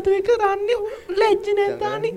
මොනාද 0.00 0.08
එක 0.18 0.28
රන්නේ 0.40 0.78
ලැජ්ජ 1.20 1.46
නැතානේ 1.58 2.12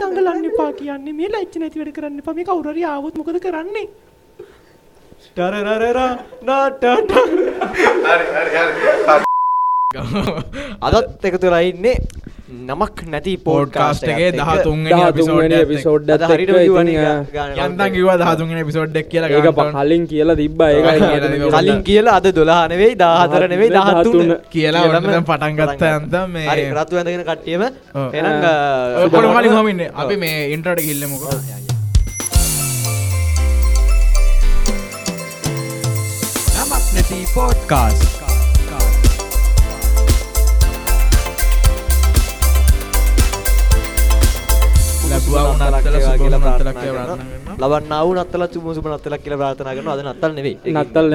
දඟලන්න 0.00 0.46
පා 0.58 0.70
කියන්නේ 0.72 1.14
මේ 1.14 1.30
ලැජ්ජ 1.30 1.54
නැති 1.62 1.78
වැඩ 1.80 1.94
කරන්න 1.94 2.20
එපා. 2.20 2.34
මේ 2.34 2.44
කවුරු 2.44 2.70
හරි 2.72 2.82
ආවොත් 2.84 3.14
මොකද 3.18 3.38
කරන්නේ? 3.38 3.86
ටරරරරා 5.34 6.12
නාටට. 6.42 6.84
අදත් 10.86 11.24
එකතු 11.24 11.48
රයින්නේ 11.54 11.96
නමක් 12.48 13.02
නැති 13.12 13.32
පෝඩ්කාස්ට 13.38 14.04
එකේ 14.08 14.28
දහ 14.32 14.52
තුන්ගෙන 14.64 15.00
දහතුන්වැනි 15.12 15.56
එපිසෝඩ් 15.56 16.10
අද 16.14 16.22
හරිට 16.30 16.52
යන්තන් 16.52 17.82
කිව 17.94 18.08
දහතුන්ගෙන 18.22 18.60
පිසෝඩ්ඩක් 18.68 19.10
කියලා 19.12 19.28
ඒක 19.30 19.48
ප 19.52 19.66
කලින් 19.74 20.06
කියලා 20.08 20.36
තිබ්බ. 20.38 20.62
තිබ්බා. 20.62 21.60
කලින් 21.60 21.82
කියලා 21.84 22.14
අද 22.20 22.28
දොලා 22.32 22.62
නෙවෙයි 22.72 22.94
දාහතර 22.96 23.44
නෙවෙයි 23.52 23.70
දහතුන. 23.70 24.32
කියලා 24.48 24.84
ඔන්න 24.88 25.24
පටන් 25.24 25.58
ගත්ත 25.58 25.82
ඇන්ත 25.90 26.16
මේ 26.28 26.46
හරි 26.48 26.64
රතු 26.72 26.94
ඇඳගෙන 26.96 27.24
කට්ටියම 27.28 27.62
ඔක්කොම 29.04 29.28
කලින් 29.36 29.52
හමින්න 29.58 29.84
අපි 30.04 30.16
මේ 30.16 30.38
ඉන්ට්‍රට 30.54 30.80
කිල්ලමුක 30.86 31.22
නමක් 36.56 36.86
නැති 36.94 37.20
පෝඩ්කාස් 37.34 38.17
ලබන්නා 47.62 48.00
වූ 48.06 48.14
නත්තල 48.18 48.44
සුබ 48.54 48.66
සුබ 48.76 48.86
නත්තලක් 48.94 49.22
කියලා 49.24 49.40
ප්‍රාර්ථනා 49.42 49.74
කරනවා. 49.76 49.94
අද 49.96 50.02
නත්තල් 50.08 50.32
නෙවෙයි. 50.38 50.56
නත්තල් 50.74 51.06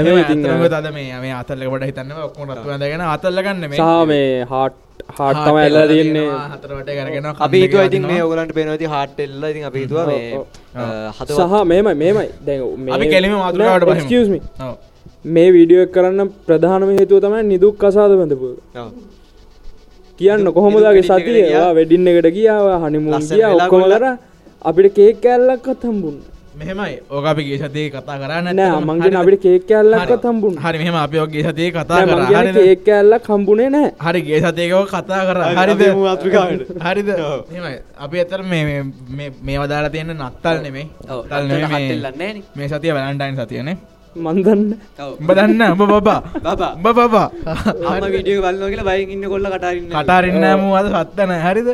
අද 0.79 0.87
මේ 0.97 1.19
මේ 1.23 1.33
අතල්ලක 1.41 1.69
පට 1.73 1.83
හිතන්න 1.89 2.11
ඔක්කොම 2.27 2.51
රත්තු 2.55 2.67
ඇඳගෙන 2.75 3.03
අතල්ලගන්න 3.15 3.63
මේ 4.11 4.45
හාට් 4.51 4.75
හාට් 5.19 5.39
තම 5.45 5.57
ඇල්ලා 5.63 5.85
තියන්නේ. 5.91 6.27
හතරට 6.53 6.89
කරගෙන 6.97 7.25
අපි 7.47 7.57
හිතුවා 7.63 7.85
ඉතින් 7.89 8.03
මේ 8.11 8.21
ඔයගලන්ට 8.25 8.53
පේනවා 8.57 8.77
ඉතින් 8.79 8.91
හાર્ට් 8.95 9.17
එල්ල. 9.25 9.43
ඉතින් 9.51 9.65
අපි 9.69 9.79
හිතුවා 9.85 10.05
මේ 10.11 10.23
හදවත් 11.17 11.39
සහ 11.39 11.63
මේම 11.71 11.87
මේමයි. 12.03 12.27
අපි 12.97 13.05
කෙලිම. 13.13 13.33
ක්ස්ම 14.11 14.35
මේ 15.35 15.49
වීඩියෝ 15.55 15.87
කරන්න 15.95 16.29
ප්‍රධානම 16.47 16.89
හේතුව 16.99 17.19
තමයි 17.25 17.43
නිදුක් 17.53 17.75
කසාද 17.81 18.11
බඳපු. 18.21 18.49
කියන්න 20.23 20.51
කොහොමදගේ 20.55 21.03
සතිය? 21.03 21.39
ගියා. 21.39 21.69
වෙඩින්න 21.77 22.07
එකට 22.09 22.29
ගියාව 22.37 22.65
හනිමුන් 22.83 23.13
කිය 23.21 23.41
වෙලා 23.41 23.65
ඔක්කොම 23.65 23.81
ගොල්ලා. 23.81 23.99
කර 23.99 24.05
අපිට 24.61 24.93
කේක් 24.95 25.17
කෑල්ලක්වත් 25.23 25.83
හම්බුන් 25.85 26.15
මෙහෙමයි. 26.57 26.95
ඕක 27.11 27.25
අපි 27.25 27.43
ගේ 27.43 27.57
සතිය 27.59 27.87
කතා 27.89 28.15
කරන්න 28.21 28.47
නෑ 28.55 28.81
මංගෙන 28.87 29.15
අපිට 29.21 29.39
කේක් 29.41 29.63
කෑල්ලක්වත් 29.69 30.25
හම්බුන් 30.25 30.53
හරි 30.63 30.77
මෙහම 30.79 30.97
අපි 30.97 31.17
ඔගේ 31.19 31.43
සතිය 31.45 31.69
කතා 31.71 32.01
කර. 32.03 32.19
කේක් 32.57 32.81
කෑල්ලක් 32.85 33.25
හම්බුනේ 33.27 33.69
නෑ. 33.69 33.87
හරි 34.05 34.21
ගේ 34.21 34.39
සතියකව 34.43 34.83
කතා 34.87 35.21
කර. 35.27 35.37
හරි, 35.41 35.55
හරිද? 35.59 35.81
මාතෘකාවට. 35.97 36.61
හරිද? 36.85 37.09
අපි 37.97 38.15
ඇතර 38.19 38.41
මේ 38.43 38.63
මේ 39.09 39.29
මේ 39.41 39.57
වදාලා 39.59 39.89
තියෙන 39.89 40.13
නත්තල් 40.15 40.57
නෙමෙයි. 40.61 40.85
ඔව්, 41.09 41.19
නත්තල් 41.21 41.35
නත්තල් 41.35 41.47
නෙමෙයි 41.47 41.65
හට් 41.65 41.73
මේ- 41.73 41.91
එල්ලන්නේ 41.91 42.17
නෑනේ. 42.21 42.43
මේ 42.57 42.67
සතිය 42.69 42.93
වැලන්ටයින් 42.93 43.35
සතියනේ 43.39 43.75
මන්දන්න 44.15 44.61
ඔව්. 44.99 45.11
උඹ 45.19 45.31
දන්න 45.37 45.61
උඹ 45.73 45.83
බබා. 45.91 46.19
බබා. 46.45 46.71
උඹ 46.77 46.87
බබා. 46.99 47.27
අම්මා 47.87 48.09
වීඩියෝ 48.13 48.39
එක 48.39 48.45
බලනවා 48.45 48.69
කියලා 48.71 48.87
බයෙන් 48.89 49.09
ඉන්න 49.15 49.25
කොල්ල 49.33 49.47
කටාරින්න 49.53 49.89
කටාරන්න 49.89 50.45
මු 50.61 50.69
අද 50.79 50.87
සත්තන 50.93 51.31
හරිද? 51.45 51.69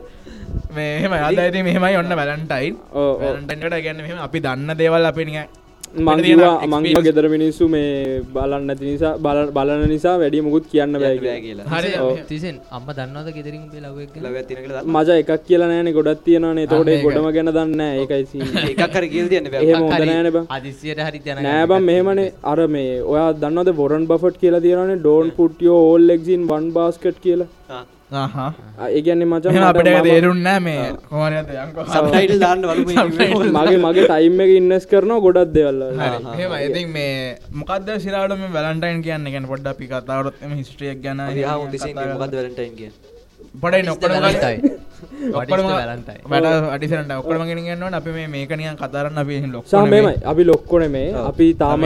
මේ 0.76 0.92
එහෙම 0.98 1.14
අද 1.14 1.40
ඇති 1.44 1.64
මෙහෙමයි 1.67 1.98
ඔන්න 2.02 2.12
ඔව්. 2.94 3.20
වැලන්ටයින්ට 3.22 3.76
ගැන්න 3.86 4.00
මෙහම. 4.06 4.20
අපි 4.28 4.38
දන්න 4.45 4.70
දේවල් 4.80 5.10
අප 5.12 5.17
නික 5.17 5.38
මංගවා 5.95 7.02
ගෙදර 7.02 7.26
මිනිස්සු 7.30 7.68
මේ 7.68 8.22
බලන්න 8.34 8.66
නැති 8.68 8.86
නිසා 8.86 9.14
බල- 9.18 9.52
බලන 9.52 9.84
නිසා 9.90 10.16
වැඩි 10.18 10.42
මුකුත් 10.42 10.66
කියන්න 10.72 10.94
බෑ 10.95 11.18
කියලා. 11.18 11.66
හරි 11.66 11.92
ඔව්. 12.00 12.12
තිසෙන් 12.28 12.59
අම්ම 12.72 12.88
දන්නවද 12.92 13.34
ගෙදරින්. 13.34 13.64
මජ 14.88 15.10
එකක් 15.16 15.32
කියලා 15.45 15.67
නෑන 15.67 15.92
ගොඩත් 15.94 16.23
තියෙනනේ 16.23 16.66
ඒකයි. 16.66 17.02
ගොඩම 17.04 17.30
ගැන 17.32 17.52
දන්න 17.52 17.82
ඒකයි 17.82 18.26
සීන්. 18.26 18.48
එකක් 18.72 18.95
හරි 18.95 19.10
කියලා 19.10 19.30
තියන්න 19.30 19.52
බෑ. 19.52 19.64
එහෙම 19.64 19.82
හොඳ 19.84 20.06
නෑන 20.06 20.32
බ. 20.32 20.45
අදිසියට 20.50 21.02
හරි 21.02 21.22
යන 21.26 21.44
නෑබම් 21.44 21.84
මෙහෙමනේ. 21.84 22.33
අර 22.44 22.60
මේ 22.67 23.02
ඔයා 23.04 23.30
දන්නවද 23.36 23.76
බොරන් 23.76 24.06
බෆට් 24.08 24.38
කියලා 24.38 24.61
තියෙනනේ 24.61 25.00
ඩෝන් 25.00 25.32
පුට්ියෝ 25.32 25.80
ඕල් 25.86 26.08
ලෙක්සින් 26.08 26.45
වන් 26.48 26.70
බාස්කට් 26.71 27.17
කියලා 27.20 27.48
ආ. 28.11 28.27
හා 28.27 28.45
ආ, 28.77 28.87
ඒ 28.89 29.02
කියන්නේ 29.02 29.27
මචං 29.27 29.58
අපිට 29.64 29.89
තේරුන්නෑ 30.08 30.59
මේ. 30.59 30.77
මගේ 33.58 33.77
මගේ 33.83 34.05
ටයිම් 34.08 34.39
එක 34.45 34.52
ඉන්නස් 34.55 34.86
කරනවා 34.92 35.20
ගොඩක් 35.25 35.52
දෙවල්ල 35.53 35.81
ඉතින් 36.67 36.89
මේ 36.89 37.14
මොකද 37.59 37.89
සිරාට 38.05 38.33
මේ 38.39 38.52
වැලන්ටයින් 38.58 39.03
කියන්න? 39.03 39.30
ගැන 39.31 39.45
පොඩ්ඩ 39.47 39.67
අපි 39.67 39.86
කතාවරත් 39.87 40.43
එම 40.43 40.55
හිස්ට්‍රියක් 40.58 41.02
ගැන 41.03 41.21
මොකද්ද 42.15 42.36
වැලන්ටයින් 42.36 42.73
කියන්නේ? 42.75 42.97
පොඩයි 43.61 43.83
නොක්කට 43.83 44.89
වැලන්ටයින් 45.33 45.60
ඔක්කොම 45.60 45.71
වැලන්ටයින් 45.71 46.21
වැඩ 46.32 46.70
අඩිසරට 46.76 47.11
ඔක්කොම 47.20 47.45
ගෙන 47.49 47.64
ගන්නවන 47.65 47.99
අපි 47.99 48.11
මේ 48.11 48.27
මේකනියන් 48.36 48.77
කතාරන්න 48.77 49.17
අපි 49.23 49.42
ලොක් 49.54 49.65
සාමමයි 49.67 50.15
අපි 50.26 50.43
ලොක්කොන 50.45 50.86
මේ 50.92 51.08
අපි 51.30 51.48
තාම. 51.55 51.82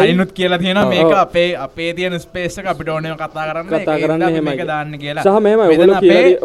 කලිනුත් 0.00 0.32
කියලා 0.32 0.58
තියෙන 0.58 0.82
මේක. 0.88 1.12
අපේ 1.24 1.48
අපේ 1.56 1.90
තියෙන 1.94 2.20
ස්පේසක 2.20 2.66
අපිට 2.66 2.88
ඕනම 2.88 3.16
කතා 3.16 3.46
කරන්න. 3.48 3.66
කතා 3.68 3.96
ඒක 3.96 4.04
කරන්න 4.04 4.12
හින්දා 4.12 4.28
අපි 4.28 4.36
හෙමයි 4.36 4.50
මේක 4.50 4.66
දාන්න 4.66 4.98
කියලා. 4.98 5.24
සහ 5.24 5.40
මෙම 5.40 5.60
ඔගොල 5.60 5.92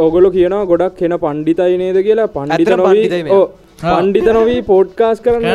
ඔගොල 0.08 0.32
කියනවා 0.38 0.66
ගොඩක් 0.72 0.98
කෙන 1.00 1.20
පණ්ඩිතයි 1.26 1.78
නේද 1.78 2.02
කියලා. 2.08 2.28
පණ්ඩිත 2.30 3.65
පණ්ඩිත 3.82 4.28
නොවී 4.32 4.62
පෝඩ්කාස් 4.64 5.22
කරන්න. 5.22 5.46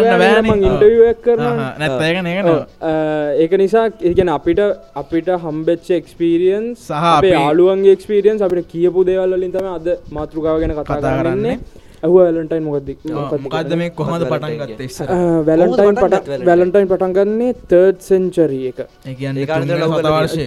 ඉන්ටවියක් 0.63 1.21
කරන 1.25 1.43
නැත්ත 1.79 2.03
ඒක 3.39 3.53
නිසා 3.63 3.85
ඉගෙන 4.11 4.29
අපිට 4.31 4.61
අපිට 4.97 5.29
හම්බෙච්ච 5.45 5.91
එක්ස්පීරියන්ස් 5.99 6.89
සහ 6.89 7.37
ආලුවන්ගේ 7.43 7.95
එක්ස්පීරියන්ස් 7.97 8.43
අපිට 8.43 8.69
කියපු 8.73 9.07
දේවල්ලින් 9.09 9.53
තම 9.53 9.69
අද 9.75 9.89
මාතෘකාව 10.11 10.61
ගැන 10.63 10.75
කතා 10.81 11.01
කරන්නේ 11.19 11.57
කරන්නේ. 12.00 12.06
ඇහ 12.06 12.12
වැලටයින් 12.16 12.65
මොකද 12.66 12.88
මොකක්ද 13.47 13.72
මේ 13.81 13.91
කොහොමද 13.99 14.22
පටන් 14.31 14.41
Valentine 14.41 14.66
ගත්ත 14.66 14.81
ඉස්ස 14.88 14.99
වැලටයින් 15.49 15.97
පට 16.03 16.47
වැලටයින් 16.49 16.88
පටන්ගන්නේ 16.93 17.53
තර්ඩ් 17.72 17.99
සෙන්චරී 18.09 18.65
එක 18.71 18.78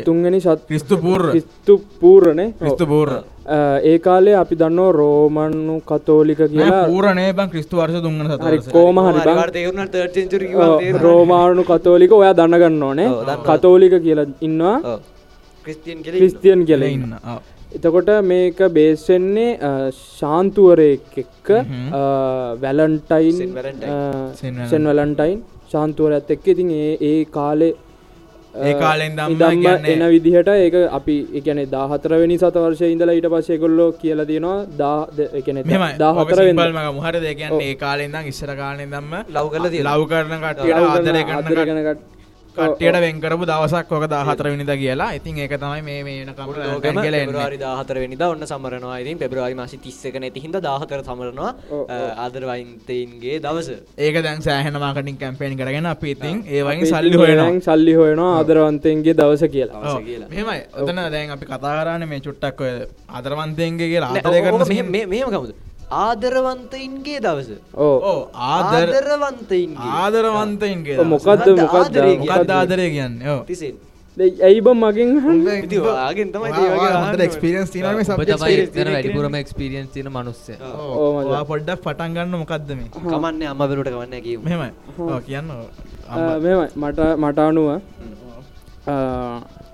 තුන්ගනි 0.09 0.39
සත් 0.41 0.59
ක්‍රිස්තු 0.71 0.95
පූර්ව. 1.05 1.29
ක්‍රිස්තු 1.35 1.73
පූරණය 2.01 2.45
ක්‍රිස්තු 2.59 2.85
පූර්ව. 2.93 3.13
ඒ 3.89 3.97
කාලේ 3.99 4.35
අපි 4.41 4.55
දන්නෝ 4.59 4.91
රෝමන්නු 4.99 5.75
කතෝලික 5.89 6.41
කියලා 6.51 6.83
පූරණය 6.91 7.25
බං 7.39 7.49
ක්‍රිස්තු 7.53 7.75
වර්ෂ 7.81 8.01
තුන්වන 8.05 8.27
හරි 8.27 8.35
සතවර්ෂ 8.35 8.71
කෝම 8.75 8.97
හරි 9.05 9.13
හරි 9.13 9.25
බං. 9.25 9.35
වාට 9.39 9.53
තේරුණා 9.57 9.87
third 9.95 10.11
century 10.17 10.45
කිව්වම 10.51 10.77
තේරුණා. 10.79 11.03
රෝමාණු 11.07 11.63
කතෝලික 11.71 12.11
ඔයා 12.19 12.35
දන්නගන්න 12.39 12.83
ඕනේ. 12.89 13.09
කතෝලික 13.49 13.93
කියලා 14.05 14.27
ඉන්නවා. 14.47 14.77
ඔව්. 14.93 14.99
ක්‍රිස්තියන් 15.65 15.99
කියලා 16.03 16.19
ඉන්නවා. 16.19 16.21
ක්‍රිස්තියන් 16.21 16.65
කියල 16.69 16.83
ඉන්න. 16.93 17.13
එතකොට 17.75 18.11
මේක 18.23 18.59
බේස්වෙන්නේ 18.77 19.71
ශාන්තුවරයෙක් 20.17 21.17
එක්ක 21.23 21.47
වැලන්ටයින් 22.63 23.39
සෙන් 24.71 24.83
වැලන්ටයින් 24.89 25.39
ශාන්තුවරඇත් 25.71 26.29
එක්ක. 26.35 26.45
ඉතින් 26.53 26.69
ඒ 26.73 26.91
ඒ 27.09 27.25
කාලේ 27.37 27.73
ඒ 28.63 28.73
කාලෙන් 28.75 29.15
දම්ම 29.17 29.89
එන 29.93 30.03
විදිහට 30.13 30.49
ඒක 30.55 30.75
අපි 30.99 31.15
එකන 31.39 31.59
දාහතරවෙනි 31.71 32.37
සතවර්ශය 32.37 32.91
ඉඳලා 32.93 33.15
ඊට 33.17 33.29
පස්සේ 33.33 33.57
ගොල්ලෝ 33.63 33.89
කියල 34.01 34.25
තියෙනවා 34.31 34.57
දා 34.77 34.99
එකන 35.39 35.61
මෙම 35.65 35.85
දාහතර 36.03 36.41
සිම්පල්ම 36.41 36.79
මුහර 36.97 37.15
දෙකන්න 37.25 37.61
ඒ 37.61 37.75
කාලෙන්දම් 37.83 38.31
ඉස්සර 38.33 38.51
කාලෙන් 38.55 38.89
දම්ම 38.89 39.13
ලව් 39.35 39.45
කරලා 39.53 39.71
තියෙනවා. 39.75 39.95
ලව් 39.97 40.03
කරන 40.11 40.31
කට්ටියට 40.43 40.77
ආදරය 41.31 41.65
කරන 41.69 41.81
කට්ටියට 42.55 42.97
වෙන්කරපු 43.03 43.45
දවසක් 43.45 43.91
ඕක 43.91 44.05
දාහතර 44.07 44.47
විනිද 44.47 44.71
කියලා 44.75 45.09
ඉතින් 45.13 45.37
ඒක 45.39 45.53
තමයි 45.57 45.81
මේ 45.83 46.03
මේ 46.03 46.25
ලෝකෙම 46.25 46.93
කමට 46.93 47.03
කියලා 47.03 47.21
පෙබරවාරි 47.23 47.57
14 47.59 47.99
වෙනිදා 47.99 48.29
ඔන්න 48.29 48.45
සමරනවා. 48.45 48.97
ඉතින් 48.99 49.17
පෙබරවාරි 49.17 49.55
මාසේ 49.55 49.79
31 49.79 50.19
නැති 50.19 50.39
හින්දා 50.39 50.61
14 50.61 51.03
සමරනවා. 51.07 51.51
ආදරවයින්තයින්ගේ 52.25 53.39
දවස. 53.39 53.69
ඒක 53.99 54.15
දැන් 54.23 54.41
සෑහෙන 54.41 54.77
මාකටින් 54.77 55.17
කැම්පේන් 55.17 55.57
කරගෙන 55.57 55.85
අපි 55.87 56.11
ඉතින් 56.11 56.43
ඒ 56.47 56.63
වයින් 56.63 56.85
සල්ලි 56.87 57.15
හොයනවා 57.15 57.49
සල්ලි 57.61 57.93
හොයනවා 57.95 58.31
ආදරවන්තයන්ගේ 58.37 59.13
දවස 59.15 59.43
කියලා 59.49 59.81
දවස 59.81 59.93
ඔව්. 59.93 60.03
කියලා. 60.03 60.29
මෙහෙමයි 60.29 60.61
ඔතන 60.77 61.03
දැන් 61.11 61.29
අපි 61.31 61.45
කතා 61.47 61.73
කරන්න 61.77 62.07
මේ 62.07 62.19
චුට්ටක් 62.21 62.61
ඔය 62.61 62.73
ආදරවන්තයන්ගේ 63.09 63.87
කියලා 63.89 64.11
ආදරය 64.13 64.41
කරන 64.41 64.67
මෙහෙම- 64.67 64.91
මෙහෙම 65.07 65.29
ගමුද? 65.29 65.53
ආදරවන්තයින්ගේ 65.91 67.19
දවස. 67.25 67.49
ඕ 67.85 67.97
ඕ 68.11 68.21
ආදර 68.33 68.89
ආදරවන්තයින්ගේ. 70.01 70.97
මොකක්ද 71.13 71.29
ආදරේ 71.29 72.17
මොකක්ද 72.21 72.51
ආදරය 72.59 72.87
කියන්නේ? 72.97 73.29
ඔව්. 73.33 73.41
තිසෙන්. 73.49 73.75
ඇයිබ 74.17 74.67
මගින් 74.81 75.09
මේ 75.23 75.57
එතන 75.61 76.35
තියෙන 78.73 78.91
වැඩිපුරම 78.93 79.35
එක්ස්පීරියන්ස් 79.41 79.89
තියෙන 79.93 80.09
මනුස්සය. 80.17 80.53
ඔව්. 80.59 80.91
ඕ, 80.99 81.09
මචං. 81.15 81.27
ඔයා 81.31 81.45
පොඩ්ඩක් 81.51 81.79
පටන් 81.85 82.11
ගන්න 82.17 82.37
මොකක්ද 82.43 82.69
මේ? 82.77 82.89
කමන්නේ 82.93 83.49
කමන්නේ 83.95 84.21
කියමු. 84.27 84.43
මෙහෙමයි. 84.45 84.71
ඔව් 84.99 85.19
කියන්න 85.27 85.49
මෙහෙමයි. 86.45 86.67
මට 86.83 86.99
මට 87.23 87.39
අනුව 87.49 87.67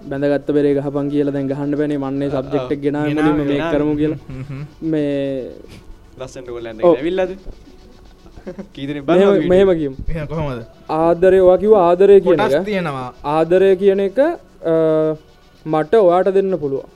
බැඳගත්ත 0.09 0.50
බෙරේ 0.56 0.73
ගහපන් 0.77 1.07
කියලා 1.11 1.33
දැන් 1.35 1.47
ගහන්න 1.51 1.71
බැනේ. 1.81 2.00
මන්නේ 2.06 2.29
සබ්ජෙක්ට් 2.31 2.71
එක 2.75 2.81
ගෙනා 2.88 3.03
ගෙනාව. 3.09 3.71
කරමු 3.75 3.94
කියලා. 4.01 4.19
මේ 4.91 5.07
ඔව්. 6.21 6.68
ඇඳගෙන 6.71 7.00
ඇවිල්ලාද? 7.00 7.31
කී 8.75 8.86
දෙනෙක් 8.89 9.04
මෙහෙම 9.07 9.30
බලනවද 9.30 9.50
මෙහෙම 9.54 9.71
කියමු. 9.80 9.95
එහෙනම් 10.12 10.27
කොහොමද? 10.31 10.62
ආදරය 11.00 11.39
ඔයා 11.48 11.57
කිව්වා 11.63 11.83
ආදරය 11.89 12.19
කියන 12.27 12.45
තියෙනවා. 12.69 13.07
ආදරය 13.36 13.71
කියන 13.81 14.01
එක 14.07 14.19
මට 15.66 15.94
ඔයාට 16.06 16.30
දෙන්න 16.38 16.54
පුළුවන්. 16.63 16.88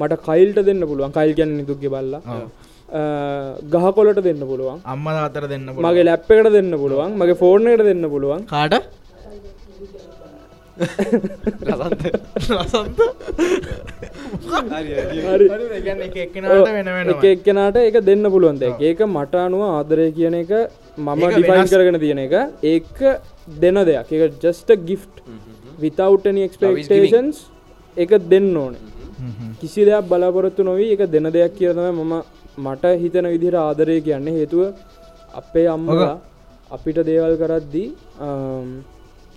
මට 0.00 0.20
කයිල්ට 0.28 0.58
දෙන්න 0.70 0.82
පුළුවන්. 0.90 1.12
කයිල් 1.18 1.32
කියන්න 1.38 1.56
නිදුක්ගේ 1.60 1.92
බල්ලා. 1.94 2.40
ගහකොලට 3.74 4.22
දෙන්න 4.28 4.42
පුළුවන්. 4.50 4.78
අම්ම 4.94 5.06
අතර 5.08 5.44
දෙන්න 5.52 5.66
පුළුවන්. 5.74 5.86
මගේ 5.88 6.06
ලැප් 6.10 6.30
එකට 6.30 6.52
දෙන්න 6.58 6.72
පුළුවන්. 6.82 7.12
මගේ 7.20 7.38
ෆෝර්න 7.42 7.70
එකට 7.72 7.84
දෙන්න 7.90 8.04
පුළුවන්. 8.14 8.42
කාට 8.46 8.74
කියන්නේ 15.84 16.08
එක 16.08 17.24
එක්කෙනාට 17.32 17.76
එක 17.80 17.96
දෙන්න 18.08 18.24
පුළුවන් 18.34 18.56
දෙයක්. 18.62 18.76
ඒක 18.88 19.00
මට 19.06 19.34
අනුව 19.46 19.62
ආදරය 19.68 20.06
කියන 20.18 20.34
එක 20.42 20.52
මම 20.96 21.20
ඒක 21.22 21.32
ඩිෆයින්. 21.36 21.66
කරගෙන 21.72 21.98
තියෙන 22.04 22.20
එක. 22.26 22.34
ඒක 22.72 22.98
දෙන 23.62 23.76
දෙයක්. 23.88 24.08
එක 24.16 24.22
ජස්ට 24.44 24.70
ගිෆ්ට් 24.88 25.16
විතවටන 25.82 26.36
එක්ස්පේෂන්ස් 26.46 27.36
එක 27.96 28.10
දෙන්න 28.32 28.56
ඕනේ. 28.56 28.82
කිසි 29.60 29.80
දෙයක් 29.88 30.04
බලාපොරොත්තු 30.10 30.62
නොවී 30.70 30.90
එක 30.96 31.02
දෙන 31.14 31.26
දෙයක් 31.36 31.52
කියනම 31.58 31.80
මම 31.98 32.14
මට 32.66 32.84
හිතන 33.02 33.26
විදිහට 33.34 33.60
ආදරය 33.66 33.96
කියන්නේ. 34.06 34.36
හේතුව 34.38 34.60
අපේ 35.40 35.68
අම්මලා 35.76 36.16
අපිට 36.76 36.98
දේවල් 37.08 37.34
කරද්දී 37.42 37.88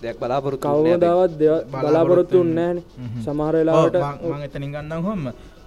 දෙයක් 0.04 0.18
නැහැ 0.20 0.98
කවදාවත් 0.98 1.38
දෙව- 1.42 1.64
බලාපොරොත්තු 1.84 2.38
උන්නෑන 2.46 2.78
සමහර 3.26 3.54
වෙලාවට 3.60 3.96
මං 4.32 4.44
එතනින් 4.48 4.72
ගන්න 4.74 5.02
හොම 5.08 5.22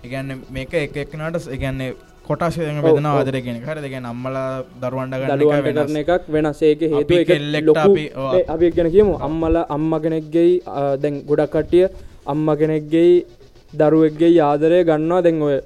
එකන්න 0.04 0.28
මේක 0.50 0.74
එක 0.76 0.96
එක්නට 0.96 1.48
එකන්නේ 1.56 1.90
කොටස් 2.28 2.56
බෙදන 2.84 3.06
ආදර 3.08 3.36
කියෙන 3.40 3.58
හර 3.66 3.78
දෙක 3.82 3.92
අම්මලා 4.04 4.48
කරන 5.52 5.62
ගන්න 5.86 6.00
එකක් 6.02 6.24
වෙනස්. 6.28 6.62
ඒක 6.62 6.80
හේතු 6.82 6.98
කෙල්ලෙක්ට 7.28 7.66
ලොකු 7.68 7.80
අපි- 7.80 8.10
ගැන 8.76 8.90
කියමු. 8.90 9.14
අම්මල 9.20 9.56
අම්ම 9.68 9.92
කෙනෙක්ගෙයි 10.04 10.52
දැන් 11.02 11.14
ගොඩක් 11.28 11.52
කට්ටිය 11.52 11.84
අම්ම 12.26 12.46
කෙනෙක්ගෙයි 12.56 13.14
දරුවෙක්ගේ 13.72 14.40
ආදරය 14.42 14.78
ගන්නවා. 14.84 15.22
දැන් 15.22 15.42
ඔය 15.42 15.56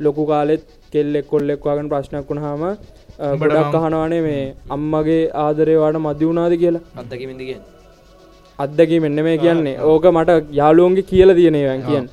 ලොකු 0.00 0.26
කාලෙත් 0.26 0.62
කෙල්ලෙක් 0.92 1.26
කොල්ලෙක් 1.26 1.60
වගන 1.62 1.88
ප්‍රශ්නයක් 1.88 2.26
වුණහම 2.28 2.62
ආ, 2.64 2.74
ගොඩක් 3.36 3.74
අහනවානේ 3.76 4.20
මේ 4.20 4.42
අම්මගේ 4.70 5.22
ආදරයවාට 5.36 5.96
මදි 5.98 6.24
වුණාද 6.26 6.52
කියලා. 6.58 6.82
අත්දැකීමෙන්ද 6.96 7.42
කියන්නේ 8.58 8.64
අත්දැකි 8.64 9.00
මෙන්න 9.00 9.22
මේ 9.24 9.38
කියන්නේ 9.38 9.76
ඕක 9.90 10.04
මට 10.16 10.30
යාලුවන්ගේ 10.58 11.08
කියල 11.10 11.30
තියනවන් 11.38 11.82
කියන්න. 11.88 12.06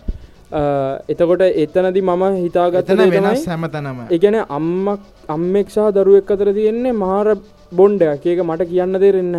එතකොට 1.12 1.42
එතනදි 1.64 2.02
මම 2.02 2.24
තමයි 2.56 3.10
වෙනස් 3.16 3.46
හැමතනම. 3.52 4.00
එකන 4.16 4.36
අම්ම 4.58 4.88
අම්මෙක් 5.36 5.70
සහ 5.76 5.92
දරුවෙක් 5.96 6.32
අතර 6.32 6.50
තියෙන්නේ 6.54 6.92
මාර 7.04 7.28
බොන්්ඩයක් 7.72 8.26
ඒක 8.26 8.40
මට 8.50 8.70
කියන්න 8.72 8.94
දෙරෙන්න 9.04 9.36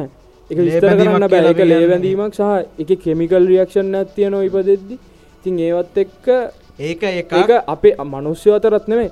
එක 0.50 0.58
විස්තර 0.58 0.88
කරන්න 0.98 1.28
බෑ. 1.32 1.50
එක. 1.50 1.58
ලේවැඳීමක් 1.72 2.34
සහ 2.34 2.42
එක 2.82 2.90
කෙමිකල් 3.04 3.46
රියක්ෂන් 3.52 3.94
ඇතියන 3.94 4.34
ඉපදෙද්දි. 4.48 4.98
තින් 5.44 5.58
ඒවත් 5.58 5.96
එක්ක 6.04 6.26
ඒක 6.88 7.02
එක 7.40 7.50
අපේ 7.74 7.94
මනුස්්‍ය 8.12 8.50
අතරත් 8.56 8.88
නෙමේ 8.88 9.10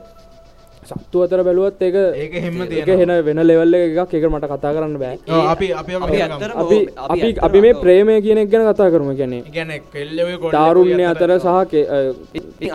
සත්තු 0.90 1.18
අතර 1.24 1.40
බැලුවත් 1.46 1.82
ඒක 1.86 1.96
ඒක 2.22 2.32
හෙම 2.44 2.56
එක 2.80 2.88
හෙන 3.00 3.12
වෙන 3.28 3.40
ලෙවල්ල 3.48 3.74
එකක් 3.78 4.12
එක 4.18 4.24
මට 4.30 4.46
කතා 4.52 4.72
කරන්න 4.76 4.96
බෑ. 5.02 5.16
අපි 5.52 5.66
අපි 5.80 5.92
අපි 7.04 7.28
අපි 7.48 7.58
මේ 7.64 7.74
ප්‍රේමය 7.82 8.14
කියනෙක් 8.26 8.48
ගැන 8.52 8.64
කතා 8.70 8.88
කරම. 8.94 9.08
ගැනේ 9.20 9.42
තාරුණ්‍ය 10.56 11.04
අතර 11.12 11.30
සහ 11.38 11.48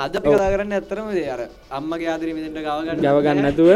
අද 0.06 0.14
අපි 0.20 0.30
කතා 0.36 0.50
කරන්න 0.54 0.74
ඇත්තරම 0.78 1.08
අර 1.36 1.42
අම්මගේ 1.78 2.10
ආදරේ 2.14 2.34
මෙතෙන්ට 2.38 2.60
ගව 2.66 2.78
ගන්න 2.86 3.02
ගැව 3.06 3.18
ගන්න 3.26 3.40
නැතුව? 3.46 3.70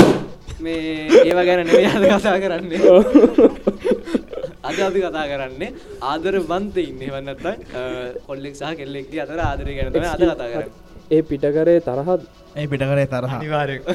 මේ 0.63 0.80
ඒව 1.27 1.39
ගැන 1.47 1.59
නෙමෙයි 1.68 1.88
අද 1.95 2.03
කතා 2.13 2.38
කරන්නේ. 2.44 2.80
අද 4.69 4.77
අපි 4.88 5.00
කතා 5.06 5.25
කරන්නේ 5.31 5.69
ආදර 6.12 6.35
වන්ත 6.51 6.75
ඉන්නේ 6.89 7.21
නැත්නම් 7.27 7.57
කොල්ලෙක් 8.27 8.56
සහ 8.59 8.74
කෙල්ලෙක්ගේ 8.80 9.21
අතර 9.25 9.39
ආදරය 9.50 9.71
ගැන 9.77 9.91
තමයි 9.94 10.09
අද 10.15 10.21
කතා 10.24 10.50
කරන්නේ 10.53 10.81
ඒ 11.12 11.22
පිට 11.24 11.42
කරේ 11.44 11.80
තරහත් 11.82 12.22
ඒ 12.56 12.68
පිට 12.68 12.82
කරේ 12.82 13.06
තරහ 13.08 13.32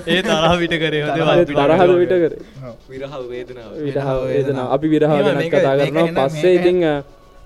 ඒ 0.06 0.22
තරහ 0.22 0.52
විට 0.58 0.74
කරේ 0.74 1.02
තරහද 1.50 1.90
විට 1.96 2.14
කරේ 2.14 2.40
විරහ 2.88 4.08
වේදනා 4.24 4.66
අපි 4.70 4.86
විරහ 4.88 5.08
මේක- 5.36 5.54
කතා 5.54 5.74
කරනවා. 5.76 6.26
පස්සේ 6.28 6.54
ඉතිං 6.54 6.78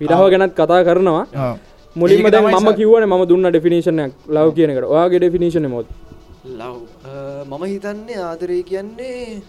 විරහ 0.01 0.17
ගැනත් 0.31 0.53
කතා 0.55 0.81
කරනවා. 0.83 1.23
ඔව්. 1.43 1.57
මුලින්ම 1.95 2.25
මම 2.25 2.57
ස- 2.65 2.75
කිව්වනේ 2.75 3.05
මම 3.07 3.23
දුන්න 3.25 3.45
ඩෙෆිනිෂනයක් 3.45 4.11
ලව් 4.29 4.47
කියනකට 4.53 4.85
ඔයාගේ 4.85 5.19
ඩෙෆිනිෂන 5.19 5.67
මොද 5.67 5.85
ලව් 6.51 6.75
මම 7.47 7.63
හිතන්නේ 7.65 8.17
ආදරය 8.21 8.63
කියන්නේ 8.63 9.41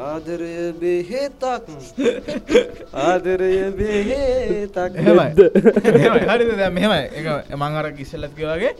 ආදරය 0.00 0.50
බෙහෙතක්. 0.80 1.66
ආදරය 3.04 3.50
බෙහෙතක්. 3.78 4.92
හරිද? 6.30 6.50
දැන් 6.60 6.72
මෙහෙමයි. 6.76 7.00
එක 7.18 7.56
මං 7.60 7.78
අර 7.80 7.86
ඉස්සෙල්ලත් 8.04 8.32
කිව්වා 8.38 8.56
වගේ 8.60 8.72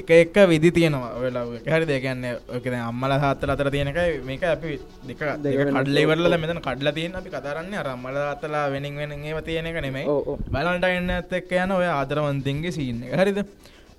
එක 0.00 0.10
එක 0.18 0.36
විදි 0.52 0.70
තියෙනවා. 0.78 1.12
ඔය 1.20 1.30
ලව් 1.30 1.48
එක 1.60 1.66
හරිද? 1.74 1.90
ඒ 1.96 2.00
කියන්නේ 2.06 2.34
ඔක 2.56 2.64
දැන් 2.72 2.84
අම්මලා 2.90 3.18
තාත්තලා 3.24 3.56
අතර 3.58 3.70
තියෙන 3.74 3.90
එකයි. 3.92 4.18
මේක 4.28 4.42
අපි 4.54 4.78
දෙක 5.08 5.20
දෙක. 5.44 5.56
කඩලා 5.78 6.04
ඉවරලා 6.06 6.30
දැන් 6.34 6.42
මෙතන 6.44 6.62
කඩලා 6.68 6.94
තියෙන 6.98 7.18
අපි 7.22 7.28
කතා 7.34 7.54
කරන්නේ 7.56 7.80
අර 7.82 7.88
අම්මලා 7.94 8.26
තාත්තලා 8.28 8.64
වෙනින් 8.74 8.94
වෙනින් 9.02 9.24
ඒව 9.30 9.40
තියෙන 9.48 9.66
එක 9.72 9.80
නෙමෙයි. 9.86 10.06
වැලන්ටයින් 10.54 11.10
එකත් 11.18 11.32
එක්ක 11.40 11.50
යන 11.64 11.70
ඔය 11.78 11.88
ආදරවන්තින්ගේ 11.96 12.76
සීන් 12.78 13.02
එක. 13.08 13.12
හරිද 13.22 13.40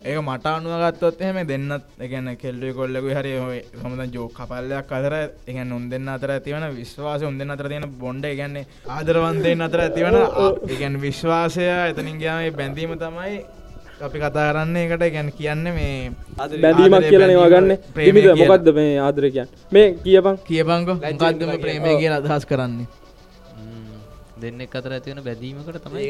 ඒක 0.01 0.17
මට 0.17 0.45
අනුව 0.47 0.73
ගත්තොත් 0.81 1.21
එහෙම 1.21 1.37
දෙන්නත් 1.45 1.83
ඒ 1.99 2.07
කියන්නේ 2.07 2.37
කෙල්ලුයි 2.37 2.73
කොල්ලෙකුයි 2.73 3.15
හරි 3.15 3.31
සමහරවිට 3.73 4.13
ජෝක් 4.13 4.31
කපල්ලයක් 4.33 4.91
අතර 4.97 5.13
ඒ 5.13 5.27
කියන්නේ 5.45 5.75
උන් 5.75 5.89
දෙන්න 5.89 6.07
අතර 6.07 6.31
ඇතිවන 6.31 6.65
විශ්වාසය 6.73 7.25
උන් 7.25 7.37
දෙන්න 7.37 7.51
අතර 7.51 7.67
තියෙන 7.67 7.87
බොන්ඩ් 7.99 8.25
ඒ 8.25 8.35
කියන්නේ 8.35 8.65
ආදරවන්තයින් 8.89 9.61
අතර 9.61 9.81
ඇතිවන 9.81 10.17
කියන්නේ 10.69 11.01
විශ්වාසය 11.01 11.65
එතනින් 11.85 12.15
ගියාම 12.17 12.39
මේ 12.39 12.53
බැඳීම 12.53 12.95
තමයි 12.95 13.41
අපි 14.01 14.19
කතා 14.19 14.45
කරන්නේ 14.49 14.85
ඒකට 14.85 15.03
ඒ 15.03 15.11
කියන්නේ 15.11 15.37
කියන්නේ 15.37 15.73
මේ 15.73 16.11
බැඳීමක් 16.37 16.93
ආදරය, 16.93 17.09
කියලා 17.09 17.29
නවා 17.29 17.49
ගන්න 17.49 17.67
බැඳීම, 17.67 17.93
ප්‍රේමය 17.93 18.07
දිමිද 18.11 18.23
කියලා. 18.23 18.47
මොකක්ද 18.47 18.71
මේ 18.79 18.95
ආදරය 18.99 19.31
කියන්න? 19.31 19.51
මේ 19.71 19.87
කියපන්. 20.05 20.39
කියපංකො. 20.47 20.93
මොකද්ද 20.95 21.19
මේ 21.19 21.35
කියලා. 21.35 21.59
ප්‍රේමය 21.59 21.97
කියලා 21.99 22.21
අදහස් 22.23 22.45
කරන්නේ 22.45 22.87
දෙන්නෙක් 24.41 24.75
අතර 24.75 24.91
ඇතිවන 24.93 25.21
බැදීමකට 25.23 25.77
තමයි 25.85 26.03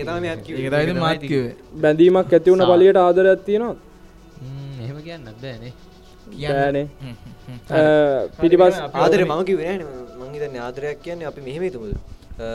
මාත් 0.99 1.21
කිව්වේ 1.27 1.53
බැඳීමක් 1.83 2.33
ඇති 2.33 2.49
වුණ 2.51 2.61
සා- 2.61 2.71
පලියට 2.71 2.99
ආදරයක් 2.99 3.41
තියෙනවා 3.45 3.75
ම්, 3.75 4.81
එහෙම 4.83 4.97
කියන්නත් 5.03 5.27
බෑනේ. 5.41 5.71
හ්ම්. 6.99 7.15
පිටිපස් 8.39 8.75
ආදරය 8.95 9.23
මම 9.25 9.43
කිව්වේ 9.45 9.67
නෑනේ. 9.69 9.87
මං 10.19 10.33
හිතන්නේ 10.35 10.61
ආදරයක් 10.61 10.97
කියන්නේ 11.03 11.27
අපි 11.27 11.41
මෙහෙම 11.41 11.63
හිතමුද? 11.63 11.93
අ, 12.39 12.47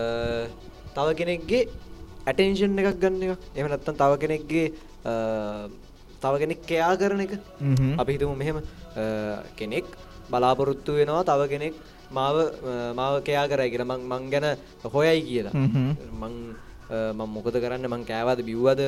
තව 0.97 1.09
කෙනෙක්ගේ 1.21 1.62
ඇටෙන්ෂන් 2.26 2.79
එකක් 2.81 2.99
ගන්න 3.00 3.23
එක. 3.25 3.38
එහෙම 3.56 3.69
නැත්නම් 3.69 3.97
තව 3.97 4.12
කෙනෙක්ගේ 4.19 4.67
අ, 5.05 5.12
තව 6.23 6.35
කෙනෙක් 6.38 6.61
කෙයා 6.67 6.93
කරන 6.97 7.21
එක. 7.21 7.32
හ්ම් 7.61 7.75
හ්ම්. 7.75 7.94
අපි 8.00 8.11
හිතමු 8.15 8.35
මෙහෙම 8.37 8.56
අ, 8.56 9.05
කෙනෙක් 9.56 9.85
බලාපොරොත්තු 10.31 10.93
වෙනවා 10.94 11.25
තව 11.25 11.41
කෙනෙක් 11.49 11.75
මාව 12.14 12.37
මාව 12.97 13.14
කෙයා 13.21 13.47
කරයි 13.47 13.71
කියලා 13.71 13.88
මං 13.92 14.00
මං 14.12 14.30
ගැන 14.30 14.47
හොයයි 14.94 15.21
කියලා. 15.23 15.52
මං 16.23 16.35
මං 17.18 17.28
මොකද 17.35 17.56
කරන්න? 17.56 17.87
මං 17.88 18.02
කෑවද 18.04 18.40
බිව්වද? 18.44 18.80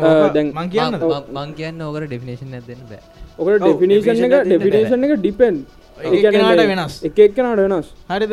අ, 0.00 0.06
ඕක 0.10 0.34
දැන්- 0.34 0.52
මං 0.54 0.68
කියන්නද? 0.68 1.02
මං- 1.38 1.54
කියන්න 1.56 1.82
ඕකට 1.82 2.06
ඩෙෆිනේෂන් 2.08 2.54
ඇත් 2.54 2.66
දෙන්න 2.66 2.82
බෑ. 2.90 3.00
ඔකට 3.38 3.62
ඩෙෆිනිෂන් 3.62 4.06
definition 4.06 4.26
එක 4.26 4.46
ඩෙෆිනේෂන් 4.48 5.04
එක 5.06 5.12
ඩිපෙන්් 5.20 5.56
එක 6.06 6.12
එක්කෙනාට 6.24 6.60
වෙනස්. 6.70 6.94
එක 7.04 7.18
එක්කනට 7.18 7.60
වෙනස්. 7.64 7.86
හරිද? 8.10 8.32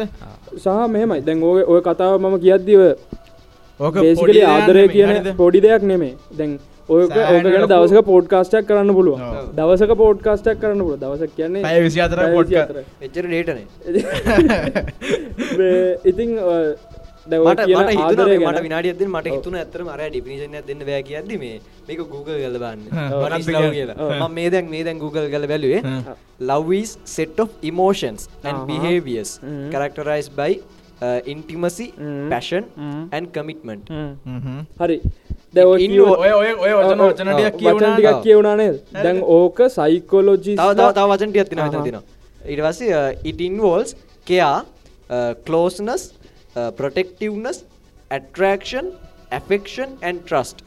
සහ 0.60 0.68
මෙහෙමයි. 0.90 1.22
දැන් 1.22 1.44
ඔය 1.44 1.64
ඔය 1.64 1.82
කතාව 1.82 2.14
මම 2.20 2.36
කියද්දිව 2.40 2.82
ඕක 3.80 3.96
ආදරය 4.54 4.88
කියන? 4.94 5.10
පොඩි 5.38 5.60
දෙයක් 5.62 5.84
නෙමේ 5.84 6.14
දැන් 6.38 6.52
ඔය 6.90 7.04
ඕක 7.04 7.14
ගැන 7.16 7.68
දවසක 7.68 8.02
පෝඩ්කාස්ටක් 8.06 8.66
කරන්න 8.68 8.94
පුළුව. 8.94 9.20
දවසක 9.56 9.92
පෝඩ්කාස්ටක් 9.98 10.58
කරන්න 10.62 10.82
පුළුව 10.82 11.00
දවසක් 11.00 11.36
කියන්නේ 11.38 11.64
පැය 11.64 11.80
24ක් 11.80 12.18
පැය 12.18 12.34
podcast. 12.36 12.70
24. 12.72 13.06
එච්චර 13.06 13.26
ඩේටනේ 13.28 13.66
මේ 15.60 15.98
ඉතින් 16.12 16.36
ඔය 16.52 16.76
දැන් 17.26 17.42
ඔය 17.42 17.54
මට 17.54 17.66
කියන 17.66 17.80
මට 17.80 17.94
හිතුණා 17.94 18.08
ආදරය 18.08 18.36
මේ 18.36 18.50
මට 18.50 18.60
ගැන 18.60 18.64
විනාඩියක් 18.68 19.00
දෙන්න 19.00 19.12
මට 19.12 19.34
හිතුණා 19.36 19.62
ඇත්තටම 19.64 19.92
අර 19.94 20.02
ඩිෆිනිෂන් 20.06 20.58
එකක් 20.60 20.68
දෙන්න 20.68 20.86
බෑ 20.90 21.04
කියද්දි 21.10 21.40
මේ 21.44 21.56
මේක 21.88 22.04
Google 22.14 22.38
කියන්නේ? 22.42 22.92
කියලා. 23.72 23.96
මම 24.20 24.36
මේ 24.40 24.50
දැන් 24.50 24.70
මේ 24.70 24.84
දැන් 24.84 25.00
Google 25.00 25.28
කරලා 25.30 25.52
බැලුවේ. 25.54 25.82
is 26.84 26.98
set 27.06 27.40
of 27.40 27.50
emotions 27.64 28.30
and 28.44 28.68
behaviors 28.68 29.40
characterized 29.72 30.36
by 30.36 30.52
uh, 31.02 31.20
intimacy, 31.26 31.88
passion 32.30 32.68
and 33.12 33.32
commitment. 33.32 33.88
හරි 34.80 34.98
දැන් 35.54 35.68
ඔය 35.68 35.78
ඉන්න 35.84 35.92
කියව- 35.92 36.18
ඔය 36.18 36.32
ඔය 36.32 36.52
ඔය 36.56 36.72
වචන 36.80 37.02
ඔව්, 37.02 37.10
වචන 37.12 37.30
ඔව්, 37.30 37.36
ටිකක් 37.36 37.54
වචන 37.54 37.60
කියවුණා 37.60 37.96
ටිකක් 37.96 38.22
කියවුණා 38.24 38.56
නේද? 38.56 38.76
දැන් 38.96 39.20
ඕක 39.38 39.58
සයිකොලොජි 39.70 40.56
තව 40.56 40.70
තව 40.74 40.90
තව 40.94 41.08
වචන 41.12 41.32
ටිකක් 41.32 41.50
තියෙනවා 41.50 41.66
මෙතන 41.66 41.76
ආහා. 41.76 41.84
තියෙනවා. 41.84 42.04
ඊට 42.46 42.62
පස්සේ 42.62 42.92
uh, 42.94 43.30
it 43.30 43.42
involves 43.42 43.96
care, 44.28 44.62
uh, 45.10 45.34
closeness, 45.46 46.04
uh, 46.56 46.72
protectiveness, 46.72 47.64
attraction, 48.12 48.86
affection 49.32 49.90
and 50.02 50.26
trust. 50.26 50.58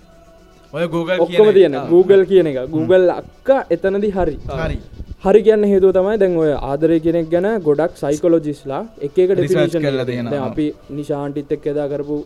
ඔය 0.72 0.86
Google 0.88 1.18
ඔක්කොම 1.20 1.52
තියෙන. 1.52 1.74
Google 1.88 2.24
කියන 2.26 2.46
එක. 2.46 2.56
Google 2.70 3.12
අක්ක 3.12 3.48
එතනදි 3.70 4.10
හරි. 4.10 4.36
හරි. 4.54 4.78
හරි 5.24 5.40
කියන්න 5.42 5.64
හේතුව 5.64 5.92
තමයි 5.92 6.16
දැන් 6.18 6.34
ඔය 6.38 6.50
ආදරය 6.52 6.98
කෙනෙක් 7.00 7.30
ගැන 7.30 7.46
ගොඩක් 7.62 7.96
සයිකොලොජිස්ලා 7.96 8.80
එක 9.00 9.18
එක 9.18 9.30
Research 9.30 9.38
ඩෙෆිනිෂන් 9.38 9.82
කරලා. 9.82 10.04
දැන් 10.04 10.42
අපි 10.42 10.66
නිශාන්ටිත් 10.90 11.52
එක් 11.52 11.66
එදා 11.66 11.88
කරපු 11.88 12.18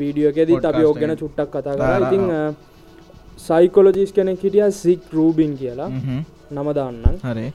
වීඩියෝ 0.00 0.30
එකෙදිත් 0.34 0.64
අපි 0.70 0.84
ඕක 0.90 0.98
ගැන. 1.00 1.16
චුට්ටක් 1.22 1.50
කතා 1.56 1.74
කරා. 1.76 2.12
ආ. 2.36 2.52
සයිකොලජිස් 3.46 4.12
කෙනෙක් 4.16 4.42
හිටිය 4.44 4.70
සික් 4.82 5.00
රූබින් 5.18 5.52
කියලා. 5.60 5.90
නම 6.54 6.68
දාන්නම්. 6.78 7.18
හරි. 7.26 7.46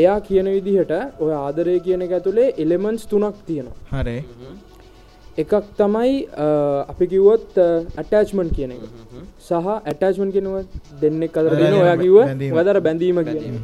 එයා 0.00 0.20
කියන 0.28 0.48
විදිහට 0.56 0.92
ඔය 1.26 1.32
ආදරය 1.42 1.76
කියන 1.86 2.02
එක 2.06 2.12
ඇතුළේ 2.16 2.48
එලෙමන්ස් 2.64 3.06
තුනක් 3.12 3.36
තියෙනවා. 3.46 4.02
හරි. 4.02 4.16
එකක් 5.42 5.52
තමයි 5.78 6.14
අපි 6.92 7.04
කිව්වොත් 7.12 7.58
ඇටච්මන් 7.62 8.48
කියන 8.56 8.72
එක. 8.76 8.82
සහ 9.46 9.52
ඇටච්මන් 9.90 10.30
කෙනව 10.34 10.54
දෙන්නෙක් 11.00 11.38
අදර 11.40 11.56
දෙන 11.62 11.74
ඔයා 11.82 11.96
කිව්ව 12.02 12.18
බැඳීම. 12.24 12.54
වදර 12.58 12.80
බැඳීම 12.86 13.18
කියන 13.30 13.56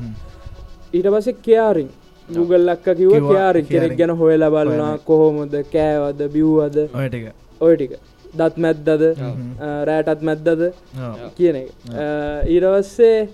ඊට 0.96 1.08
පස්සේ 1.14 1.36
කයාරින් 1.46 1.88
ගුගල්ලක්ක 2.28 2.86
කිව්වා, 2.98 3.22
කයාරින් 3.30 3.66
කෙනෙක්. 3.70 3.96
ගැන 3.98 4.12
හොයලා 4.20 4.50
බලන්නා 4.54 4.92
කොහොමද 5.08 5.54
කෑවද 5.72 6.20
බිව්වද. 6.34 6.76
ඔය 6.98 7.08
ටික 7.08 7.24
ඔය 7.64 7.74
ටික. 7.76 7.92
දත් 8.34 8.56
මැද්දද 8.58 9.02
රෑටත් 9.88 10.22
මැද්දද. 10.22 10.62
කියන 11.36 11.56
එක. 11.56 11.68
ඊරවස්සේ 12.48 13.28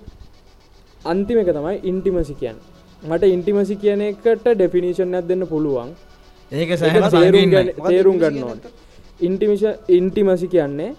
අන්තිම 1.05 1.39
එක 1.39 1.51
තමයි 1.51 1.77
ඉන්ටිමසි 1.85 2.35
කියන්න. 2.35 2.59
මට 3.03 3.25
ඉන්ටිමසි 3.29 3.77
කියන 3.77 4.01
එකට 4.03 4.45
ඩෙෆිනිෂන් 4.51 5.15
ඇත් 5.15 5.27
දෙන්න 5.29 5.47
පුළුවන්. 5.47 5.95
ඒක 6.53 6.71
තේරුම් 7.11 7.51
ගන්න- 7.51 7.75
මොකක්ද 7.77 7.89
තේරුම් 7.89 8.15
intimacy 8.15 8.35
ගන්න 8.35 8.45
ඕන. 8.45 8.61
ඉන්ටිමිෂ 9.21 9.65
ඉන්ටිමසි 9.91 10.47
කියන්නේ 10.49 10.91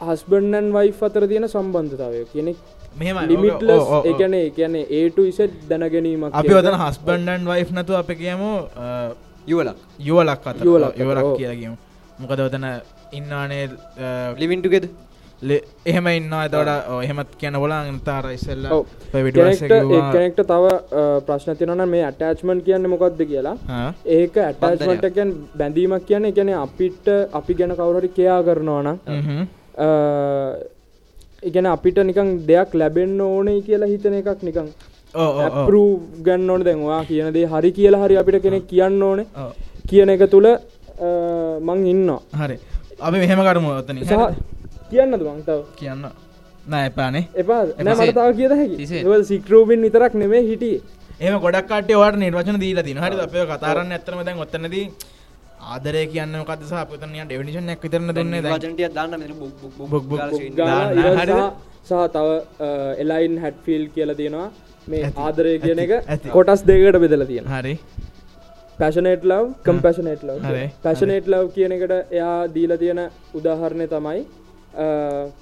හස්බන්ඩන් 0.00 0.72
වයි 0.72 0.94
අතර 1.02 1.26
තියෙන 1.28 1.48
සම්බන්ධතාවය. 1.48 2.24
කෙනෙක් 2.32 2.56
මෙහෙම 2.96 3.16
ලිමිටලස් 3.28 3.84
එකන 4.04 4.34
කියන 4.56 4.74
ඒට 4.90 5.18
ඉසට් 5.24 5.52
දැනගැනීමක් 5.68 6.34
අපි 6.34 6.54
ඔතන 6.54 6.76
හස්බන්ඩන් 6.82 7.42
වයිෆ් 7.46 7.70
නතු 7.72 7.92
අප 7.94 8.10
කියමු 8.14 8.50
යුවලක්. 9.46 9.78
යුවලක් 10.08 10.46
අත 10.50 10.62
යුවලක් 10.68 10.94
යුවලක්. 11.00 11.26
කියලගම 11.38 11.74
මොකද 12.20 12.40
ඔතන 12.46 12.64
ඉන්නානේ 13.18 13.66
ලිවින්ටුගෙද 14.40 14.86
එහෙම 15.90 16.06
ඉන්න 16.08 16.30
තවට 16.52 17.02
එහෙමත් 17.04 17.32
කියන 17.40 17.56
බොලා 17.62 17.80
තාර 18.04 18.24
ඉස්සල්ල 18.32 18.66
කෙනෙක්ට 19.12 20.40
තව 20.50 20.64
ප්‍රශ්න 21.26 21.58
තියනන 21.58 21.82
මේ 21.94 22.04
ඇටච්මන්් 22.06 22.62
කියන්න 22.68 22.88
මොකක්ද 22.92 23.20
කියලා. 23.32 23.56
ඒක 24.16 24.36
ඇටස්මටකන් 24.46 25.30
බැඳීමක් 25.58 26.06
කියන 26.08 26.24
එකන 26.30 26.50
අපිට 26.62 27.06
අපි 27.40 27.52
ගැන 27.58 27.76
කවුරට 27.80 28.08
කයා 28.16 28.40
කරනවාන 28.48 28.88
ඉගැන 31.48 31.66
අපිට 31.76 31.98
නිකං 32.10 32.28
දෙයක් 32.48 32.70
ලැබෙන්න්න 32.80 33.20
ඕනේ 33.30 33.60
කියලා 33.66 33.92
හිතන 33.92 34.14
එකක් 34.20 34.40
නිකං 34.48 34.68
ඇපරූ 35.16 35.88
ගන්න 36.22 36.50
ඕන. 36.50 36.62
දැන්වා 36.64 37.00
කියනදේ 37.04 37.46
හරි 37.46 37.70
කියලා 37.72 38.02
හරි 38.04 38.16
අපිට 38.16 38.42
කෙනෙක් 38.42 38.66
කියන්න 38.68 39.02
ඕනේ. 39.02 39.26
කියන 39.88 40.08
එක 40.10 40.22
තුළ 40.30 40.48
මං 41.60 41.86
ඉන්න 41.86 42.10
හරි. 42.40 42.56
අපි 43.00 43.16
මෙහෙම 43.18 43.40
කරමු 43.48 43.68
ඔතන 43.80 43.98
සහ 44.02 44.12
කියන්නද 44.90 45.22
මංතාව 45.22 45.60
කියන්න. 45.78 46.04
නෑ 46.66 46.86
එපානේ. 46.90 47.24
එපා. 47.36 47.62
නෑමතාව 47.84 48.30
කිය 48.38 48.48
හැකි. 48.52 48.86
සික්රූබින් 49.24 49.80
විතරක් 49.82 50.14
නෙමේ 50.14 50.42
හිටිය. 50.50 50.78
එම 51.20 51.34
ගොඩක් 51.40 51.68
කට 51.70 51.90
වට 51.94 52.18
නිර්වචන 52.18 52.58
දීලා 52.60 52.82
තින 52.82 52.98
හරි 52.98 53.16
අප 53.20 53.34
කතාරන්න 53.52 53.92
ඇතරම 53.92 54.20
දැන් 54.24 54.38
ඔත්තනද 54.38 54.74
ආදරය 55.66 56.02
කියන්න 56.06 56.34
කදස 56.48 56.72
අපතනය 56.74 57.18
ඩෙවිනිශන් 57.22 57.70
යක් 57.72 57.80
විතරන 57.84 58.12
දෙන්න? 58.14 58.32
දැ 58.36 58.52
වචනටිය 58.52 58.88
දාන්න? 58.90 59.12
සහ- 61.30 61.54
සහ 61.88 61.92
තව 62.14 62.28
එලයින් 63.02 63.34
හැට්ෆිල් 63.38 63.84
කියල 63.94 64.10
තියෙනවා 64.14 64.48
මේ. 64.86 65.12
ආදරය 65.18 65.58
කියන 65.60 65.78
එක. 65.80 65.92
කොටස් 66.30 66.62
දෙකට 66.64 66.98
බෙදල 67.00 67.26
තියෙන 67.26 67.46
හරි 67.48 67.74
පැශනේට් 68.78 69.22
ලව් 69.24 69.44
කම්පැශනේට් 69.64 70.22
ලව් 70.24 70.38
හරි. 70.44 70.64
පැශනේට් 70.82 71.28
ලව් 71.28 71.46
කියන 71.54 71.72
එකට 71.72 71.92
එයා 72.12 72.34
දීල 72.48 72.76
තියෙන 72.78 73.00
උදාහරණය 73.34 73.86
තමයි 73.88 74.20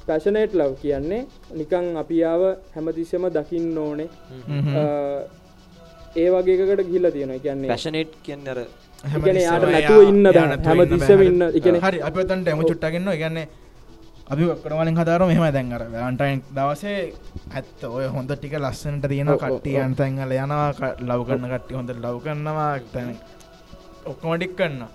පැශනේට් 0.07 0.55
ලව් 0.55 0.77
කියන්නේ 0.83 1.23
නිකං 1.55 1.97
අපියාව 1.99 2.43
හැමතිස්සම 2.75 3.25
දකින්න 3.31 3.79
ඕනේ 3.79 4.09
හ්ම්. 4.49 4.77
අ, 4.77 4.85
ඒ 6.17 6.29
වගේකට 6.33 6.83
ගිල්ල 6.89 7.11
තියෙන 7.11 7.33
කියන්නේ 7.41 7.69
පැෂනේට් 7.69 8.13
කියන්න 8.23 8.49
අර 8.49 8.61
ඉගැන 9.13 9.37
යාට 9.39 9.67
නැතුව 9.69 10.09
ඉන්න 10.09 10.27
හැමතිස්සම 10.65 11.23
ඉන්න 11.25 11.43
එකන 11.51 11.81
හරි 11.83 12.01
අප 12.03 12.17
තන්ට 12.23 12.49
එම 12.49 12.63
චුට්ටගන්න 12.63 13.11
ගන්න 13.15 13.41
අපි 14.25 14.43
ඔක්කරවලින් 14.49 14.97
හදාර 14.97 15.23
මෙහම 15.29 15.45
දැන්ගර 15.53 15.83
වන්ටයින් 15.93 16.41
දවසේ 16.57 17.13
ඇත්ත 17.53 17.85
ඔය 17.85 18.07
හොඳ 18.09 18.31
ටික 18.33 18.55
ලස්සනට 18.57 19.05
තියෙන 19.09 19.29
ඔව්, 19.29 19.37
ඔව්, 19.37 19.41
කට්ටිය 19.43 19.77
අන්තැන්ගල 19.79 20.33
යනවා. 20.33 20.73
ලව් 21.01 21.21
කරන්න 21.29 21.51
කට්ටි 21.53 21.75
හොඳ 21.75 21.91
ලව් 21.95 22.17
කරනවා. 22.25 22.71
තැන 22.93 23.11
ඔක්කොමටික් 24.07 24.57
කන්න 24.57 24.87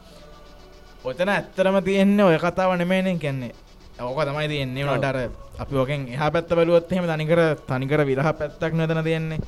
ඔතන 1.04 1.30
ඇත්තරම 1.30 1.78
තියෙන්නේ 1.84 2.26
ඔය 2.26 2.38
කතාව 2.40 2.74
නෙමේනෙන් 2.78 3.20
කියන්නේ. 3.20 3.54
ඕක 4.02 4.20
තමයි 4.26 4.48
තියෙන්නේ. 4.48 4.86
වටර 4.86 5.18
අපි 5.60 5.76
ඕකෙන් 5.76 6.08
එහ 6.10 6.32
පැත්ත 6.34 6.50
බලුවත්හෙම 6.50 7.06
තනිකර 7.06 7.42
තනිකර 7.70 8.02
විරහ 8.10 8.30
පැත්තක් 8.34 8.74
නොතන 8.74 9.04
තියෙන්නේ 9.04 9.40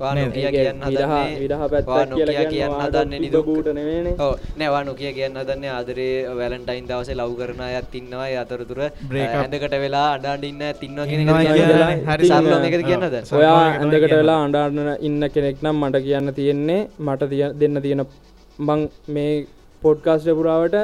වා 0.00 0.12
නේද? 0.14 0.26
නොකිය 0.28 0.50
කියන්න 0.56 0.82
හදන්නේ 0.86 1.38
විරහ 1.42 1.58
නොකිය 2.10 2.26
කියලා 2.26 2.34
කියන්න 2.34 2.52
කියන්න 2.52 2.74
හදන්නේ 2.74 2.88
හදන්නේ 2.88 3.20
නිදුක් 3.24 3.46
බූට 3.48 3.68
නෙමේනේ 3.78 4.14
ඔව් 4.26 4.32
නෑ 4.58 4.70
වා 4.74 4.82
නොකිය 4.88 5.12
කියන්න 5.18 5.40
හදන්නේ 5.42 5.72
ආදරේ 5.76 6.14
වැලන්ටයින් 6.40 6.88
දවසේ 6.90 7.16
ලව් 7.18 7.32
කරන 7.40 7.60
අයත් 7.68 7.94
ඉන්නවා 8.00 8.28
ඒ 8.28 8.38
අතරතුර. 8.44 8.80
ඇඳකට 8.84 9.74
වෙලා 9.84 10.06
අඬ 10.14 10.44
ඉන්න 10.50 10.62
අයත් 10.68 10.82
ඉන්නවා 10.88 11.06
කියන 11.06 11.20
එක 11.24 12.08
හරි. 12.10 12.28
සරලව 12.30 12.58
මේකද 12.64 12.84
කියන්නද. 12.88 13.20
ඔයා 13.38 13.58
ඇඳකට. 13.66 14.12
වෙලා 14.12 14.40
අඩාන්න 14.46 14.96
ඉන්න 15.00 15.22
කෙනෙක් 15.34 15.62
නම් 15.62 15.76
මට 15.84 16.02
කියන්න 16.06 16.34
තියෙන්නේ 16.38 16.80
මට 17.00 17.30
දෙන්න 17.60 17.82
තියෙන 17.84 18.02
මං 18.58 18.80
මේ 19.08 19.32
පොඩ්කාස්ට 19.84 20.30
පුරාවට 20.38 20.76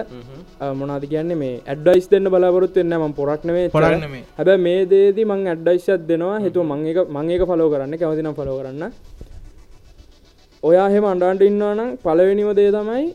මොනාද 0.80 1.04
කියන්නේ 1.12 1.40
මේ 1.42 1.54
ඇඩ්ඩයිස් 1.72 2.06
දෙන්න 2.12 2.30
බලාපොරොත් 2.34 2.76
එන්න 2.82 2.94
ම 3.00 3.12
පොරක්නවේ 3.20 3.66
පොරක් 3.76 3.98
නෙමේ. 4.04 4.24
හැබැ 4.38 4.58
මේ 4.66 4.80
දේදී 4.92 5.26
මං 5.30 5.46
ඇඩ්ඩයිස්ත් 5.52 6.08
දෙනවා. 6.10 6.38
හිතුව 6.46 6.64
මං 6.70 6.86
එක 6.92 6.98
මං 7.16 7.30
ඒක 7.36 7.44
ෆලෝ 7.50 7.68
කරන්න 7.74 7.98
කැමතිනම් 8.00 8.34
ෆලෝ 8.40 8.56
කරන්න. 8.60 8.92
ඔයා 10.62 10.88
හෙම 10.94 11.04
අන්ඩාන්ට 11.12 11.42
ඉන්නවනම් 11.50 11.90
පලවෙනිම 12.04 12.50
දේ 12.58 12.70
තමයි 12.76 13.06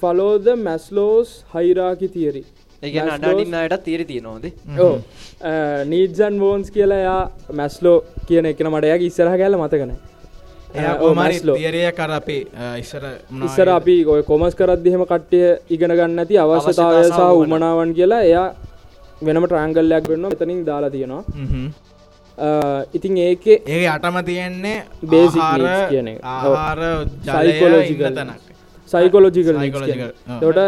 ෆලෝද 0.00 0.46
මැස්ලෝස් 0.66 1.28
හයිරාකි 1.54 2.08
තියරි 2.14 2.42
ඒ 2.82 2.90
කියන්නේ 2.94 3.14
අඬ 3.16 3.42
ඉන්න 3.44 3.54
අයටත් 3.60 3.84
තීරි 3.84 4.04
තියෙනවද? 4.10 4.44
ඕ 4.84 4.94
නීජන් 5.92 6.36
වෝන්ස් 6.42 6.68
කියලා 6.74 6.98
එයා 7.04 7.22
මැස්ලෝ 7.60 7.96
කියන 8.28 8.48
එකන 8.50 8.68
මට 8.72 8.90
යක් 8.94 9.04
ඉස්සරහ 9.08 9.36
කැල 9.42 9.56
මතකන 9.60 9.92
එයා 10.74 10.94
කොමරි 10.98 11.40
තියරය 11.40 11.82
කර 11.92 12.10
අපේ 12.10 12.42
ඉස්සර 12.80 13.04
ඉස්සර 13.46 13.68
අපි 13.70 13.96
ඔය 14.06 14.22
කොමස් 14.24 14.54
කරද්දිහෙම 14.54 15.04
කට්ටිය 15.06 15.46
ඉගෙන 15.70 15.92
ගන්න 15.92 16.18
ඇති 16.18 16.38
අවශ්‍යතාවය 16.44 17.02
සහ 17.08 17.20
උමනාවන් 17.42 17.94
කියලා 17.94 18.22
එයා 18.22 18.46
වෙනම 19.22 19.44
ට්‍රංගල්ලයක් 19.46 20.08
වෙන්න 20.10 20.24
එතනින් 20.28 20.64
දාලා 20.66 20.90
තියෙනවා. 20.90 21.22
ඉතින් 22.94 23.16
ඒකේ 23.18 23.56
ඒ 23.68 23.86
අටම 23.88 24.16
තියෙන්නේ 24.24 24.76
needs 25.04 25.90
කියන 25.90 26.08
Psychological. 27.22 28.04
ඉන්න 28.04 28.14
තැනක්. 28.14 28.40
සයිකොලෝජිකල්. 28.88 29.56
තොට 30.40 30.58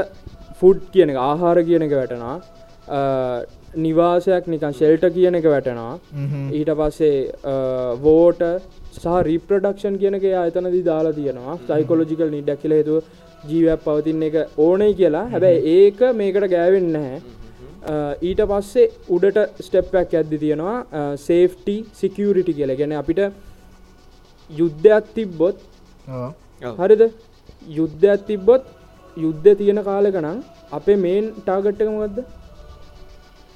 ෆුඩ් 0.61 0.81
කියන 0.93 1.11
එක 1.11 1.19
ආහාර 1.25 1.57
කියන 1.69 1.83
එක 1.83 1.93
වැටෙනවා. 1.93 2.37
අ, 2.89 3.01
නිවාසයක් 3.85 4.45
නිකන් 4.53 4.75
ශෙල්ට 4.81 5.05
කියන 5.17 5.39
එක 5.39 5.47
වැටෙනවා. 5.53 5.95
ඊට 6.59 6.71
පස්සේ 6.81 7.17
වෝට 8.05 8.43
සහ 9.01 9.17
රීප්‍රඩක්ෂන් 9.29 9.97
කියනක 10.03 10.25
අතනදී 10.43 10.85
දාලා 10.91 11.17
තියෙනවා. 11.19 11.59
සයිකොලෝජිකල් 11.69 12.31
නිඩක් 12.37 12.63
කියල 12.63 12.75
හේතුව 12.79 13.03
ජීවයක් 13.51 13.85
පවතින්න 13.87 14.23
එක 14.29 14.37
ඕනයි 14.67 14.95
කියලා. 15.01 15.27
හැබැයි 15.35 15.75
ඒක 15.77 16.01
මේකට 16.21 16.49
ගෑවෙන්න 16.55 16.89
නැහැ. 16.97 17.19
ඊට 18.29 18.41
පස්සේ 18.51 18.87
උඩට 19.17 19.63
ස්ටෙප්පැක් 19.67 20.17
ඇද්දි 20.21 20.43
තියෙනවා 20.45 20.77
සේෆ්ටි 21.27 21.77
සිකියරිටි 22.01 22.57
කියල. 22.59 22.73
ගැන 22.81 22.97
අපිට 23.03 23.21
යුද්ධයක් 24.51 25.15
තිබ්බොත් 25.17 25.57
ඔව්. 26.09 26.33
හරිද? 26.81 27.03
යුද්ධයක් 27.79 28.27
තිබ්බොත් 28.29 28.63
යුද්ධ 29.25 29.49
තියෙන 29.61 29.81
කාලකනම් 29.89 30.43
අපේ 30.79 30.99
මේන් 31.05 31.25
ටාගට්ටකමගත්ද 31.39 32.19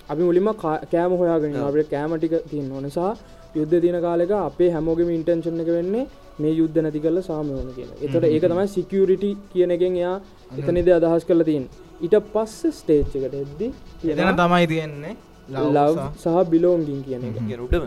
අපි 0.09 0.23
මුලින්ම 0.23 0.49
කෑම 0.55 1.13
හොයාගෙන 1.13 1.57
අපට 1.61 1.91
කෑමටික 1.91 2.35
තියන්න 2.51 2.73
නිසා 2.83 3.13
යුද්ධ 3.57 3.77
තියන 3.81 3.99
කාලෙක 4.01 4.33
අපේ 4.41 4.71
හැමෝගම 4.71 5.11
ඉන්ටෙන්ෂන් 5.11 5.61
එක 5.61 5.71
වෙන්නේ 5.71 6.05
මේ 6.39 6.53
යුද්ධ 6.53 6.79
නැති 6.79 7.01
කරල 7.01 7.19
සාමයෝන 7.23 7.73
කියන 7.75 7.91
එතට 8.01 8.25
ඒක 8.27 8.45
තමයි 8.45 8.69
සිකියරිටි 8.69 9.31
කියන 9.53 9.71
එකෙන් 9.71 9.97
එයා 9.97 10.17
එතනිද 10.59 10.89
අදහස් 10.99 11.25
කරලා 11.25 11.49
තියෙන් 11.51 11.67
ඊට 12.01 12.17
පස්ස 12.35 12.79
ස්ටේච් 12.79 13.13
එකට 13.19 13.37
එද්දි 13.37 13.69
එතන 14.13 14.33
තමයි 14.39 14.67
තියෙන්නේ 14.67 15.15
ලව් 15.51 15.99
සහ 16.17 16.49
බිලෝන්ගින් 16.51 17.01
කියන 17.05 17.23
එක. 17.23 17.37
කියන 17.41 17.61
උඩම 17.61 17.85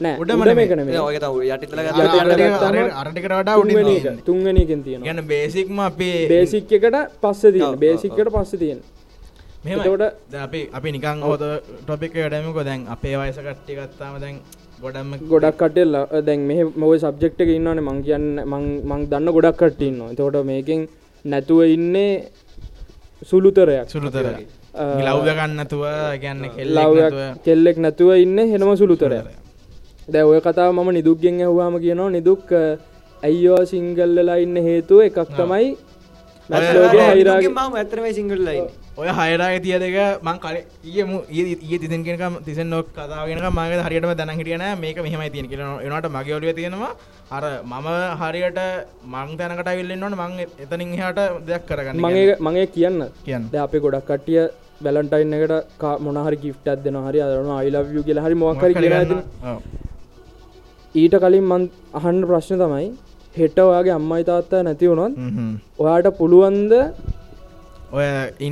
නෑ 0.00 0.14
උඩම 0.14 0.40
උඩම 0.40 0.44
නෙමෙයි. 0.44 0.66
එක 0.66 0.76
නෙමෙයි. 0.76 0.98
ඔය 1.00 1.18
තව 1.18 1.36
යටිතල 1.46 1.78
අර- 1.78 1.86
ගත්තා 1.88 2.20
අර 2.20 2.28
ටික- 2.28 2.50
ගත්තාම 2.50 2.74
අර- 2.74 2.92
අර 2.92 3.06
ටිකට 3.08 3.32
වඩා 3.32 3.56
උඩින් 3.56 3.72
තුන්වෙනි 3.72 3.94
එක. 3.94 4.02
තියෙන්නේ. 4.02 4.24
තුන්වෙනි 4.24 4.60
එකෙන් 4.62 4.82
තියෙනවා. 4.82 5.06
ගැන 5.08 5.26
බේසික්ම 5.26 5.78
අපේ 5.80 6.18
බේසික් 6.28 6.72
එකට 6.72 6.96
පස්ස 7.22 7.42
තියෙන 7.54 7.78
බේසික්කට 7.78 8.30
පස්ස 8.30 8.58
තියෙන 8.58 8.80
දැන් 10.30 10.42
අපි 10.42 10.60
අපි 10.72 10.88
නිකන් 10.92 11.18
හොත 11.22 11.42
ටොපික් 11.80 12.14
එකටමක 12.16 12.58
දැන් 12.64 12.80
අපේ 12.88 13.16
වයස 13.18 13.38
කට්ටි 13.38 13.72
ගත්තාම 13.76 14.14
දැන් 14.20 14.36
ගොඩම්ම 14.82 15.10
ගොඩක් 15.26 15.56
කටෙල්ල 15.60 15.94
දැන් 16.22 16.40
මෙහ 16.42 16.60
මොය 16.76 16.98
සබ්ජෙක්් 16.98 17.34
එක 17.38 17.48
ඉන්නවන 17.50 17.80
මං 17.80 17.98
කියන්න 18.02 18.26
මං- 18.44 19.06
දන්න 19.06 19.32
ගොඩක් 19.32 19.56
කට්ටඉන්න 19.58 20.14
තකොට 20.14 20.44
මේකෙන් 20.44 20.80
නැතුව 21.24 21.60
ඉන්නේ 21.66 22.12
සුළුතරයක්. 23.22 23.88
සුළුතර 23.88 24.26
අ, 24.74 24.84
ලව්ව 25.00 25.28
ගන්නතුව 25.38 25.82
ගැන්න 26.20 26.40
ලව්යක් 26.68 27.12
කෙල්ලෙක් 27.44 27.76
නැතුව. 27.78 28.10
ඉන්න 28.16 28.38
හෙනම 28.44 28.76
සුළුතරය 28.76 29.20
දැ 30.08 30.22
ඔය 30.22 30.40
කතාව 30.40 30.70
මම 30.72 30.90
නිදුක්ගෙන් 30.92 31.40
ඇහවාම 31.40 31.74
කියනවා 31.80 32.10
නිදුක් 32.10 32.52
ඇයිෝ 33.22 33.64
සිංගල්ලලා 33.64 34.36
ඉන්න 34.38 34.56
හේතුව 34.58 35.00
එකක් 35.02 35.18
තමයි 35.32 35.66
ඔය 38.96 39.08
හයරාග 39.10 39.54
තිය 39.62 39.78
දෙක 39.78 39.96
මං 40.22 40.36
කල 40.38 40.56
ඒම 40.92 41.10
ඒ 41.30 41.78
තිසන් 41.78 42.02
කෙනක 42.06 42.22
තිසන් 42.46 42.68
නොක් 42.70 42.86
කතාගෙන 42.90 43.40
මගේ 43.50 43.80
හරියටම 43.82 44.12
දැන 44.14 44.30
හිටියන 44.32 44.64
මේක 44.78 44.98
මෙහමයි 44.98 45.30
තියෙන 45.30 45.48
කියෙන 45.50 45.92
එනට 45.92 46.06
මගේ 46.08 46.36
ඔලිය 46.38 46.52
තියෙනවා. 46.52 46.92
අර 47.30 47.44
මම 47.64 47.88
හරියට 48.20 48.60
මං 49.06 49.32
තැනකට 49.38 49.70
විල්ලෙන්න්නට 49.78 50.16
මං 50.16 50.32
එතනින් 50.64 50.94
හට 50.98 51.26
දෙයක් 51.48 51.66
කරගන්න 51.68 52.00
මගේ 52.00 52.36
මගේ 52.40 52.66
කියන්න. 52.68 53.00
කියන්න. 53.24 53.50
අපේ 53.58 53.80
ගොඩක් 53.80 54.06
කටිය 54.10 54.46
බැලන්ටයින් 54.80 55.34
එකට 55.34 55.82
මොනහරි 56.00 56.36
ගිෆ්ට 56.36 56.68
අදන 56.68 57.00
හරි 57.06 57.24
අදරන 57.26 57.50
අයිලව්ය 57.56 58.06
කියල 58.06 58.22
හරි 58.24 58.36
මොකර 58.36 58.70
කියෙන 58.72 59.18
ඊට 60.94 61.14
කලින් 61.18 61.44
මන් 61.44 61.62
අහන්න 61.94 62.22
ප්‍රශ්න 62.30 62.62
තමයි 62.62 62.88
හෙට 63.38 63.58
ඔයාගේ 63.66 63.94
අම්මයි 63.98 64.24
තාත්තා 64.30 64.62
නැති 64.68 64.90
වුණොත් 64.90 65.14
ඔයාට 65.84 66.08
පුළුවන්ද 66.20 66.72
ඔය 67.92 68.06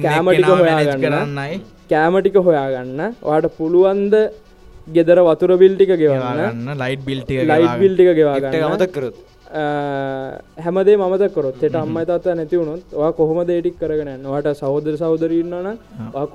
කෑමටික 0.06 0.48
හොයාගන්න? 0.48 1.04
කරන්නයි. 1.04 1.60
කෑමටික 1.92 2.36
හොයාගන්න. 2.46 3.00
වාට 3.28 3.46
පුළුවන්ද 3.58 4.14
ගෙදර 4.96 5.18
වතුර 5.28 5.50
බිල්ටික 5.62 5.92
ගෙවන්න? 6.02 6.74
ලයිට් 6.82 7.04
බිල්ටි 7.08 7.38
ලයිට් 7.52 7.78
බිල්ටික 7.82 8.10
ගෙවාගන්න. 8.18 8.52
මතක් 8.74 8.92
කරොත්. 8.96 9.16
හැමදේ 10.64 10.96
මත 10.96 11.30
කරොත්. 11.34 11.58
ෙට 11.68 11.76
අම්මයි 11.82 12.04
තාත්ත 12.10 12.28
නැති 12.40 12.60
වුණොත් 12.60 12.94
වා 13.00 13.12
කොහොම 13.18 13.40
දේටික් 13.50 13.76
කරගෙන 13.80 14.22
වාට 14.34 14.48
සෞදර 14.62 14.94
සෞදරන්නන 15.02 15.68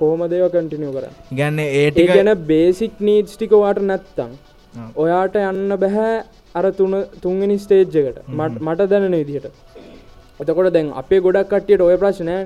කොහොම 0.00 0.26
දේව 0.34 0.46
කටිනිය 0.54 0.92
කර 0.96 1.06
ගැන්න 1.40 1.58
ඒ 1.64 1.70
ඒටික 1.84 2.12
ගැන 2.12 2.32
බේසික් 2.52 3.00
නීඩ්ස් 3.08 3.34
ටික 3.36 3.56
වාට 3.64 3.82
නැත්තං 3.92 4.36
ඔයාට 5.04 5.34
යන්න 5.46 5.76
බැහැ 5.84 6.14
අර 6.58 6.64
තුන 6.78 6.92
තුන්ගනි 7.22 7.56
ස්ටේජ්ජකට 7.64 8.18
මට 8.66 8.80
දැනෙන 8.90 9.14
විදිහට. 9.20 9.46
එතකොට 10.40 10.72
දැන් 10.76 10.86
අපේ 11.00 11.20
ගොඩක් 11.26 11.48
කට්ටියට 11.52 11.82
ඔය 11.88 11.96
ප්‍රශ්නය 12.02 12.36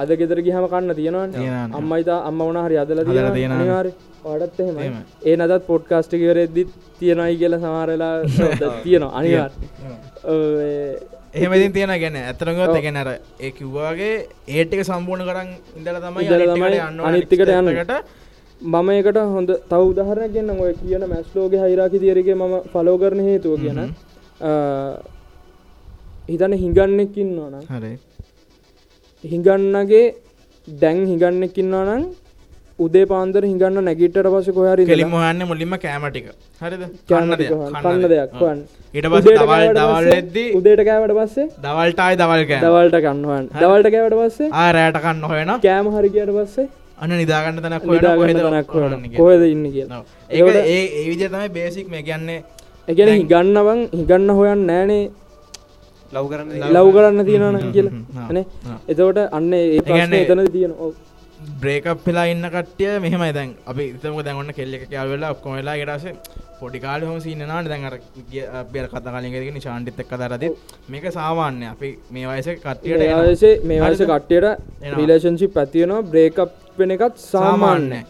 අද 0.00 0.10
ගෙදර 0.20 0.38
ගිහම 0.46 0.64
කන්න 0.72 0.94
තියෙනවා. 0.98 1.26
අම්මයිතා 1.78 2.18
අම්ම 2.28 2.40
වන 2.48 2.58
හරි 2.66 2.76
අදල 2.82 2.98
හදලා 3.04 3.32
තියෙන 3.36 3.36
තියෙනවා. 3.38 3.80
හරි 3.82 3.92
වඩත් 4.24 4.58
එහෙම. 4.64 4.94
ඒ 5.28 5.34
නදත් 5.36 5.62
පොඩ්කාස්ටිකවරෙද්දි 5.70 6.62
තියෙනයි 7.00 7.34
කියල 7.40 7.54
සමාරලා 7.64 8.14
තියෙනවා. 8.84 9.12
අනිවාර් 9.18 9.50
එහෙමතින් 11.34 11.72
තියෙන 11.76 11.92
ගැන 12.02 12.16
ඇතරගොත් 12.22 12.74
ගැනර 12.86 13.08
ඒ 13.40 13.50
කිව්වාගේ 13.58 14.14
ඒටික 14.56 14.80
සම්පූර්ණ 14.90 15.28
කරන්න 15.28 15.50
ඉඳල 15.78 15.98
තමයි 16.04 16.22
ඉඳලා 16.26 16.56
තමයි 16.56 16.78
මම 18.62 18.88
එකට 18.92 19.18
හොඳ 19.34 19.50
තව 19.70 19.80
උදාහරණයක් 19.90 20.32
ගන්න 20.34 20.60
ඔය 20.64 20.72
කියන 20.80 21.04
මැස්ලෝගේ 21.12 21.60
හයිරාකි 21.62 21.98
තියරගේ 22.02 22.34
ම 22.34 22.42
ෆලෝ 22.72 22.96
කරන 23.02 23.20
හේතුව 23.28 23.54
කියන 23.62 23.80
හිතන 26.28 26.52
හිඟන්නෙක්කින්න 26.62 27.38
ඕන 27.44 27.54
හරි. 27.70 27.92
හිඟන්නගේ 29.24 30.04
දැන් 30.68 31.00
හිඟන්නෙක්කින්නවා 31.10 31.86
නම් 31.88 32.04
උදේ 32.78 33.06
පාන්දර 33.12 33.42
හිඟන්න 33.44 33.82
නැගිටට 33.88 34.28
පස 34.34 34.50
කොහරි 34.58 34.86
කෙලිම 34.90 35.16
හන්න 35.16 35.42
මුලින්ම 35.50 35.74
කෑමටික 35.84 36.28
හරිද? 36.62 36.84
කන්න 37.08 37.30
කන්න 37.82 38.06
දෙයක්. 38.12 38.30
වන් 38.42 38.60
ඊට 38.94 39.08
පස්සේ 39.12 39.34
දවල් 39.40 39.66
දවල් 39.78 40.06
වෙද්දී 40.12 40.46
උදේට 40.60 40.84
කෑවට 40.90 41.16
පස්සේ 41.18 41.48
දවල්ටයි 41.66 42.14
දවල් 42.22 42.46
දවල්ට 42.52 43.02
කන්නවන් 43.08 43.50
දවල්ට 43.56 43.92
කෑවට 43.96 44.16
පස්සේ 44.20 44.48
ආ 44.60 44.70
රෑට 44.78 45.02
කන්න 45.06 45.28
හොයන 45.32 45.52
කෑම 45.66 45.92
හරිගයට 45.96 46.32
පස්සේ 46.38 46.68
අන්න 46.98 47.10
නිදාගන්න 47.18 47.58
තැනක් 47.62 47.84
හොයන. 47.86 48.00
කොහෙද 49.16 49.42
ඉන්න 49.44 49.64
කියලා. 49.72 50.02
ඒ 50.30 50.40
ඒ 50.66 50.84
ඒ 50.98 51.04
විදිහ 51.10 51.28
තමයි 51.28 51.48
බේසික් 51.48 51.88
මේ 51.88 52.02
කියන්නේ 52.02 52.38
එකන 52.88 53.08
හිගන්නවන් 53.12 53.80
හිගන්න 53.92 54.30
හොයන් 54.38 54.66
නෑනේ 54.66 55.04
ලව් 56.12 56.24
කරන්න 56.30 56.48
ලව් 56.76 56.88
කරන්න. 56.96 57.24
තියෙනවන 57.26 57.72
කියලා. 57.72 58.30
නේ? 58.30 58.44
එතකොට 58.88 59.18
අන්න 59.32 59.52
ඒ 59.52 59.64
එතන 59.78 60.46
තියෙන 60.52 60.72
ඔව්. 60.78 60.92
බ්‍රේකප් 61.60 62.06
වෙලා 62.06 62.26
ඉන්න 62.32 62.44
කට්ටිය 62.54 62.98
මෙහෙමයි. 63.00 63.32
දැන් 63.32 63.50
අපි 63.66 63.82
හිතමුක 63.92 64.24
දැන් 64.24 64.36
ඔන්න 64.36 64.52
කෙල්ල 64.58 64.74
එක 64.76 64.84
කෑ 64.90 65.08
වෙලා 65.10 65.30
ඔක්කොම 65.34 65.52
වෙලා 65.58 65.74
ඊට 65.76 65.90
පස්සේ 65.90 66.14
පොඩි 66.60 66.78
කාලේ 66.80 67.08
හොම 67.08 67.20
සීන් 67.20 67.40
එනවානේ. 67.40 67.70
දැන් 67.72 67.84
අර 67.84 67.96
ගිය- 68.32 68.48
අපි 68.60 68.78
අර 68.80 68.86
කතා 68.88 69.12
කලින් 69.14 69.26
එකදී 69.30 69.54
නිශාන්තිත් 69.58 69.98
එක්ක 69.98 70.10
කතාරදී 70.12 70.50
මේක 70.88 71.06
සාමාන්‍යයි. 71.12 71.68
අපි 71.74 71.88
මේ 72.10 72.26
වයසේ 72.28 72.56
කට්ටියට 72.56 72.98
මේ. 72.98 73.14
වයසේ 73.22 73.54
මේ 73.64 73.80
වයස 73.80 73.98
හරිද? 73.98 74.10
කට්ටියට 74.10 74.44
එනවා. 74.44 74.98
රිලේෂන්ශිප් 74.98 75.56
ඇතියෙනවා 75.56 76.02
බ්‍රේකප් 76.04 76.50
වෙන 76.78 76.90
එකත් 76.94 77.16
සාමාන්‍ය 77.32 77.86
සාමාන්‍යයි. 77.86 78.02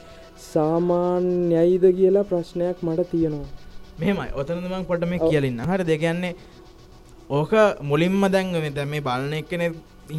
සාමාන්‍යයිද 0.52 1.84
කියලා 1.98 2.28
ප්‍රශ්නයක් 2.30 2.78
මට 2.86 3.06
තියෙනවා. 3.12 3.48
මෙහෙමයි. 4.00 4.28
ඔතනද 4.40 4.66
මං 4.72 4.84
පොඩ්ඩ 4.90 5.10
මේ 5.12 5.20
කියලින්න 5.30 5.62
හරි 5.70 5.84
දෙ 5.90 5.96
කියන්නේ 6.04 6.34
ඕක 7.38 7.52
මුලින්ම 7.90 8.22
දැන් 8.34 8.52
මේ 8.64 8.70
දැන් 8.76 8.90
මේ 8.92 9.06
බලන 9.08 9.32
එක්කෙනෙ 9.40 9.66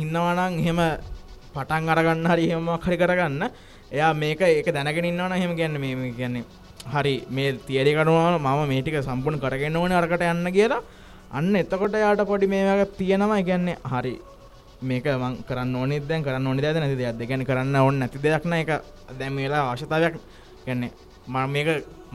ඉන්නවනම් 0.01 0.59
එහෙම 0.63 0.81
පටන් 1.55 1.93
අරගන්න 1.93 2.27
හරි 2.31 2.49
එහෙමක් 2.49 2.85
හරි 2.87 2.97
කරගන්න. 3.03 3.43
එයා 3.95 4.11
මේක 4.23 4.41
ඒක 4.41 4.67
දැනගෙන 4.75 5.09
ඉන්නවනම් 5.11 5.37
එහෙම 5.39 5.55
කියන්නේ 5.59 5.81
මේ 5.83 6.11
කියන්නේ 6.19 6.43
හරි 6.93 7.15
මේ 7.35 7.53
තියරි 7.67 7.95
කනුව 7.97 8.19
මම 8.39 8.67
මේ 8.71 8.81
ටික 8.81 8.99
සම්පූර්ණ 9.07 9.41
කරගෙන 9.43 9.79
ඕනේ 9.81 9.99
අරකට 10.01 10.27
යන්න 10.33 10.51
කියලා. 10.57 10.83
අන්න 11.37 11.55
එතකොට 11.55 11.95
යාට 12.03 12.21
පොඩි 12.31 12.47
මේ 12.53 12.63
වගේ 12.69 12.91
තියෙනවා. 12.99 13.41
කියන්නේ 13.49 13.77
හරි 13.93 14.13
මේක 14.89 15.05
මං 15.23 15.35
කරන්න 15.49 15.75
ඕනෙත් 15.81 16.07
දැන් 16.09 16.23
කරන්න 16.27 16.47
ඕනේ 16.47 16.63
දෙයක් 16.65 16.79
නැති 16.83 16.97
දෙයක්. 17.01 17.27
කියන්නේ 17.29 17.49
කරන්න 17.49 17.75
ඕනේ 17.81 17.99
නැති 18.01 18.23
දෙයක් 18.23 18.45
නෑ 18.45 18.61
ඒක 18.63 18.71
දැන් 19.19 19.33
මේ 19.35 19.45
වෙලාව 19.47 19.65
අවශ්‍යතාවයක් 19.71 20.15
කියන්නේ 20.65 20.91
මම 21.27 21.51
මේක 21.55 21.67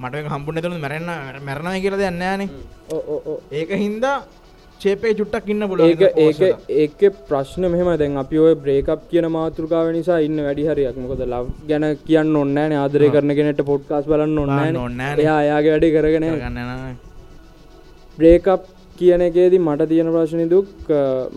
මට 0.03 0.27
හම්බුනේ 0.35 0.61
නැතුණු 0.61 0.83
මැරෙන්න 0.85 1.09
මැරෙනවා 1.47 1.81
කියලා 1.85 2.03
දෙයක් 2.03 2.19
නෑනේ. 2.23 2.49
ඔව් 2.95 3.03
ඔව් 3.15 3.21
ඔව් 3.33 3.39
ඒක 3.59 3.71
හින්දා 3.85 4.17
චේපේ 4.83 5.13
චුට්ටක් 5.19 5.49
ඉන්න 5.53 5.65
පුළුවන්. 5.71 5.91
ඒක 5.91 6.03
ඒක 6.25 7.01
ඒක 7.03 7.15
ප්‍රශ්න 7.29 7.65
මෙහම 7.73 7.89
දැන් 8.01 8.17
අපි 8.23 8.39
ඔය 8.45 8.55
බ්‍රේකප් 8.65 9.01
කියන 9.11 9.27
මාතෘකාව 9.37 9.91
නිසා 9.97 10.19
ඉන්න 10.27 10.39
වැඩි 10.47 10.69
හරියක් 10.71 10.97
මොකද 11.03 11.23
ලව් 11.27 11.47
ගැන 11.71 11.87
කියන්න 12.07 12.41
ඔන්නෑ 12.43 12.79
ආදරය 12.83 13.09
කරන 13.15 13.35
කෙනෙට 13.39 13.63
පොඩ්කාස් 13.71 14.05
බලන්න 14.11 14.39
ඕනේ 14.43 14.57
ඔන්නෑ 14.57 14.97
නෑනේ. 14.99 15.23
එයා 15.25 15.39
අයාගේ 15.45 15.73
වැඩි 15.75 15.95
කරගෙන 15.97 16.27
ගන්න. 16.43 16.99
බ්‍රේකප් 18.19 18.63
කියන 18.99 19.23
එකේදී 19.27 19.61
මට 19.67 19.89
තියෙන 19.91 20.09
ප්‍රශ්න 20.15 20.43
දුක් 20.53 20.69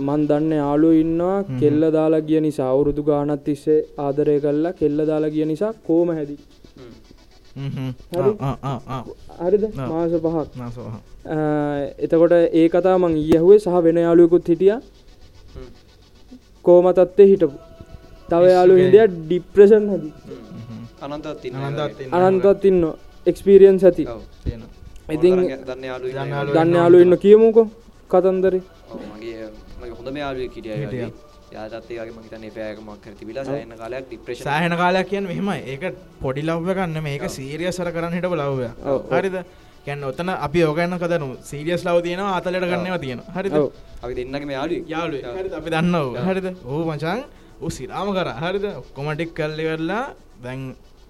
මන් 0.08 0.22
දන්න 0.30 0.54
යාලු 0.62 0.90
ඉන්නවා 1.02 1.38
කෙල්ල 1.62 1.84
දාලා 1.98 2.22
ගිය 2.30 2.40
නිසා 2.46 2.70
අවුරුදු 2.74 3.04
ගානත් 3.10 3.44
තිස්සේ 3.48 3.80
ආදරය 4.06 4.36
කල්ලා 4.46 4.74
කෙල්ල 4.80 5.00
දාලා 5.10 5.34
ගිය 5.36 5.46
නිසා 5.52 5.72
කෝම 5.88 6.10
හැදි? 6.18 6.36
හ්ම් 7.58 7.72
හ්ම්. 7.76 7.92
හරි. 8.16 8.32
ආ 8.50 8.56
ආ 8.72 8.78
ආ. 8.96 9.02
හරිද? 9.46 9.64
මාස 9.92 10.14
පහක්. 10.26 10.48
එතකොට 12.06 12.34
ඒ 12.60 12.68
කතා 12.74 12.98
මං 13.02 13.14
ඊයහුවේ 13.24 13.60
සහ 13.64 13.78
වෙන 13.86 13.98
යාලුවකුත් 14.06 14.52
හිටිය. 14.54 14.76
කෝම 16.66 16.86
තත්වේ 16.98 17.28
හිටපු. 17.32 17.58
තව 18.30 18.44
යාලු 18.56 18.74
හිදිය 18.82 19.06
ඩිප්‍රෂන් 19.16 19.86
හදි. 19.94 20.10
අනන්තවත් 21.06 21.44
අනන්තවත් 21.68 22.00
ඉන්න. 22.04 22.14
අනන්තත් 22.20 22.70
ඉන්න 22.70 22.84
එක්ස්පිරියන්ස් 23.30 23.84
ඇති. 23.90 24.04
තියෙනවා. 24.44 24.81
ඉතින් 25.16 25.34
දන්න 25.68 26.74
යාලු 26.80 26.98
ඉන්න 27.06 27.16
කියමුකෝ 27.26 27.66
කතන්දර. 28.12 28.56
සෑහෙන 34.48 34.76
කාලයක් 34.82 35.08
කියන්න 35.12 35.26
මෙහෙමයි. 35.32 35.60
ඒක 35.74 35.84
පොඩි 36.22 36.42
ලව්ව 36.48 36.70
ගන්න 36.78 37.04
මේක 37.08 37.26
සීරියසර 37.38 37.90
කරන්න 37.96 38.14
හිටපු 38.18 38.36
ලව්ව 38.42 38.62
හරිද? 39.14 39.38
කියන්න 39.86 40.04
ඔතන 40.12 40.30
අපි 40.48 40.60
ඕකන්න 40.70 40.96
කදනු. 41.04 41.28
සීරියස් 41.50 41.84
ලව 41.88 41.98
තියෙනවා 42.08 42.36
අතලට 42.40 42.66
ගන්නවා 42.72 43.00
තියෙනවා. 43.04 43.34
හරිද. 43.38 43.54
අපි 44.04 44.14
දෙන්නගේ 44.20 44.48
මේ 44.50 44.58
යාලු 44.60 44.76
යාලු 44.94 45.18
හරිද? 45.38 45.54
අපි 45.60 45.70
දන්නව. 45.76 46.08
හරිද? 46.28 46.48
ඕ 46.72 46.82
මචන් 46.90 47.20
ඌ 47.64 47.70
සිරාම 47.78 48.08
කර. 48.18 48.30
හරිද? 48.44 48.66
ඔක්කොමටික් 48.82 49.30
කල්ලි 49.40 49.64
වෙරලා 49.72 50.04
දැන් 50.44 50.62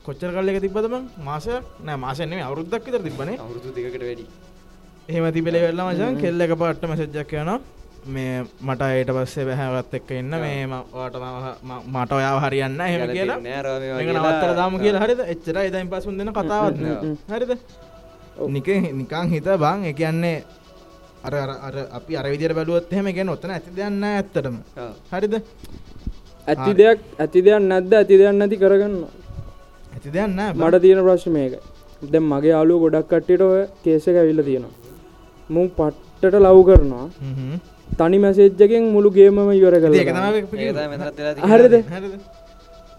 කොච්චර 0.05 0.29
කල්ල 0.35 0.49
එක 0.51 0.57
තිබදම 0.63 0.95
මාස 1.27 1.45
නෑ 1.87 1.97
මාසන්නේ 2.05 2.41
අවුරුද්දක් 2.47 2.85
විතර 2.87 3.01
තිබනේ 3.07 3.37
අවුරුදු 3.43 3.69
දෙකට 3.75 4.01
වැඩි. 4.07 4.25
එහෙම 5.09 5.25
තිබෙල 5.35 5.55
වෙල්ලා 5.65 5.85
මචන් 5.89 6.13
කෙල්ල 6.23 6.41
එක 6.45 6.53
පාට්ට 6.61 6.83
මසජ්ජක් 6.91 7.31
යනවා 7.41 7.59
මේ 8.13 8.33
මට 8.67 8.81
අයට 8.81 9.11
පස්සේ 9.17 9.45
බැහැවත් 9.49 9.93
එක්ක 9.99 10.09
ඉන්න 10.21 10.33
මේ 10.43 10.65
වාට 10.69 11.15
මට 11.93 12.11
ඔයාව 12.19 12.37
හරියන්න 12.45 12.81
එහෙම 12.87 13.13
කියලා. 13.17 13.37
නවත්තර 14.17 14.51
දාම 14.59 14.79
කියලා. 14.83 15.03
හරිද? 15.05 15.21
එච්චර 15.33 15.57
එදයින් 15.65 15.91
පසුන් 15.91 16.17
දෙන 16.17 16.33
කතාවත් 16.33 16.81
නෑ. 16.81 17.13
හරිද? 17.33 17.51
නික 18.55 18.67
නිකං 18.99 19.29
හිත 19.33 19.47
බං 19.63 19.85
එක 19.91 19.95
කියන්නේ 20.01 20.43
අර 21.27 21.33
අර 21.43 21.51
අර 21.67 21.75
අපි 21.97 22.17
අර 22.17 22.25
විදියට 22.33 22.57
බැලුවොත් 22.57 22.93
එහෙම 22.93 23.13
ගැන 23.15 23.29
ඔතන 23.29 23.51
ඇති 23.51 23.77
දෙන්න 23.79 24.03
ඇත්තටම. 24.03 24.55
හරිද? 25.13 25.33
ඇති 26.47 26.71
දෙයක් 26.79 26.99
ඇති 27.19 27.39
දෙයක් 27.45 27.59
නැද්ද? 27.71 27.91
ඇති 27.93 28.15
දෙයක් 28.17 28.35
නැති 28.39 28.57
කරගන්න 28.63 28.95
ඇති 30.01 30.11
දෙන්න 30.11 30.33
මට 30.57 30.81
තියෙන 30.81 30.99
ප්‍රශ්න 30.99 31.31
මේක. 31.31 31.53
දැන් 32.03 32.23
මගේ 32.25 32.51
යාලුව 32.51 32.79
ගොඩක් 32.83 33.07
කට්ටියට 33.09 33.41
ඔය 33.43 33.61
කේස 33.83 34.07
එක 34.07 34.15
ඇවිල්ලා 34.17 34.45
තියෙනවා. 34.45 34.73
මුන් 35.49 35.67
පට්ටට 35.71 36.35
ලව් 36.37 36.59
කරනවා. 36.67 37.05
තනි 37.99 38.17
මැසේජ්ජකෙන් 38.19 38.83
මුළු 38.93 39.09
ගේමම 39.11 39.39
ඉවර 39.51 39.73
ඒක 39.73 39.83
කරලා 39.83 40.31
තමයි 40.31 40.37
ඒක 40.37 40.49
තමයි 40.49 40.87
මෙතනත් 40.89 41.17
වෙලා 41.17 41.33
තියෙන්නේ. 41.35 41.49
හරිද? 41.51 41.73
හරිද? 41.87 42.13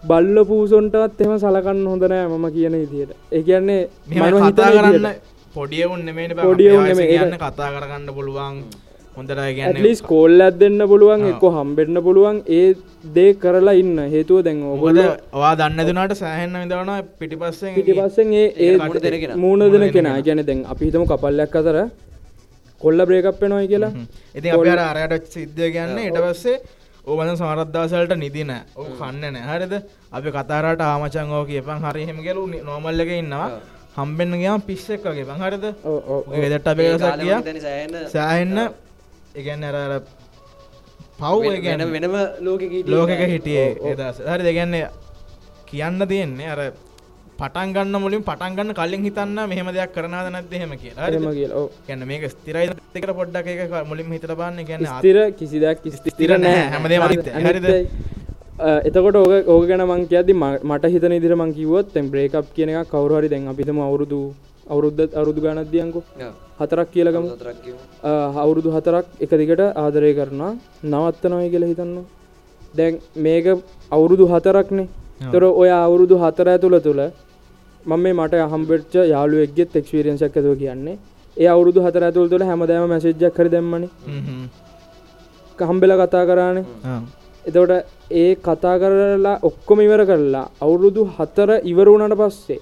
බල්ල 0.03 0.37
පූසොන්ටත් 0.45 1.21
එම 1.21 1.33
සලකන්න 1.39 1.85
හොඳනෑ 1.87 2.27
මම 2.29 2.45
කියන 2.51 2.73
ඉදියට 2.77 3.11
ඒ 3.31 3.41
කියන්නේ 3.43 3.81
මෙහෙම 4.09 4.33
මම 4.33 4.49
කතා 4.49 4.69
හිතන 4.69 4.87
කරන්න 4.87 5.15
පොඩියවුන් 6.45 6.83
නෙමෙයි, 6.83 7.07
කියන්න 7.09 7.33
ඒක- 7.33 7.43
කතා 7.45 7.69
කරගන්න 7.73 8.07
පුළුවන් 8.15 8.55
හොඳට 9.17 9.39
ඇටලිස් 9.41 9.99
කෝල්ලත් 10.11 10.55
දෙන්න 10.61 10.79
පුළුවන්. 10.91 11.23
එක්ක 11.31 11.43
හම්බෙන්න්න 11.55 11.97
පුළුවන් 12.05 12.37
ඒ 12.57 12.63
දේ 13.15 13.33
කරලා 13.41 13.75
ඉන්න. 13.81 13.97
හේතුව 14.13 14.39
දැන් 14.47 14.61
ඔගොල්ල 14.73 14.99
වා 15.41 15.53
දන්න 15.59 15.89
දෙනට 15.89 16.15
සෑහෙන්න්න 16.21 16.61
විදවන 16.63 16.91
පිටිපස්සෙන් 17.19 17.75
පිටිපස්සෙන් 17.79 18.33
ඒ 18.33 18.47
ඒ 18.67 19.35
මුණ 19.43 19.65
දෙන 19.73 19.85
කෙනා. 19.97 20.15
ගැන 20.27 20.45
දැන් 20.47 20.63
අපි 20.73 20.85
හිතම 20.87 21.05
කපල්ලයක් 21.11 21.57
අතර 21.61 21.77
කොල්ල 22.81 23.05
බ්‍රේකප් 23.09 23.41
වෙනොයි 23.41 23.67
කියලා. 23.73 23.91
ඉති 24.37 24.49
අප 24.49 24.65
අරයට 24.85 25.27
සිද්ධ 25.35 25.61
කියන්න 25.75 25.99
ඉට 26.07 26.17
පස්සේ 26.23 26.57
ඕබන 27.07 27.29
සමරද්දාසලට 27.35 28.15
නිදින 28.23 28.51
ඕ 28.75 28.87
කන්න 28.99 29.23
නෑ. 29.35 29.45
හරිද? 29.51 29.73
අපි 30.11 30.29
කතාරට 30.37 30.81
ආමචන් 30.81 31.33
කියපන් 31.49 31.85
හරිහෙම 31.85 32.19
ගලු 32.25 32.43
නොමල්ලක 32.69 33.11
ඉන්නවා. 33.19 33.49
හම්බෙන්න්න 33.97 34.39
ගයාම් 34.41 34.61
පිස්සෙක් 34.69 35.05
වගේ 35.05 35.27
පං 35.29 35.43
හරිද? 35.45 35.65
ඔව්, 35.83 35.97
ඔව්, 36.13 36.21
ඔව්. 36.27 36.39
වෙදට 36.43 36.67
අපේසක් 36.71 37.05
කිය 37.21 37.59
සෑහෙන්න 38.15 38.57
එකන්න 39.35 39.63
අර 39.67 39.93
පව් 41.19 41.53
ගැන 41.65 41.83
වෙනම 41.93 42.15
ලෝක 42.47 42.61
ලෝකක 42.93 43.21
හිටියේ 43.33 43.67
එදස් 43.91 44.17
හරි 44.27 44.43
දෙගන්නේ 44.47 44.87
කියන්න 45.69 46.07
තියෙන්නේ 46.11 46.49
අර 46.55 46.61
පටන් 47.39 47.73
ගන්න 47.75 47.97
මුලින් 48.03 48.23
පටන් 48.27 48.55
ගන්න 48.57 48.75
කලින් 48.79 49.05
හිතන්න 49.07 49.39
මෙහෙම 49.51 49.69
දෙයක් 49.77 49.93
කරනාද 49.95 50.27
නැද්ද 50.35 50.53
එහෙම 50.53 50.73
කියලා. 50.77 51.09
එහෙම 51.09 51.25
කියලා 51.37 51.61
ඔව්. 51.61 51.67
කියන්න 51.87 52.05
මේක 52.11 52.23
ස්තිරයි 52.33 52.69
දෙකට 52.69 53.13
පොඩ්ඩක් 53.19 53.47
එක 53.55 53.73
මුලින් 53.91 54.13
හිතට 54.15 54.29
බන්න 54.31 54.67
කියන්න 54.69 54.85
ස්තිර 54.91 55.17
කිසිදයක් 55.39 55.77
ස්තිර 56.07 56.37
නෑ. 56.37 56.63
හැමදේම 56.73 57.07
අනිත්‍යයි. 57.07 57.43
හරිද? 57.47 57.67
එතකොට 58.87 59.15
ඕක 59.17 59.49
ඕක 59.49 59.63
ගැන 59.69 59.83
මං 59.89 60.07
කියද්දි 60.11 60.33
මට 60.39 60.93
හිතන 60.95 61.17
ඉදිර 61.19 61.35
මං 61.35 61.53
කිව්වොත් 61.57 61.93
තැන් 61.93 62.09
බ්‍රේකප් 62.13 62.53
කියන 62.55 62.69
එක 62.71 62.89
කවුරුහරි 62.93 63.33
දැන් 63.33 63.49
අපිතම 63.53 63.81
අවුරුදු 63.89 64.19
අවුරුද්ධ 64.69 65.17
අවුරුදු 65.19 65.39
ගණත්දියන්කු 65.45 66.01
හතරක් 66.59 66.87
කියලගම 66.93 67.25
අවුරුදු 68.43 68.69
හතරක් 68.75 69.05
එක 69.23 69.31
දිගට 69.41 69.61
ආදරය 69.83 70.11
කරනවා. 70.19 70.51
නවත්තනොයි 70.91 71.47
කියලා 71.53 71.71
හිතන්න. 71.71 71.95
දැන් 72.77 72.93
මේක 73.25 73.45
අවුරුදු 73.95 74.25
හතරක්නේ. 74.33 74.87
තොර 75.33 75.43
ඔය 75.61 75.69
අවුරුදු 75.85 76.15
හතර 76.23 76.47
ඇතුළ 76.53 76.77
තුළ 76.87 77.01
මම 77.85 77.99
මේ 78.03 78.13
මට 78.19 78.33
හම්බෙච්ච 78.51 78.93
යාළුවෙක්ගෙත් 79.13 79.75
එක්ස්පිරියන්සක් 79.79 80.37
ඇතුව 80.37 80.53
කියන්නේ. 80.61 80.97
ඒ 81.37 81.47
අවුරුදු 81.55 81.79
හතර 81.85 82.03
ඇතුළ 82.07 82.29
තුළ 82.31 82.43
හැමදෑම 82.49 82.85
මැසිජ්ජක් 82.93 83.33
කර 83.37 83.47
දෙම්මනි. 83.55 83.87
කහම්බෙල 85.59 85.91
කතා 86.01 86.23
කරානේ. 86.29 86.65
එතවට 87.45 87.73
ඒ 88.21 88.31
කතා 88.47 88.75
කරලා 88.81 89.35
ඔක්කොම 89.49 89.79
ඉවර 89.87 90.01
කරලා 90.09 90.45
අවුරුදු 90.63 91.01
හතර 91.17 91.49
ඉවරුණට 91.71 92.15
පස්සේ 92.21 92.61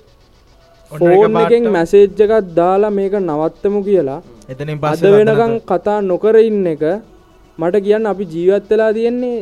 ෆෝන් 0.91 1.11
එකෙන් 1.13 1.33
පාටම- 1.37 1.71
මැසේජ්ජකත් 1.75 2.53
දාලා 2.55 2.91
මේක 2.91 3.13
නවත්තමු 3.21 3.79
කියලා. 3.87 4.19
එතනින් 4.51 4.79
පස්සේ 4.83 5.11
වෙනකං 5.17 5.53
කතා 5.69 5.99
නොකර 6.03 6.35
ඉන්න 6.41 6.67
එක 6.67 6.83
මට 7.57 7.75
කියන්න 7.85 8.05
අපි 8.07 8.23
ජීවත් 8.33 8.69
වෙලා 8.71 8.91
තියෙන්නේ 8.93 9.37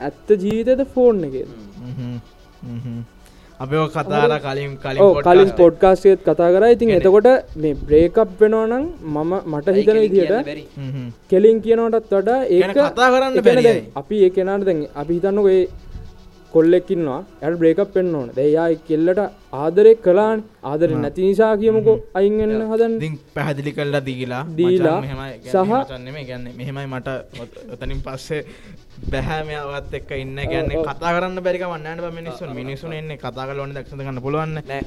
ඇත්ත 0.00 0.28
ජීවිතද 0.42 0.80
ෆෝන් 0.94 1.24
එක 1.26 1.34
අපි 3.60 3.76
ඔය 3.76 3.88
කතාර 3.88 4.32
කලින් 4.44 4.72
කලින් 4.76 4.98
කලින් 4.98 5.00
podcast 5.16 5.52
පොඩ්කාස්ටේත් 5.56 6.20
කතා 6.22 6.48
කර. 6.54 6.64
ඉතින් 6.66 6.90
එතකොට 6.90 7.28
මේ 7.56 7.74
බ්‍රේකප් 7.82 8.30
වෙනවනම් 8.40 8.84
මම 9.14 9.32
මට 9.52 9.68
හිතන 9.78 9.98
විදියට 10.04 10.32
හ්ම්. 10.76 11.08
කෙලින් 11.30 11.58
කියනවටත් 11.62 12.12
වඩා 12.12 12.40
ඒ 12.46 12.60
කතා 12.70 13.08
කරන්න 13.12 13.34
බැරියයි. 13.46 13.82
අපි 13.96 14.16
ඒ 14.24 14.30
කෙනාට 14.30 14.64
දැන් 14.64 14.80
අපි 14.94 15.12
හිතන්නක 15.16 15.46
ඒ 15.48 15.62
කොල්ලෙක්කින්නවා 16.54 17.20
ඇල් 17.42 17.56
බ්‍රේකප් 17.56 17.90
පෙන්න්න 17.94 18.14
ඕන. 18.14 18.28
දෙයා 18.36 18.66
කෙල්ලට 18.88 19.20
ආදරෙක් 19.54 19.98
කලාන් 20.02 20.38
ආදර 20.64 20.88
නැති 20.96 21.22
නිසා 21.24 21.52
කියමුකෝ 21.56 21.96
අයින්ගන්න 22.14 22.62
හදන් 22.70 22.92
ඉතින් 22.98 23.14
පැහැදිලි 23.34 23.72
කල්ලා 23.72 24.02
දීලා 24.08 24.42
දීලා 24.58 24.98
සහ- 25.44 25.68
මෙහෙමයි 26.58 26.86
මට 26.88 27.08
ඔතනින් 27.72 28.00
පස්සේ 28.02 28.40
බැහැමයාවත් 29.12 29.94
එක්ක 29.98 30.10
ඉන්න. 30.22 30.36
ගැන්නේ 30.52 30.82
කතා 30.88 31.12
කරන්න 31.14 31.38
බැරික 31.46 31.64
වන්නට 31.70 32.14
මිනිස්සුන් 32.18 32.50
මිනිසුන් 32.58 32.92
එන්නේ 32.98 33.18
කතා 33.24 33.46
කලවන 33.48 33.72
දක්ෂ 33.76 33.96
ගන්න 33.98 34.20
පුළුවන් 34.26 34.54
නෑ. 34.58 34.80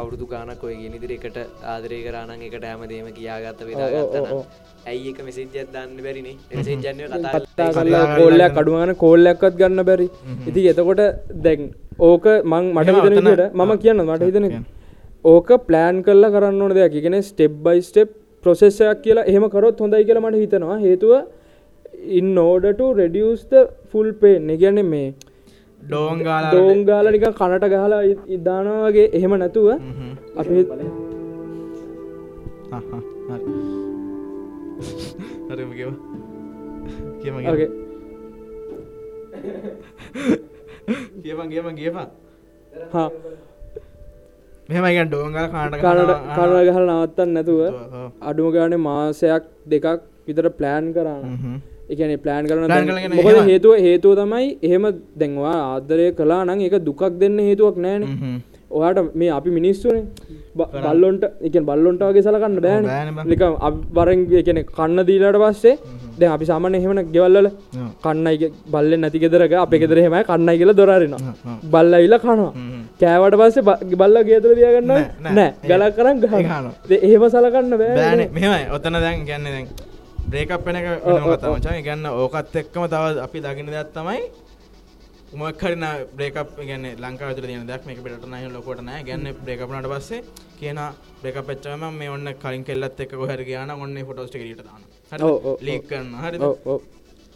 අවුරුදු 0.00 0.26
ගානක් 0.32 0.64
ඔය 0.68 0.74
ගෙන 0.80 0.96
ඉදිරි 0.98 1.18
එකට 1.20 1.38
ආදරය 1.74 2.00
කරානන් 2.06 2.42
එකට 2.48 2.66
හැමදේම 2.70 3.08
කියාගත්ත 3.18 3.62
ඔව්. 4.34 4.42
ඇයි 4.90 5.08
එක 5.12 5.22
මෙසිජ්ජත් 5.28 5.70
දන්න 5.74 5.98
බැරිනි 6.06 6.32
කෝල්ලයක් 8.18 8.60
අඩුවන 8.62 8.94
කෝල්ලක්වත් 9.04 9.54
ගන්න 9.62 9.86
බැරි. 9.90 10.10
ඉති 10.48 10.68
එතකොට 10.74 11.02
දැන් 11.46 11.72
ඕක 12.10 12.26
මං 12.52 12.64
මට 12.76 12.88
විදිහට 13.06 13.58
මම 13.58 13.72
කියන්න 13.82 14.06
මට 14.08 14.22
හිතන. 14.28 14.46
ඕක 15.34 15.48
ප්ලෑන් 15.66 15.96
කරලා 16.06 16.34
කරන්න 16.36 16.62
ඕන 16.62 16.72
දෙයක්. 16.78 16.94
ඉගෙන 17.00 17.22
ස්ටෙප් 17.28 17.52
බයි 17.66 17.82
ස්ටෙප් 17.90 18.08
ප්‍රොසෙස්සයක් 18.44 18.98
කියලා 19.04 19.28
එහෙම 19.30 19.44
කරොත් 19.54 19.76
හොඳයි 19.84 20.04
කියලා 20.08 20.24
මට 20.26 20.42
හිතනවා. 20.44 20.78
හේතුව 20.86 21.12
ඉන් 22.18 22.38
ඕඩට 22.44 22.80
රෙඩියස්ද 23.00 23.52
ෆුල් 23.90 24.08
පේ 24.22 24.36
negැන 24.50 24.78
මේ 24.92 25.08
ඩෝංගාල 25.82 26.44
දෝංගාල 26.54 27.06
නික 27.14 27.26
කනට 27.40 27.64
ගහලා 27.74 28.00
ඉදානවගේ 28.36 29.06
එහෙම 29.18 29.32
නැතුව 29.42 29.68
අපි 30.40 30.62
හරිම 35.50 35.70
කිව 35.78 35.90
කියම 37.22 37.34
okay. 37.52 37.68
කියපන් 41.22 41.48
කියපන් 41.52 41.74
කියපන් 41.80 42.06
හා. 42.92 43.08
මෙහමයි 44.68 45.02
ඩෝංගල 45.08 45.46
කාට 45.54 45.74
කනට 45.74 46.12
කනට 46.36 46.62
ගහල 46.68 46.84
නවත්තන්න 46.86 47.30
නැතුව. 47.36 47.60
අඩුම 48.28 48.48
ගාන 48.54 48.78
මාසයක් 48.86 49.44
දෙකක් 49.72 50.00
විතර 50.26 50.46
ප්ලෑන් 50.58 50.86
කරන්න 50.96 51.22
එකන 51.92 52.12
ප්ලෑන් 52.24 52.44
කරන 52.48 52.62
මොකද 53.16 53.40
හේතුව? 53.50 53.72
හේතුව 53.86 54.12
තමයි 54.20 54.46
එහෙම 54.68 54.84
දැන්වා 55.20 55.58
ආදරය 55.72 56.06
කලා 56.20 56.44
නං 56.46 56.60
එක 56.68 56.78
දුකක් 56.88 57.02
දෙන්න 57.22 57.38
හේතුවක් 57.48 57.76
නෑන. 57.86 58.02
ඔයාට 58.78 59.14
මේ 59.20 59.30
අපි 59.36 59.50
මිනිස්සුනේ. 59.58 60.04
බල්ලොන්ට 60.58 61.24
එක 61.46 61.56
බල්ලොන්ට 61.68 62.02
වගේ 62.08 62.22
සලකන්න 62.26 62.60
බෑන 62.66 62.84
බෑනේ 62.90 63.14
බං. 63.16 63.24
නික 63.30 63.42
වරන් 63.96 64.20
කියන 64.30 64.60
කන්න 64.76 65.00
දීලට 65.08 65.38
පස්සේ 65.42 65.74
දැ 66.20 66.30
අපි 66.34 66.44
සාමන 66.50 66.76
එහෙමන 66.78 67.00
ගෙවල්ල 67.14 67.48
කන්නයි 68.04 68.50
බල්ල 68.74 68.92
නැති 69.02 69.18
ගෙදරක 69.24 69.54
අප 69.64 69.74
ගෙදරහෙම 69.82 70.16
කන්නයි 70.30 70.56
කියලා 70.60 70.78
දොරරෙන 70.80 71.14
බල්ල 71.72 71.92
ඉල්ල 72.06 72.16
කනවා. 72.24 72.52
කෑවට 73.00 73.38
පස්සේ 73.40 73.62
බල්ල 74.00 74.16
ගේතුර 74.28 74.52
දියගන්න 74.58 74.92
නෑ, 75.36 75.50
ගලක් 75.70 75.92
කරන්න 75.96 76.16
ඒ 76.16 76.22
ගහ 76.22 76.34
කනවා. 76.46 76.72
එහෙම 77.06 77.22
සලකන්න 77.34 77.74
බෑ 77.82 78.28
මෙමයි 78.36 78.64
ඔතන 78.76 79.00
දැන් 79.04 79.24
ගැන්න 79.30 79.46
දැන් 79.54 79.66
බ්‍රේකප් 80.30 80.64
වෙන 80.64 80.76
එක 80.76 80.86
තමචන් 81.40 81.82
ගන්න 81.82 82.06
ඕකත් 82.14 82.54
එක්කම 82.56 82.84
තව 82.86 83.18
අපි 83.20 83.38
දකින 83.40 83.66
දෙයක් 83.68 83.90
තමයි 83.92 84.20
උමක්හරින 85.32 85.84
බ්‍රේකප් 86.12 86.54
ගැන 86.60 86.84
ලංකා 86.96 87.34
තු 87.34 87.42
න 87.42 87.66
දක් 87.66 87.82
මේක 87.86 88.02
පිට 88.04 88.26
නය 88.26 88.42
ලොකොට 88.48 88.80
නෑ 88.82 89.02
ගැන්න 89.02 89.26
බ්‍රේකප්නට 89.40 89.88
පස්සේ 89.88 90.22
කියන 90.58 90.80
බ්‍රේක 91.22 91.38
පච්චම 91.42 91.84
මේ 91.94 92.10
ඔන්න 92.10 92.32
කලින් 92.36 92.64
කෙල්ලත් 92.64 93.00
එක් 93.00 93.12
හර 93.24 93.42
කියන 93.44 93.70
ඔන්න 93.76 93.98
ෆොටෝස්ට 94.06 94.34
ට 94.34 94.62
දාන 94.62 94.82
ඔව්, 95.12 95.30
ඔව්, 95.30 95.46
ඔව්. 95.46 95.56
ලීක් 95.60 95.86
කරන්න 95.88 96.14
හරි 96.22 96.38
ඔව්, 96.40 96.56
ඔව්. 96.66 96.80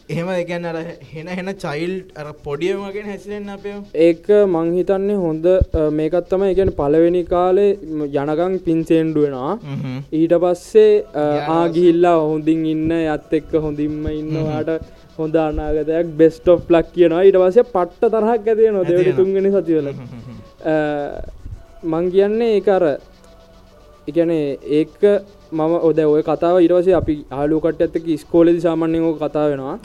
එහෙම 0.09 0.29
දෙකන්න 0.31 0.67
අර 0.67 0.77
හෙන 1.11 1.29
හෙන 1.31 1.49
චයිල් 1.57 1.93
අර 2.17 2.27
පොඩියමගෙන් 2.45 3.07
හැසිරෙන් 3.11 3.47
අපේ 3.49 3.77
ඒක 4.07 4.27
මංහිතන්නේ 4.49 5.17
හොඳ 5.17 5.47
අ, 5.47 5.55
මේකත් 5.91 6.27
තම 6.31 6.43
එකන 6.45 6.71
පලවෙනි 6.73 7.23
කාලේ 7.27 7.71
ම, 7.91 8.03
යනගං 8.05 8.59
පින්සේන්ඩුවෙනවා 8.67 9.55
ඊට 10.13 10.35
පස්සේ 10.43 10.91
අ, 11.15 11.25
ආගිහිල්ලා 11.57 12.17
හොඳින් 12.23 12.67
ඉන්න 12.67 12.91
ඇත් 12.99 13.33
එක්ක 13.33 13.53
හොඳින්ම 13.61 14.05
ඉන්නවාට 14.13 14.71
හොඳ 15.19 15.35
අනාගතයක් 15.39 16.07
බෙස්ට 16.19 16.49
ඔ් 16.49 16.57
ලක් 16.69 16.87
කියනවා. 16.95 17.23
ඊට 17.23 17.37
පස්සේ 17.39 17.65
පට්ට 17.73 18.13
තරහක් 18.15 18.49
ඇතිය 18.49 18.71
නො 18.73 18.85
දෙවනි 18.85 19.13
තුන්ගෙන 19.15 19.47
සතිවල. 19.55 19.89
මං 21.85 22.11
කියන්නේ 22.11 22.51
ඒ 22.57 22.71
අර 22.71 22.85
එකනේ 24.09 24.47
ඒක 24.73 25.01
මම 25.59 25.75
ඔද 25.89 25.99
ඔය 26.05 26.23
කතාව 26.31 26.57
ඉරවසේ 26.67 26.97
අපි 27.01 27.15
ආලුකට 27.41 27.83
ඇත්තක 27.87 28.09
ස්කෝලෙදි 28.23 28.61
සාමාන්‍යයෝ 28.67 29.13
කතා 29.23 29.47
වෙනවා. 29.53 29.77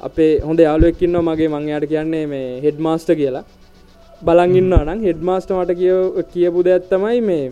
අපේ 0.00 0.32
හොඳ 0.46 0.60
යාලුවක්කින්න 0.66 1.18
මගේ 1.28 1.50
මංයාට 1.54 1.86
කියන්නේ 1.92 2.24
මේ 2.32 2.48
හෙඩ් 2.64 2.78
මාස්ට 2.86 3.10
කියලා 3.20 3.44
බලංගන්න 4.26 4.74
නම් 4.86 5.00
හෙඩ් 5.08 5.20
මාස්ට 5.28 5.50
මට 5.58 5.78
කිය 5.80 5.94
කියපු 6.32 6.66
දෙයක්ත්තමයි 6.68 7.20
මේ 7.28 7.44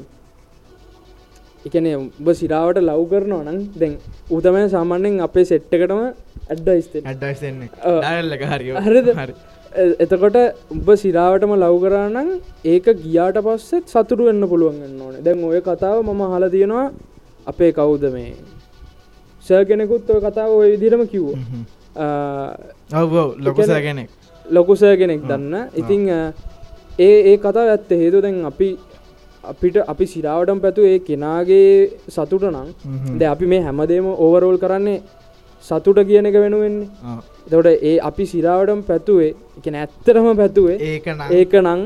එකන 1.69 1.87
උඹ 1.95 2.29
සිරාවට 2.41 2.79
ලව් 2.83 3.01
කරනවා 3.13 3.45
නම් 3.47 3.59
දැන් 3.81 3.95
උතමය 4.37 4.63
සාමාන්‍යෙන් 4.75 5.25
අපේ 5.27 5.45
සෙට්ටකටම 5.51 6.01
ඇඩ්ඩයිස් 6.53 6.87
හරි 8.87 9.01
එතකොට 10.05 10.39
උඹ 10.75 10.89
සිරාවටම 11.03 11.53
ලව් 11.59 11.77
කරනම් 11.85 12.29
ඒක 12.73 12.87
ගියාට 13.05 13.39
පස්සෙත් 13.47 13.95
සතුරු 13.95 14.29
වෙන්න 14.29 14.45
පුළුවන්ගන්න 14.51 15.01
ඕන. 15.05 15.15
දැන් 15.27 15.45
ඔය 15.51 15.61
කතාව 15.69 15.97
මම 16.09 16.23
හල 16.35 16.45
තියෙනවා 16.55 16.87
අපේ 17.47 17.73
කවුද 17.73 18.05
මේ? 18.13 18.35
සෑ 19.45 19.65
කෙනෙකුත් 19.65 20.11
ඔය 20.11 20.21
කතාව 20.21 20.51
ඔය 20.53 20.71
විදිරම 20.73 21.03
කිව්ව. 21.07 21.29
ඔව 22.95 23.13
ලොකුසෑ 23.39 23.83
කෙනෙක්. 23.83 24.11
ලොකුසය 24.47 24.97
කෙනෙක් 24.97 25.21
දන්න. 25.23 25.55
ඉතිං 25.75 26.09
ඒ 26.09 27.19
ඒ 27.31 27.37
කතා 27.39 27.67
ඇත්ත 27.67 27.91
හේතු 27.93 28.21
දැන් 28.21 28.45
අපි 28.45 28.69
අපිට 29.45 29.77
අපි 29.87 30.07
සිරාවටම් 30.07 30.61
පැතු 30.61 30.83
ඒ 30.85 30.99
කෙනාගේ 31.01 31.91
සතුට 32.09 32.45
නම්. 32.45 32.69
ද 33.19 33.23
අපි 33.35 33.47
මේ 33.47 33.63
හැමදේම 33.63 34.07
ඕවරෝල් 34.07 34.59
කරන්නේ 34.59 35.03
සතුට 35.65 35.99
කියන 36.09 36.27
එක 36.27 36.35
වෙනුවෙන්නේ. 36.35 36.89
තොට 37.51 37.67
ඒ 37.83 37.99
අපි 38.09 38.25
සිරාවටම් 38.27 38.81
පැතුවේ 38.89 39.35
එක 39.59 39.67
ඇත්තරම 39.75 40.27
පැතුවේ 40.37 40.77
ඒක 40.91 41.07
ඒක 41.31 41.53
නං 41.63 41.81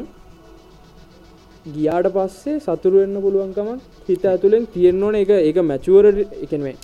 ගියාට 1.66 2.12
පස්සේ 2.14 2.60
සතුරුවෙන්න 2.60 3.22
පුළුවන්කම 3.22 3.80
හිත 4.08 4.26
ඇතුළෙන් 4.26 4.68
තියෙන්න 4.68 5.02
ඕන. 5.02 5.16
එක 5.16 5.30
ඒක 5.30 5.56
මැචුවර 5.64 6.06
එකනේ 6.44 6.76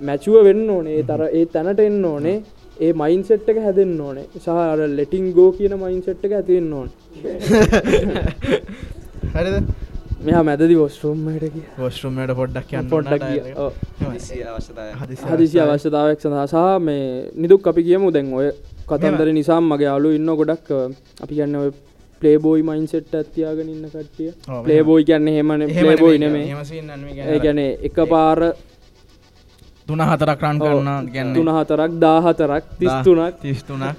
මැචුව 0.00 0.44
වෙන්න 0.44 0.70
ඕනේ. 0.70 0.98
ඒ 0.98 1.04
තර 1.04 1.28
ඒ 1.30 1.46
තැනට 1.46 1.80
එන්න 1.80 2.04
ඕනේ. 2.04 2.42
ඒ 2.78 2.92
මයින්සෙට් 2.94 3.48
එක 3.48 3.58
හැදෙන්න්න 3.58 4.00
ඕනේ. 4.00 4.26
සහ 4.36 4.48
ලෙටිං 4.96 5.32
ගෝ 5.32 5.52
කියන 5.52 5.78
මයින්සෙට් 5.78 6.24
එක 6.24 6.32
ඇතිවෙන්න 6.32 6.72
ඕන. 6.72 6.90
හරිද? 9.34 9.64
මෙයා 10.22 10.42
මැදදි 10.42 10.74
වොස්ට්‍රෝම්මට 10.74 11.52
කිය 11.54 11.64
පොස්ට්‍රමට 11.76 12.34
පොඩ්ඩක් 12.40 12.70
පොඩ්ඩක් 12.90 13.22
හදිසි 15.30 15.60
අවශ්‍යතාවයක්. 15.60 16.20
සඳහා 16.20 16.46
සහ 16.46 16.80
මේ 16.80 17.30
නිදුක් 17.36 17.66
අපි 17.66 17.82
කියමු. 17.88 18.10
දැන් 18.10 18.32
ඔය 18.32 18.50
කතන්දර 18.86 19.32
නිසාම් 19.32 19.64
මගේ 19.70 19.88
අලු 19.88 20.10
ඉන්න 20.18 20.34
ගොඩක්. 20.34 20.70
අපි 21.22 21.34
කියන්න 21.34 21.56
ඔය 21.56 21.72
පලේබෝයි 22.22 22.62
මයින්සෙට් 22.62 23.14
ඇතියාගෙන 23.14 23.68
ඉන්න 23.68 23.86
කට්ටිය. 23.86 24.30
පලේබෝයි 24.64 25.04
කියන්න 25.04 25.28
හෙමන 25.28 25.66
පලේබෝයි 25.70 26.18
නෙමේ 26.18 26.44
ඒ 27.26 27.38
ගැන 27.40 27.58
එක 27.58 27.96
පාර 28.08 28.38
තුන 29.86 30.00
හතරක් 30.02 30.40
රන් 30.42 30.58
කරන්න 30.60 31.12
ගැන්න 31.12 31.34
තුන 31.34 31.48
හතරක් 31.50 31.90
දාහතරක් 32.00 32.64
තිස්තුනක්. 32.78 33.40
තිස්තුනක්. 33.40 33.96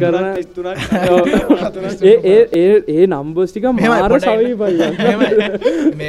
කරන 0.00 0.26
ඒ 2.02 2.14
ඒ- 2.24 2.48
ඒ 2.54 2.76
ඒ 2.88 3.06
නම්බස්ටික 3.06 3.64
මාර 3.64 4.12
සවීපයි 4.18 4.76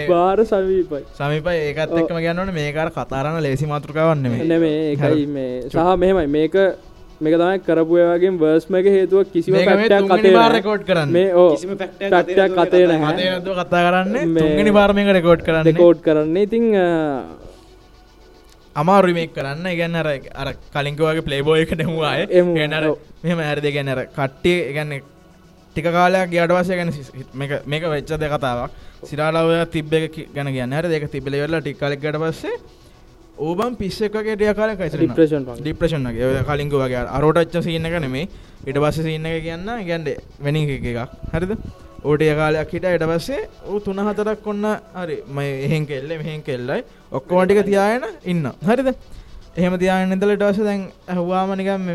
බාර 0.07 0.39
සවීපයි 0.45 1.01
සමිපයි. 1.13 1.57
ඒකත් 1.63 1.91
එක්ම 1.93 2.17
ගන්නවන 2.17 2.51
මේකාර 2.53 2.89
කතාරන්න 2.91 3.41
ලේසි 3.41 3.65
මාතෘකාවන්න 3.65 4.23
නෙමේ 4.45 4.75
එකයි 4.91 5.25
මේ 5.27 5.69
සහ 5.69 5.97
මෙහෙමයි. 5.97 6.27
මේක 6.29 6.55
මේක 7.21 7.35
තමයි 7.35 7.59
කරපුයවාගේ 7.59 8.29
වර්ස්ම 8.29 8.75
එක 8.75 8.85
හේතුව 8.85 9.23
කිසිම 9.33 9.55
පැට්ටයක් 9.55 10.11
කතේ 10.11 10.33
රෙකෝඩ් 10.55 10.85
කරන්න. 10.85 11.11
මේ 11.11 11.33
ඕ 11.33 11.49
පැට්ටයක් 11.79 12.55
කතේ 12.57 12.85
නැහැ. 12.87 13.41
කතා 13.41 13.81
කරන්න. 13.87 14.27
මේ- 14.27 14.43
තුන්ගනි 14.43 14.71
පාර්මයක 14.71 15.11
රෙකෝඩ් 15.19 15.41
කරන්න. 15.41 15.63
දෙකෝඩ් 15.63 16.01
කරන්න. 16.01 16.37
ඉතිං 16.37 16.65
අමාරුමක් 18.75 19.35
කරන්න. 19.35 19.67
ගැන්න 19.75 19.95
අර 19.95 20.07
අර 20.35 20.53
කලින්කවගේ 20.73 21.21
පලේබෝය 21.21 21.61
එක 21.61 21.77
නෙමුවාය 21.77 22.27
එමු. 22.29 22.55
ගැනර. 22.55 22.95
මෙම 23.23 23.39
ඇරද 23.39 23.65
ගැනර 23.73 24.03
කට්ටිය 24.17 24.73
ගැන්න 24.73 24.99
ටික 25.73 25.91
කාලයක් 25.91 26.29
ගියට 26.29 26.51
වසය 26.51 26.75
ගැන 26.75 26.91
මේක 27.65 27.83
වෙච්ච 27.93 28.17
දෙ 28.17 28.27
කතාවක්. 28.29 28.71
සිරාලාව 29.05 29.63
තිබ්බ 29.65 29.93
ගැන 30.35 30.53
ගැන්න 30.53 30.73
හර. 30.73 30.85
දෙක 30.87 31.11
තිබල 31.11 31.33
වෙල්ලා 31.33 31.61
ටික්කාලෙක්ගට 31.61 32.21
පස්සේ 32.21 32.57
ඕබම් 33.37 33.75
පිස්සක්ගේ 33.79 34.35
ටිය 34.35 34.53
කාල 34.53 34.71
කයිස 34.77 34.93
ඩිප්‍රේෂන් 34.93 35.43
ඩිප්‍රේෂන්ගේ 35.59 36.25
ඔය 36.29 36.43
කලින්ක 36.49 36.73
වගේ. 36.73 37.03
අරෝටච්ච 37.17 37.63
සිීන්න 37.63 37.85
එක 37.85 37.99
නෙමේ 38.01 38.27
ඉට 38.65 38.77
පස්ස 38.77 39.03
සින්න 39.03 39.25
එක 39.25 39.43
කියන්න 39.43 39.67
ගැන්ඩ 39.89 40.09
වෙන 40.39 40.55
එකක්. 40.55 41.11
හරිද? 41.33 41.51
ඕටය 42.03 42.31
කාලයක් 42.39 42.73
හිට 42.73 42.85
එට 42.85 43.05
පස්සේ 43.11 43.47
ඌ 43.69 43.79
තුන 43.79 43.99
හතරක් 43.99 44.41
කොන්න 44.41 44.65
හරි 44.95 45.17
ම 45.27 45.39
එහෙන් 45.39 45.85
කෙල්ල 45.85 46.09
මෙහෙන් 46.17 46.41
කෙල්ලයි. 46.43 46.83
ඔක්කෝටික 47.11 47.61
තියායන 47.65 48.05
ඉන්න 48.25 48.51
හරිද? 48.63 48.89
එහෙම 49.55 49.77
තියාන 49.77 50.11
ඉදලට 50.11 50.43
වස 50.43 50.63
දැන් 50.63 50.89
ඇහවාමනිකම් 51.07 51.87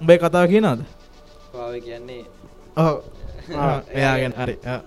උබේ 0.00 0.18
කතාව 0.18 0.48
කියනද 0.48 0.84
කියන්නේ 1.84 2.24
ඔහ 2.76 2.96
එයාගෙන් 3.92 4.32
හරි. 4.32 4.56
ආ. 4.66 4.80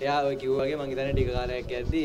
එයා 0.00 0.34
කිව්වගේ 0.40 0.76
මංහිතන 0.78 1.08
ටික 1.12 1.30
කාලයක් 1.34 1.70
ඇද්දි 1.70 2.02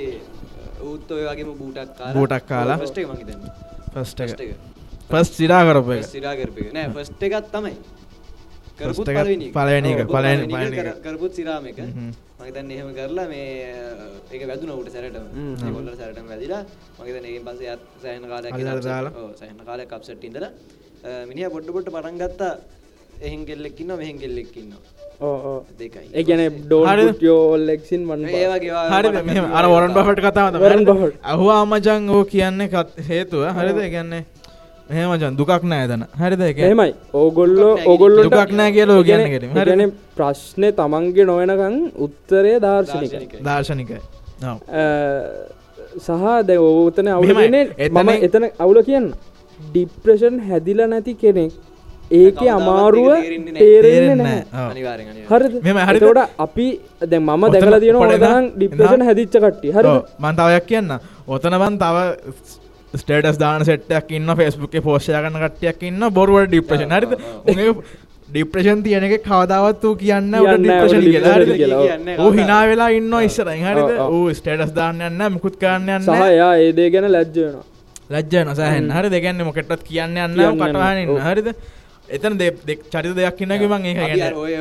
ඌත් 0.83 1.11
ඔය 1.11 1.23
වගේම 1.25 1.49
බූටක් 1.57 1.91
කාලා. 1.97 2.13
බූටක් 2.15 2.45
කාලා. 2.47 2.77
ෆස්ට 2.77 2.97
එක 2.97 3.07
මහිතන්න 3.09 3.41
ෆස්ට 3.95 4.19
ෆස්ට 4.21 4.41
එක. 4.41 4.51
පස් 5.09 5.27
සිරා 5.37 5.63
කරප 5.67 5.89
එක. 5.95 6.03
සිරා 6.09 6.35
කරපය 6.35 6.69
නෑ 6.73 6.87
ෆස්ට 6.95 7.23
එකත් 7.29 7.49
තමයි. 7.53 7.73
කරපුත් 8.77 9.07
පළවෙනි 9.07 9.45
එක. 9.47 9.53
පළවෙනි 9.53 9.89
එක, 9.93 10.05
පළවෙනි- 10.07 10.61
එක 10.61 10.77
එක. 10.83 11.01
කරපුත් 11.03 11.33
සිරාම 11.33 11.65
එක. 11.67 11.79
හ්ම්. 11.79 12.11
මගේතන්න 12.39 12.71
එහෙම 12.71 12.89
කරලා 12.93 13.27
මේ 13.27 13.47
ඒක 14.31 14.47
වැදුන 14.49 14.71
උට 14.71 14.89
සැරටම. 14.89 15.25
ගොල්ල 15.75 15.89
සැරටම 15.95 16.27
වැදිලා 16.27 16.63
මගේතන 16.99 17.25
ඒකින් 17.25 17.43
පස්සේ 17.47 17.75
සෑහෙන 18.01 18.25
කාලයක් 18.27 18.53
දාලා. 18.85 19.11
ඔව් 19.15 19.35
සෑහෙන 19.39 19.59
කාලයක් 19.65 19.91
අප්සෙට් 19.91 20.23
ඉඳලා 20.23 20.51
මිනිහා 21.27 21.53
පොඩ්ඩ 21.55 21.73
පොඩ්ඩ 21.75 21.91
පටන් 21.91 22.17
ගත්තා 22.21 22.53
එහෙන් 23.23 23.41
කෙල්ලෙක් 23.45 23.79
ඉන්නවා 23.81 23.97
මෙහෙන් 23.97 24.17
කෙල්ලෙක් 24.17 24.51
ඉන්නවා. 24.57 24.81
ඒ 26.13 26.23
ගැන 26.23 26.41
ඩෝල් 26.61 26.87
යෝල්ලෙක්සින් 27.21 28.01
වන්න 28.09 28.23
ඒ 28.31 28.45
වගේ 28.51 28.71
වා- 28.75 28.89
හරි 28.93 29.39
අර 29.59 29.65
වරන් 29.73 29.91
බහට 29.97 30.19
කතාව 30.25 30.47
වරන් 30.63 30.83
බෆට්. 30.85 31.15
අහවා 31.25 31.59
අමජන් 31.63 32.09
ඕ 32.09 32.23
කියන්නේ 32.25 32.67
කත් 32.67 32.89
හේතුව. 33.09 33.43
හරිද? 33.57 33.77
ගැන්නේ 33.95 34.23
මෙහමජන් 34.89 35.37
දුකක් 35.37 35.63
නෑ 35.65 35.85
දන 35.87 36.03
හරිද? 36.21 36.41
එක 36.41 36.57
එහෙමයි 36.59 36.91
ඕගොල්ලෝ 37.13 37.73
ඔගොල්ලොට 37.85 38.25
දුකක් 38.27 38.51
නෑ 38.53 38.71
කියලා 38.71 38.97
ඔය 38.97 39.03
කියන්නේ 39.03 39.31
කෙරෙම. 39.35 39.51
හරිද? 39.51 39.69
ගැන 39.71 39.91
ප්‍රශ්නය 40.17 40.69
තමන්ගේ 40.79 41.25
නොවනකං 41.31 41.75
උත්තරය 42.05 42.53
දාර්ශනික 42.59 43.11
දාර්ශනිකයි. 43.41 43.99
සහ 45.99 46.09
දැ 46.47 46.57
ඕතන 46.59 47.07
අවුලනේ 47.15 47.61
එතනින්- 47.77 48.23
එතන 48.27 48.43
අවුල 48.59 48.79
කියන්න. 48.83 49.07
ඩිප්‍රෂන් 49.59 50.35
හැදිල 50.47 50.79
නැති 50.87 51.13
කෙනෙක් 51.15 51.51
ඒක 52.11 52.37
අමාරුව 52.49 53.07
තේරෙන්නේ 53.55 54.45
මෙහෙම 55.63 55.77
හරිද? 55.79 56.03
එතකොට 56.03 56.29
අපි 56.39 56.67
දැ 57.03 57.19
මම 57.19 57.43
දැකලා 57.53 57.79
තියෙන 57.79 57.97
ඩිප්‍රෂන් 58.57 58.93
ඉඳන්- 58.93 59.05
හැදිච්ච 59.05 59.35
කට්ටි 59.37 59.71
හරි 59.71 59.87
ඔව්. 59.87 60.03
මන් 60.19 60.35
තවයක් 60.35 60.65
කියන්න 60.67 60.91
ඔතන 61.27 61.55
බන් 61.59 61.77
තව 61.77 61.97
ස්ටේටස් 62.93 63.37
දාන 63.37 63.65
සෙට්ටයක් 63.65 64.11
ඉන්න 64.11 64.35
ෆෙස්බුක් 64.35 64.75
පෝෂය 64.83 65.11
කන්න 65.13 65.39
කට්ටයක් 65.43 65.83
ඉන්න 65.83 66.01
බොරුවට 66.11 66.49
ඩිප්‍රේෂන් 66.49 66.91
හරිද? 66.91 67.11
ඩිප්‍රේෂන් 68.29 68.83
තියන 68.83 69.03
එක 69.05 69.23
කවදාවත් 69.23 69.83
වූ 69.83 69.95
කියන්න 69.95 70.31
හිනා 72.33 72.63
වෙලා 72.67 72.89
ඉන්න 72.91 73.13
ඔව්. 73.99 74.13
ඌ 74.13 74.33
ස්ටේටස් 74.33 74.73
දාන්න 74.73 75.01
යන්න 75.01 75.21
මුකුත් 75.33 75.55
කරන්න 75.57 75.89
යන්න 75.89 76.05
සහ 76.07 76.25
එයා 76.29 76.51
ඒදේ 76.57 76.89
ගැන 76.89 77.09
ලැජ්ජයනවා 77.11 77.63
ලජ්ජ 78.11 78.43
නොසාහන් 78.45 78.89
හරි 78.91 79.09
දෙගන්න 79.09 79.43
මොකටත් 79.43 79.83
කියන්න 79.83 80.17
යන්න. 80.17 80.35
කටහන්න. 80.59 81.21
හරිද 81.21 81.47
එතන 82.09 82.37
දෙ 82.37 82.47
චරිත 82.91 83.15
දෙයක් 83.15 83.39
ඉන්නගේ 83.41 83.67
මං 83.67 83.85
ඒ 83.85 84.33
ඔය 84.35 84.51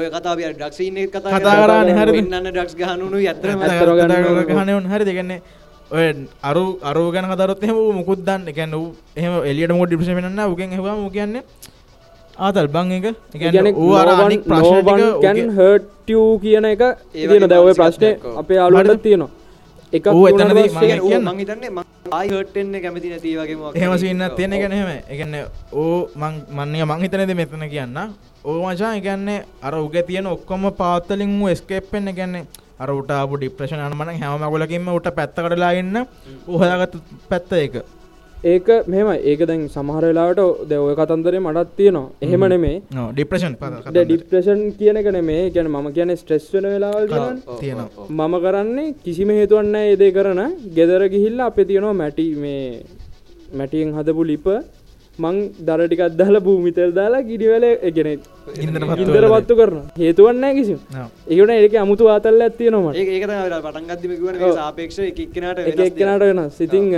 ඩ්‍රග්ස් 0.55 0.79
ඉන්නේ 0.81 1.07
කතා 1.09 1.31
කතා 1.33 1.55
කරානේ, 1.63 1.95
හරිද? 1.99 2.15
වෙන්නන්න 2.15 2.47
ඩ්‍රග්ස් 2.51 2.75
ගහනුණු 2.77 3.19
ඕන. 4.29 4.47
ගහනවන් 4.47 4.87
හරි 4.93 5.05
දෙගන්නේ 5.05 5.41
ඔය 5.91 6.07
අරු 6.43 6.65
අරු 6.83 7.03
ගැන 7.11 7.27
කතරත් 7.33 7.65
එහෙම 7.65 7.77
ඌ 7.77 7.93
මුකුත් 7.93 8.21
දන්න 8.25 8.49
එකන්න 8.49 8.73
වූ 8.73 8.95
එහම 9.17 9.35
එලියට 9.51 9.75
මොට 9.75 9.89
ඩිප්ෂ 9.91 10.09
වෙන්න 10.09 10.41
උගෙන් 10.47 10.71
හම 10.71 11.11
කියන්න 11.11 11.37
ආතල් 12.39 12.69
බං 12.69 12.93
එක 12.93 13.07
ගැන 13.53 13.75
ඌ 13.75 13.93
අර 13.95 14.09
අනික් 14.17 14.43
ප්‍රශ්න 14.47 14.81
ටික 14.81 15.21
කැන් 15.25 15.51
හට්ටූ 15.59 16.29
කියන 16.43 16.65
එක 16.73 16.83
ඒ 17.15 17.47
දැව 17.53 17.75
ප්‍රශ්නය. 17.75 18.11
අපේ 18.41 18.59
අලුවටත්? 18.59 19.03
තියෙනවා 19.03 19.42
එකක් 19.93 20.07
ඌ 20.09 20.23
වුණාට 20.23 20.51
එතනදී 20.51 20.69
පස්සේ- 20.69 20.99
මම 20.99 21.09
කියන්න. 21.09 21.25
මං 21.27 21.39
හිතන්නේ 21.39 21.71
මං 21.71 21.85
ආයි 22.13 22.31
හර්ට් 22.31 22.55
වෙන්න 22.57 22.75
කැමති 22.83 23.09
නැති 23.11 23.31
වගේ 23.35 23.57
හරි. 23.85 23.99
සින්න 23.99 24.23
තියෙන. 24.37 24.55
ගැන 24.55 24.73
හෙම 24.73 24.91
එකන්න 25.09 25.35
ඕ 25.75 26.09
මං 26.17 26.35
මන්නය 26.51 26.85
මං 26.85 27.01
හිතනද 27.03 27.35
මෙතන 27.35 27.65
කියන්න 27.69 27.99
ඕ 28.45 28.59
මචා 28.65 28.93
එකන්නේ 28.97 29.39
අර 29.63 29.75
උග 29.77 29.97
තියෙන 30.07 30.27
ඔක්කොම 30.27 30.69
පාත්තලින් 30.75 31.39
වූ 31.41 31.55
ස්කේප්පෙන්න්න 31.55 32.15
ගැන්නේ 32.15 32.45
අර 32.79 32.91
උටාපු 32.93 33.37
ඩිප්‍රේෂන් 33.37 33.81
අනමන 33.81 34.15
හැමගොලකින්ම 34.21 34.89
උට 34.91 35.09
පැත්ත 35.15 35.37
කඩලා 35.39 35.73
ඉන්න 35.75 35.97
උහයාගත් 36.49 36.95
පැත්ත 37.29 37.53
එක 37.55 37.75
ඒක 38.45 38.69
මෙම 38.89 39.09
ඒක 39.23 39.43
දැන් 39.47 39.61
සමහර 39.69 40.05
වෙලාට 40.05 40.41
ද 40.67 40.73
ඔය 40.77 40.95
කතන්දරේ 40.99 41.41
මටත් 41.41 41.77
තියෙනවා. 41.77 42.11
එහෙම 42.21 42.45
නෙමේ 42.53 42.83
ඩිප්‍රේෂන් 43.13 43.55
ඩිප්‍රේෂන් 43.99 44.63
කියන 44.79 44.97
එක 44.97 45.09
නෙමේ 45.17 45.45
ගැන 45.55 45.71
ම 45.71 45.87
කියන 45.93 46.11
ස්ට්‍රෙස් 46.17 46.49
වෙන 46.55 46.67
වෙලාවල් 46.67 47.07
තියෙනවා. 47.61 48.09
මම 48.11 48.35
කරන්නේ 48.45 48.95
කිසිම 49.05 49.31
හේතුවන්න 49.31 49.77
ඒදේ 49.83 50.13
කරන. 50.13 50.43
ගෙදර 50.75 51.09
ගිහිල්ල 51.09 51.41
අප 51.41 51.57
තියෙනවා 51.63 51.95
මැටි 51.95 52.27
මේ 52.37 52.83
මැටියෙන් 53.53 53.95
හදපු 53.95 54.25
ලිප. 54.25 54.47
මං 55.19 55.37
දරටිකත් 55.61 56.19
දාලා 56.19 56.41
භූමිතෙල් 56.41 56.91
දාලා 56.93 57.23
ගිඩිවල 57.23 57.65
එකන 57.65 58.07
ඉන්දර 58.99 59.27
පත්තු 59.33 59.55
කරන 59.57 59.81
හේතුවන්න 59.99 60.47
කිසි 60.59 60.77
ඒකට 61.31 61.51
ඒක 61.57 61.75
අමුතු 61.77 62.09
ආතල්ල 62.09 62.43
ඇත්තියනවා 62.43 62.95
ඒක 62.95 63.09
ඒක 63.09 63.25
තමයි 63.25 63.49
පටන් 63.57 63.91
ගද්දිම 63.91 64.13
කිව්වනේ 64.13 64.41
මේක 64.41 64.61
සාපේක්ෂව 64.61 65.03
එක 65.09 65.19
එක්කෙනාට 65.21 65.59
එක්කෙනට 65.89 66.23
වෙන 66.23 66.41
සිතිං 66.51 66.95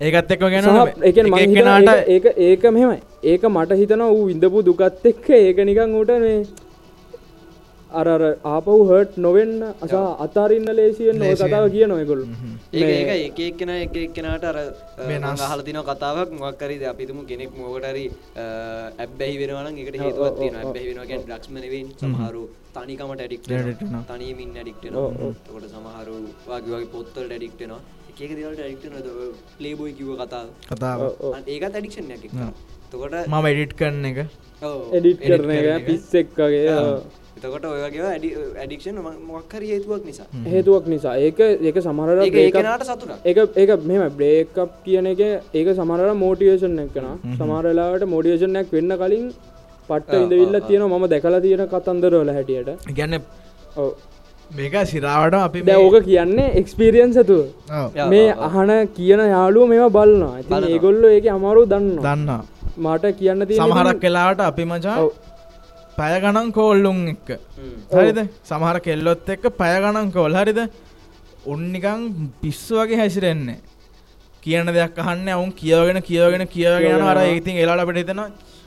ඒකත් 0.00 0.30
එක්ක 0.34 0.42
ගැන 0.52 0.66
එක 1.02 1.16
එකනාට 1.18 2.08
ඒක 2.08 2.26
ඒක 2.38 2.62
මෙහෙමයි. 2.74 3.00
ඒක 3.24 3.42
මට 3.48 3.76
හිතන 3.80 4.02
වූ 4.06 4.28
ඉඳපු 4.30 4.62
දුකත් 4.64 5.06
එක්ක 5.10 5.26
ඒක 5.38 5.58
නිකං 5.68 5.94
ඌට 5.94 6.12
මේ 6.22 6.38
අරර 8.00 8.22
ආපව් 8.54 8.68
හට් 8.90 9.20
නොවෙන්න 9.24 9.54
අසා 9.84 10.08
අතාරන්න 10.24 10.68
ලේසියෙන් 10.78 11.22
ඔය 11.28 11.34
කතාව 11.42 11.64
කිය 11.74 11.84
නොයකොල් 11.92 12.22
ඒක 12.72 12.90
ඒක 12.94 13.10
එක 13.28 13.38
එක්කෙන 13.48 13.70
එක 13.74 13.94
එක්කෙනට 14.04 14.44
අර 14.50 14.58
වෙනස්. 15.10 15.42
හල 15.50 15.62
තින 15.68 15.78
කතාවක්. 15.90 16.30
මොක්කරද 16.40 16.82
අපිතුම 16.92 17.20
කෙනෙක් 17.30 17.52
මොකටරි 17.60 18.04
ඇබැහි 19.04 19.36
වෙනවන 19.42 19.78
එකට 19.84 20.00
හේතුවත් 20.04 20.34
තියෙන 20.40 20.58
ඇබැහි 20.62 20.90
වෙනගෙන් 20.90 21.24
ඩක්ම 21.28 21.54
නෙවෙන් 21.64 21.88
සමහරු 22.02 22.42
තනිකමට 22.74 23.22
ඇඩික්ට. 23.24 23.48
තනීමින් 24.10 24.50
ඇඩික්ටන 24.60 24.94
කොට 25.48 25.66
සමහරු 25.74 26.16
වගේ 26.50 26.74
වගේ 26.74 26.90
පොත්තල් 26.96 27.32
ඩික්ටනවා 27.32 27.80
එක 28.10 28.18
දිනට 28.38 28.60
ඇඩික්ටන 28.64 28.94
ලේබෝයි 29.64 29.92
කිව 29.98 30.08
කතාව. 30.20 30.46
කතාව. 30.72 31.00
ඒකත් 31.46 31.74
ඇඩික්ෂන් 31.76 32.12
එක 32.16 32.24
තකොට 32.92 33.14
මම 33.32 33.46
එඩිට් 33.52 33.74
කරන 33.80 34.04
එක. 34.10 34.18
එඩිට් 34.96 35.20
කරන 35.26 35.50
එක 35.56 35.86
පිස්සෙක් 35.88 36.28
වගේ 36.38 36.78
එතකොට 37.40 37.64
ඔයගේ 37.66 38.08
ඇඩික්ෂන් 38.56 38.98
මොක්කර 39.26 39.62
හේතුවක් 39.62 40.04
නිසා. 40.04 40.26
හේතුවක් 40.46 40.86
නිසා. 40.86 41.14
ඒක 41.18 41.38
ඒක 41.40 41.78
breakup- 42.32 42.64
ඒකනට 42.64 42.84
සතුන 42.84 43.10
ඒක 43.24 43.38
ඒක 43.56 43.70
මෙම 43.84 44.02
බ්‍රේකප් 44.12 44.58
කියන 44.84 45.06
එක 45.06 45.20
ඒක 45.54 45.68
සමහර 45.74 46.12
මෝටියේෂන් 46.16 46.78
එක්කන 46.78 47.06
සමහරලාට 47.38 48.04
මෝඩියේෂනයක් 48.06 48.68
වෙන්න 48.72 48.92
කලින් 48.98 49.26
පට්ට 49.88 50.14
ඉඳවිල්ල 50.16 50.60
තියෙන 50.68 50.84
ම 50.90 51.08
දැකලා 51.08 51.40
තියෙන 51.40 51.66
කතන්දරවල 51.68 52.30
හැටියට. 52.30 52.68
ඔව්. 53.76 53.90
මේක 54.50 54.74
සිරාවට 54.84 55.34
අපි 55.36 55.60
ඕක 55.78 55.96
කියන්නේ 56.04 56.48
එක්ස්පිරියන්ස් 56.60 57.16
ඇතු 57.16 57.38
මේ 58.08 58.28
අහන 58.46 58.70
කියන 58.96 59.20
යාලුව 59.28 59.68
මේවා 59.68 59.90
බලන්නා 59.98 60.32
ඇති 60.36 60.52
ඒගොල්ල 60.70 61.04
ඒක 61.10 61.26
අමාරු 61.30 61.62
දන්න 61.66 61.90
දන්නා 61.98 62.40
මට 62.78 63.04
කියන්න 63.18 63.46
සමහරක් 63.58 64.00
කලාට 64.02 64.40
අපි 64.42 64.64
මචා 64.66 64.96
ඔව්. 65.90 65.96
පැය 65.98 66.20
ගණන් 66.22 66.52
කෝල්ලුන් 66.58 67.00
එක්ක 67.14 67.28
හරිද? 67.92 68.18
සමහර 68.44 68.80
කෙල්ලොත් 68.86 69.28
එක්ක 69.34 69.44
පැය 69.60 69.80
ගණන් 69.82 70.12
කෝල්. 70.12 70.34
හරිද? 70.34 70.60
උන්නිකං 71.46 72.30
පිස්සු 72.42 72.74
වගේ 72.80 73.00
හැසිරෙන්නේ. 73.02 73.58
කියන 74.42 74.66
දෙයක් 74.76 74.98
අහන්න 74.98 75.28
ඔවුන් 75.36 75.52
කියවගෙන 75.52 76.00
කියවගෙන 76.02 76.46
කියවගෙන 76.48 77.02
අර 77.12 77.18
ඉතින් 77.26 77.56
එලාට 77.62 77.82
අපට 77.84 78.00
හිතෙන 78.02 78.22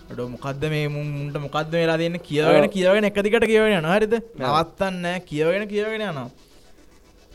ඩ 0.09 0.19
මොකක්ද 0.33 0.63
මේ 0.73 0.87
මුන්ට 0.95 1.35
මොකක්ද 1.45 1.71
වෙලා 1.73 1.97
දෙන්න? 1.97 2.17
කියවගෙන 2.29 2.69
කියවගෙන 2.75 3.09
එකදිකට 3.09 3.45
කියවගෙන 3.51 3.85
හරිද? 3.93 4.13
නවත්තන්න 4.37 5.05
කියවගෙන 5.29 5.67
කියවගෙන 5.71 6.03
යනවා 6.09 6.29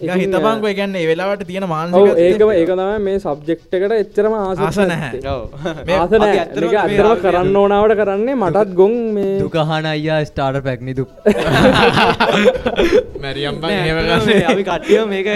හිතපංක 0.00 0.64
එකන්නේ 0.64 1.06
වෙලාවට 1.08 1.46
තියෙන 1.46 1.62
ඔව 1.64 1.70
මාන්සික 1.70 2.18
ඒකම 2.24 2.50
ඒක 2.52 2.68
තම 2.70 3.02
මේ 3.02 3.18
සබ්ජෙක්් 3.18 3.58
එකට 3.70 3.92
එච්චරම 3.94 4.32
ආස 4.34 4.58
ආස 4.60 4.76
නැහැ. 4.84 5.20
මේ 5.86 5.96
ආසන 5.96 6.14
අපි 6.18 6.24
ඇත්තටම 6.34 6.64
මේ 6.64 6.76
අතරම 6.82 7.04
ආවේ 7.04 7.22
කරන්න 7.24 7.56
ඕනාවට 7.62 7.96
කරන්නේ 8.00 8.36
මටත් 8.36 8.74
ගොන් 8.74 8.92
මේ 9.16 9.40
දුකහන 9.40 9.86
අයියා 9.92 10.24
ස්ටාර්ට 10.24 10.64
පැක්නිදු 10.68 11.04
මැරියම් 13.18 13.64
අපි 13.64 14.62
කට්ටිය 14.62 15.04
මේක 15.08 15.26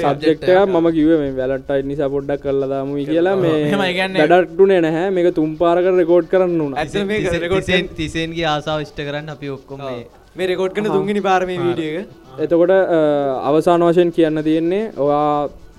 සබ්ජෙක්ට 0.00 0.48
මම 0.66 0.86
කිව 0.92 1.08
මේ 1.16 1.32
වැලටයි 1.38 1.82
නිසා 1.84 2.10
පොඩ්ඩක් 2.10 2.42
කරලා 2.42 2.68
දාම 2.74 2.94
කියලා. 3.04 3.36
මේ 3.38 3.72
වැඩට්ටුනේ 3.80 4.80
නැහැ. 4.80 5.10
මේක 5.12 5.34
තුම්පාරක 5.34 5.84
රෙකෝඩ් 5.94 6.28
කරන්න 6.28 6.60
වුණ 6.60 6.74
තිසෙන්ගේ 7.96 8.46
ආසාව 8.48 8.84
ෂ්ට 8.84 9.00
කරන්න 9.08 9.28
අපි 9.30 9.50
ඔක්කොම 9.50 9.80
මේ 10.36 10.46
රෙකෝඩ් 10.46 10.74
කන 10.74 10.88
තුන්ගනි 10.88 11.22
පාරමේ 11.22 11.58
වීඩියක 11.58 12.08
එතකොට 12.38 12.72
අවසාන 13.44 13.84
වශයෙන් 13.86 14.10
කියන්න 14.12 14.42
තියෙන්නේ 14.44 14.82
ඔයා 14.98 15.30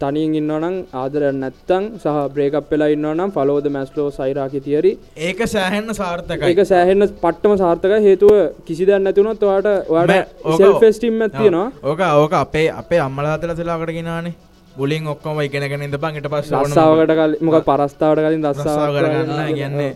තනියෙන් 0.02 0.34
ඉන්නවනම් 0.39 0.76
ආදරයක් 0.96 1.36
නැත්තං 1.36 1.86
සහ 1.98 2.15
බ්‍රේකප් 2.34 2.72
වෙලා 2.72 2.89
ඉන්නවනම් 2.96 3.32
ෆලෝද 3.32 3.70
මැස්ලෝ 3.70 4.08
සයිරාකි 4.12 4.60
තියරි 4.62 4.91
ඒක 5.20 5.39
සෑහෙන්න 5.48 5.93
සාර්ථකයි. 5.93 6.50
ඒක 6.50 6.60
සෑහෙන්න 6.65 7.08
පට්ටම 7.15 7.56
සාර්ථක 7.58 7.96
හේතුව 8.02 8.34
කිසි 8.65 8.86
දැන් 8.86 9.04
නැතිවුණොත් 9.04 9.43
ඔයාට 9.43 9.70
ඕක- 9.96 10.60
සෙල්ෆෙස්ටිම් 10.60 11.22
ඇතියෙනවා 11.22 11.72
ඕක 11.84 12.02
ඕක 12.15 12.34
අපේ 12.36 12.67
අපේ 12.74 13.00
අම්මලාතල 13.00 13.56
සලාකට 13.56 13.93
ගෙනනේ. 13.93 14.34
බුලින් 14.76 15.08
ඔක්කොම 15.08 15.39
ඉගෙනගෙන 15.41 15.82
ඉඳපන් 15.84 16.17
ඊට 16.17 16.30
පස්සේ 16.30 16.62
රස්සාාවකට 16.62 17.13
කල 17.13 17.34
මොක 17.41 17.65
පරස්ථාවට 17.65 18.22
කලින් 18.22 18.46
රස්සාාව 18.48 18.93
කරගන්න 18.96 19.56
කියන්නේ 19.56 19.91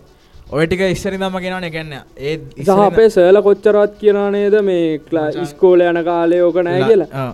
ඔය 0.51 0.65
ටික 0.67 0.81
ඉස්සරි 0.85 1.17
දම 1.17 1.35
ගෙනන 1.43 1.67
ගැන්න 1.75 1.93
ඒ 2.21 2.33
සහ 2.63 2.71
අපේ 2.85 3.09
සෑල 3.15 3.39
කොච්චරත් 3.45 3.93
කියනා 4.01 4.29
නේද 4.35 4.55
මේ 4.69 4.97
කලා 5.09 5.27
ඉස්කෝල 5.43 5.83
යන 5.85 5.99
කාලය 6.09 6.39
ඕක 6.47 6.57
නෑ 6.67 6.81
කියලා. 6.89 7.07
ආ. 7.13 7.31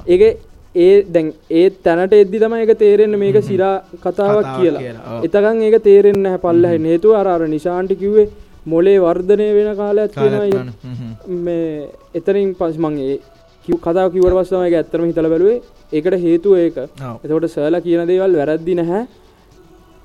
ඒ 0.76 0.92
දැන් 1.14 1.30
ඒ 1.52 1.70
තැනට 1.86 2.14
එද්දි 2.18 2.42
තම 2.44 2.56
එක 2.58 2.74
තේරෙන්න 2.82 3.18
මේක 3.22 3.38
සිරා 3.44 3.76
කතාවක් 4.04 4.50
කියලා. 4.58 4.82
එතකන් 5.28 5.64
ඒක 5.68 5.78
තේරෙන්න 5.88 6.28
හැ 6.32 6.42
පල්ලහ 6.44 6.76
නේතු 6.88 7.16
අර 7.22 7.40
නිශාන්ටි 7.56 7.96
කිව්වේ 8.02 8.28
මොලේ 8.66 8.98
වර්ධනය 9.06 9.48
වෙන 9.58 9.70
කාලයක් 9.82 10.12
තියෙනවා 10.14 10.64
මේ 11.46 11.88
එතරින් 12.20 12.52
පස් 12.60 12.78
මංගේ 12.86 13.16
කිව් 13.68 13.80
කතාව 13.86 14.12
කිවට 14.14 14.36
පස්සම 14.38 14.68
එක 14.68 14.76
ඇත්තරම 14.82 15.08
හිතල 15.10 15.30
බැලුවේ. 15.34 15.62
ඒකට 15.94 16.20
හේතුව 16.26 16.54
ඒක. 16.66 16.78
එතකොට 17.24 17.50
සෑල 17.56 17.82
කියන 17.82 18.06
දේවල් 18.12 18.38
වැරද්දි 18.42 18.78
නැහැ. 18.82 19.02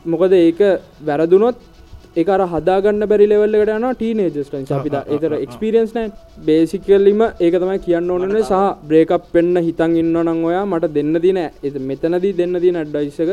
මොකද 0.04 0.32
ඒක 0.38 0.60
වැරදුනොත් 1.08 1.58
එක 2.20 2.28
අර 2.34 2.40
හදාගන්න 2.52 3.04
බැරි 3.10 3.26
ලෙවල්ලකට 3.30 3.70
යන 3.74 3.86
ටීනේජස්ටන් 4.00 4.66
අපිට 4.78 4.96
එතර 5.14 5.32
එක්ස්පිරියන්ස් 5.44 5.92
නෑ. 5.96 6.08
බේසිකල්ලිම 6.46 7.22
ඒක 7.44 7.54
තමයි 7.62 7.78
කියන්න 7.86 8.10
ඕනන 8.14 8.36
සහ 8.42 8.60
බ්‍රේකප් 8.88 9.24
පෙන්න්න 9.34 9.62
හිතන් 9.68 9.96
ඉන්න 10.02 10.12
නං 10.24 10.44
ඔයා 10.50 10.66
මට 10.70 10.92
දෙන්න 10.98 11.14
දින 11.24 11.40
එ 11.42 11.72
මෙතනදී 11.90 12.34
දෙන්න 12.40 12.60
දින 12.64 12.76
අඩ්ඩයිසක 12.82 13.32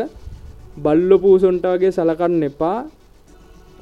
බල්ල 0.85 1.11
පූසොන්ටගේ 1.25 1.91
සලකන්න 1.97 2.47
එපා. 2.49 2.79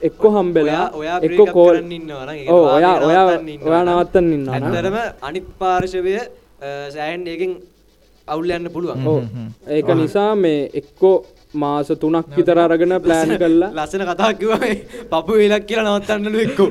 එක්කො 0.07 0.27
හම්බෙලා 0.33 0.83
ඔයා 0.99 1.17
එක්කො 1.27 1.45
කෝල් 1.55 1.77
ඉන්නවන 1.77 2.29
ඕ 2.55 2.63
ඔයා 2.73 2.95
ඔයා 3.07 3.25
ඔයා 3.67 3.83
නවත්තන්න 3.85 4.33
ඉන්න 4.35 4.49
ඇතරම 4.57 4.97
අනිත් 5.27 5.47
පාර්ශවය 5.61 6.13
සෑන් 6.95 7.23
ඒකින් 7.33 7.53
අවුල් 8.27 8.49
යන්න 8.57 8.69
පුළුවන්. 8.75 9.25
ඒක 9.77 9.89
නිසා 10.01 10.31
මේ 10.43 10.61
එක්කෝ 10.79 11.15
මාස 11.53 11.87
තුනක් 11.95 12.27
විතර 12.37 12.57
අරගෙන 12.59 12.93
ප්ලෑන් 12.99 13.37
කල්ලා 13.37 13.69
ලස්සන 13.77 14.03
කතා 14.05 14.31
කිව 14.33 14.51
පපු 15.11 15.31
වෙලක් 15.33 15.63
කියලා 15.65 15.97
නවත්තන්නලු 15.97 16.39
එක්කු 16.39 16.65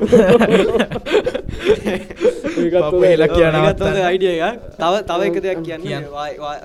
කියලා 3.29 3.51
නවත්තන්න. 3.63 3.97
අයිඩිය 4.09 4.37
තව 4.77 4.93
තව 5.09 5.21
එක 5.27 5.37
දෙයක් 5.43 5.59
කියන්න. 5.65 5.83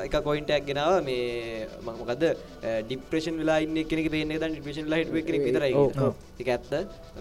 එක 0.04 0.14
කොයින්ටක් 0.22 0.64
ගෙනාව. 0.66 0.92
මේ 1.04 1.66
මකද 1.86 2.22
ඩිප්‍රේෂන් 2.86 3.36
වෙලා 3.38 3.58
ඉන්න 3.60 3.76
කෙනෙ 3.84 4.08
පේන 4.08 4.28
ද 4.32 4.42
ඩිපේෂන් 4.46 4.88
ලයිට් 4.88 5.10
කෙනෙ 5.26 5.38
විතරයි. 5.44 5.72
එක 6.40 6.48
ඇත්ත. 6.48 6.72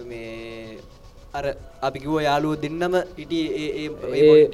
මේ 0.06 0.78
අර 1.34 1.44
අපි 1.82 1.98
කිව 1.98 2.14
යාලුව 2.20 2.54
දෙන්නම 2.60 2.94
ඉට 3.16 3.32
ඒ- 3.32 3.88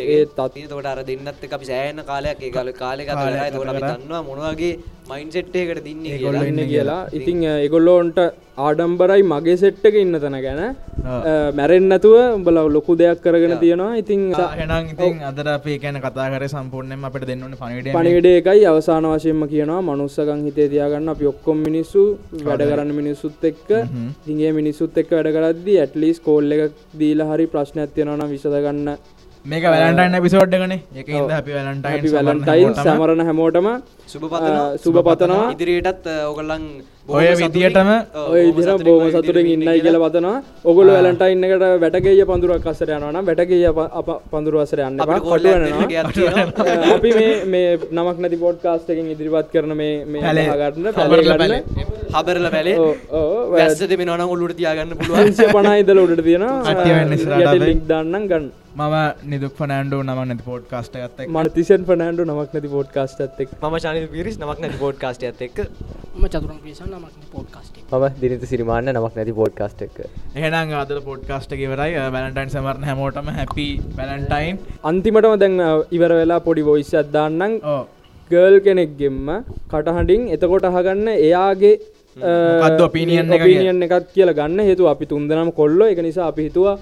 ඒ 0.01 0.25
තත්- 0.27 0.69
තොට 0.69 0.87
අර 0.87 0.99
දෙන්නත් 1.03 1.29
අපි 1.53 1.65
සෑන 1.65 1.99
කාලයක් 2.07 2.39
ඒ 2.41 2.51
කල 2.51 2.71
කාලෙක 2.73 3.09
කාලයක් 3.15 3.41
තොට 3.55 3.67
කරා. 3.81 3.97
දන්නවා 3.99 4.23
මොනවගේ 4.23 4.73
මයින්සෙට්ටයකට 5.11 5.81
දින්නේ 5.87 6.19
කියලා. 6.19 6.45
ඉන්න 6.51 6.61
කියලා. 6.73 7.01
ඉතිං 7.19 7.39
එගොල්ලෝන්ට 7.67 8.19
ආඩම්බරයි 8.67 9.23
මගේ 9.33 9.57
සෙට්ටක 9.63 9.97
ඉන්න 10.03 10.19
තැන 10.25 10.37
ගැන 10.47 10.61
මැරෙන්නතුව 11.59 12.17
උඹල 12.37 12.59
ලොකු 12.77 12.97
දෙයක් 13.01 13.23
කරගෙන 13.27 13.55
තියෙනවා. 13.63 13.91
ඉතිං 14.03 14.23
හෙනම් 14.61 14.91
ඉතින් 14.95 15.23
අදර 15.31 15.49
අපේ 15.55 15.79
කැන 15.85 16.01
කතා 16.07 16.29
කර 16.35 16.45
සම්පූර්ණයෙන් 16.55 17.09
අපට 17.11 17.27
දෙන්නවන 17.31 17.55
පනිට 17.63 17.91
පනිවිඩ 17.99 18.29
එකයි 18.33 18.67
අවසාන 18.73 19.09
වශයෙන්ම 19.13 19.45
කියනවා. 19.55 19.81
මනුස්සකං 19.91 20.43
හිතේ 20.49 20.69
තියාගන්න 20.75 21.15
අපි 21.15 21.31
ඔක්කොම් 21.33 21.63
මිනිස්සු 21.69 22.03
වැඩ 22.49 22.67
කරන්න 22.71 22.93
මිනිස්සුත් 23.01 23.47
එක්ක. 23.53 23.69
දිගේ 24.29 24.53
මිනිස්සුත් 24.61 24.99
එක්ක 25.05 25.15
වැඩ 25.19 25.33
කරද්දි 25.37 25.79
ඇටලිස් 25.85 26.21
කෝල්ල 26.27 26.59
එක 26.59 26.83
දීල 27.03 27.23
හරි 27.31 27.47
ප්‍රශ්න 27.55 27.85
ඇතියෙනවන 27.87 28.29
විසඳගන්න 28.35 28.99
මේක 29.45 29.63
වැලන්ටයින් 29.65 30.23
පිසෝඩ්ගන 30.23 30.73
එක 30.73 31.09
ඉද 31.09 31.31
අපි 31.31 31.51
වැලන්ටයින් 31.53 32.13
වැලන්ටයින් 32.13 32.75
සමරණ 32.77 33.25
හැමෝටම 33.25 33.69
සුබ 34.07 34.23
පතනවා. 35.07 35.53
ඉදිරියටත් 35.55 36.07
ඔගොල්ලන් 36.27 36.65
ඔය 37.09 37.29
විදියටම 37.41 37.89
ඔය 38.25 38.41
ඉදිර 38.49 38.69
බෝම 38.81 39.07
සතුරෙන් 39.11 39.47
ඉන්නයි 39.47 39.81
කියලා. 39.81 40.03
පතනවා. 40.05 40.43
ඔගොල 40.65 40.89
වැලන්ටයින් 40.89 41.45
එකට 41.45 41.65
වැටකේය 41.85 42.25
පඳුරක් 42.31 42.67
අස්සර 42.67 42.93
යනවා 42.97 43.25
වැටකේය 43.29 43.65
අප 43.69 44.09
පඳුරු 44.33 44.61
අසර 44.65 44.81
යන්න 44.81 45.01
එපා, 45.01 45.21
කොටුවනවා. 45.21 46.93
අපි 46.97 47.11
මේ 47.19 47.33
මේ 47.47 47.79
නමක් 47.91 48.17
නැති 48.19 48.41
පොඩ් 48.45 48.61
කාස්ටකින් 48.65 49.11
ඉදිරිපත් 49.15 49.53
කරන 49.53 49.77
මේ 49.77 50.05
මේ 50.07 50.23
පැලේ. 50.23 50.47
ගන්න 50.63 50.93
හබරල 50.95 51.35
පැලේ. 51.43 51.61
හබරල 52.15 52.51
පැලේ. 52.51 52.77
වැස්සද 53.55 53.97
මේ 53.97 54.09
නොන 54.13 54.25
ඔල්ලුට 54.29 54.57
තියාගන්න 54.61 54.97
පුළුවන්. 54.99 55.37
පනයිදල 55.57 56.05
උඩට 56.05 56.25
කට්ටිය 56.25 56.95
වෙන්න 56.95 57.13
ඉස්සරහට 57.13 57.37
තියෙනවා 57.37 57.53
අපි. 57.53 57.69
ලික් 57.69 57.85
දන්නම් 57.93 58.27
ගන්න 58.33 58.49
මම 58.79 58.97
නිදුක් 59.31 59.53
පනෑන්ඩු 59.59 59.97
නම 60.01 60.19
නැති 60.23 60.45
පෝට් 60.45 60.67
කාස්ට 60.73 60.97
ගත්ත 60.97 61.25
මට 61.29 61.55
තිසන් 61.55 61.87
පනෑන්ඩු 61.87 62.27
නමක් 62.27 62.53
නැති 62.55 62.71
පොඩ් 62.73 62.91
කාස්ට 62.95 63.23
එක් 63.25 63.55
මම 63.61 63.77
ශනි 63.79 64.05
පිරිස් 64.13 64.37
නමක් 64.39 64.59
නැති 64.65 64.79
පෝඩ් 64.83 64.99
කාස්ට 65.03 65.25
ඇත් 65.29 65.43
එක් 65.47 65.59
ම 66.15 66.25
චතුරන් 66.27 66.61
පිසන් 66.63 66.89
නමක් 66.91 67.27
පොඩ්කාස්ටේ 67.33 67.83
මම 67.93 68.21
දිනිත 68.23 68.45
සිරිමාන්න 68.45 68.91
නමක් 68.93 69.13
නැති 69.19 69.35
පෝඩ්කාස්ට් 69.35 69.85
එක 69.87 69.99
එහෙනම් 70.37 70.75
අද 70.81 70.95
පොඩ් 71.05 71.23
කාස්ට 71.29 71.53
කිවරයි 71.55 71.99
වැලන්ටයින් 72.09 72.55
සමරන 72.55 72.89
හැමෝටම 72.89 73.31
හැපි 73.37 73.69
වැලන්ටයින් 73.99 74.59
අන්තිමටම 74.85 75.37
දැන් 75.43 75.57
ඉවර 75.91 76.15
වෙලා 76.21 76.41
පොඩි 76.41 76.65
වොයිස් 76.71 76.93
අදදාන්නම් 77.03 77.61
ඕ 77.67 77.83
ගර්ල් 78.31 78.59
කෙනෙක්ගෙම්ම 78.61 79.29
කටහඬින් 79.71 80.29
එතකොට 80.37 80.69
අහගන්න 80.71 81.09
එයාගේ 81.19 81.77
opinion 82.83 83.33
එක 83.33 83.43
පිනිියන් 83.43 83.83
එකත් 83.83 84.09
කියලා 84.15 84.35
ගන්න. 84.35 84.61
හේතු 84.61 84.89
අපි 84.89 85.07
තුන්දනම් 85.07 85.53
කොල්ල. 85.53 85.81
එක 85.85 86.01
නිසා 86.01 86.29
අපි 86.29 86.49
හිතුවා 86.49 86.79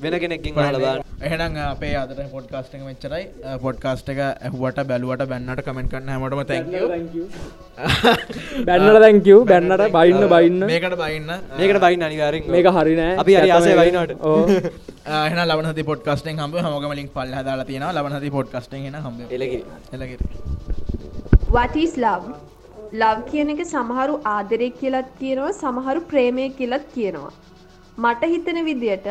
වෙන 0.00 0.14
කෙනෙක්කින් 0.18 0.54
හලබන්න 0.56 1.02
එහෙනම් 1.22 1.56
අපේ 1.64 1.94
අදට 1.94 2.20
පොඩ්කාස්ට 2.30 2.74
එක 2.74 2.82
මෙච්චරයි. 2.82 3.24
පොඩ්කාස්ට 3.62 4.08
එක 4.08 4.20
ඇහුවට 4.20 4.78
බැලුවට 4.88 5.24
බැන්නට 5.28 5.62
කමෙන්ට 5.66 5.90
කරන්න 5.90 6.08
හැමටම 6.08 6.42
තැක 6.44 6.64
බැන්නල 8.66 8.98
දැංකව 9.04 9.44
බැන්නට 9.46 9.84
බයින්න 9.98 10.24
බයින්න. 10.34 10.64
මේකට 10.64 10.96
බයින්න. 10.96 11.28
මේකට 11.58 11.80
බයින්න 11.84 12.06
අනිවාරෙන් 12.08 12.48
මේක 12.54 12.70
හරිනෑ 12.76 13.18
අපි 13.24 13.36
හරි 13.36 13.52
ආසය 13.56 13.74
වයිනට 13.80 14.14
ඕ 14.22 14.40
එහන 15.18 15.42
ලබනති 15.44 15.84
පොඩ්කස්ටෙන් 15.90 16.40
හම 16.40 16.56
හමගම 16.60 16.96
ලින් 17.00 17.10
පල්ල 17.10 17.36
දාලා 17.42 17.66
තියෙන 17.66 17.86
ලබනති 17.90 18.30
පොඩ්කස්ට 18.30 18.74
හෙන 18.78 18.96
හම 18.96 19.14
is 21.76 21.94
love? 21.98 22.26
ලව් 22.94 23.18
කියන 23.28 23.52
එක 23.52 23.62
සමහරු 23.66 24.18
ආදරය 24.30 24.68
කියලත් 24.80 25.14
කියනවා 25.20 25.52
සමහරු 25.54 26.00
ප්‍රේමය 26.10 26.48
කියලත් 26.58 26.90
කියනවා. 26.96 27.30
මට 27.98 28.22
හිතන 28.26 28.58
විදියට 28.64 29.08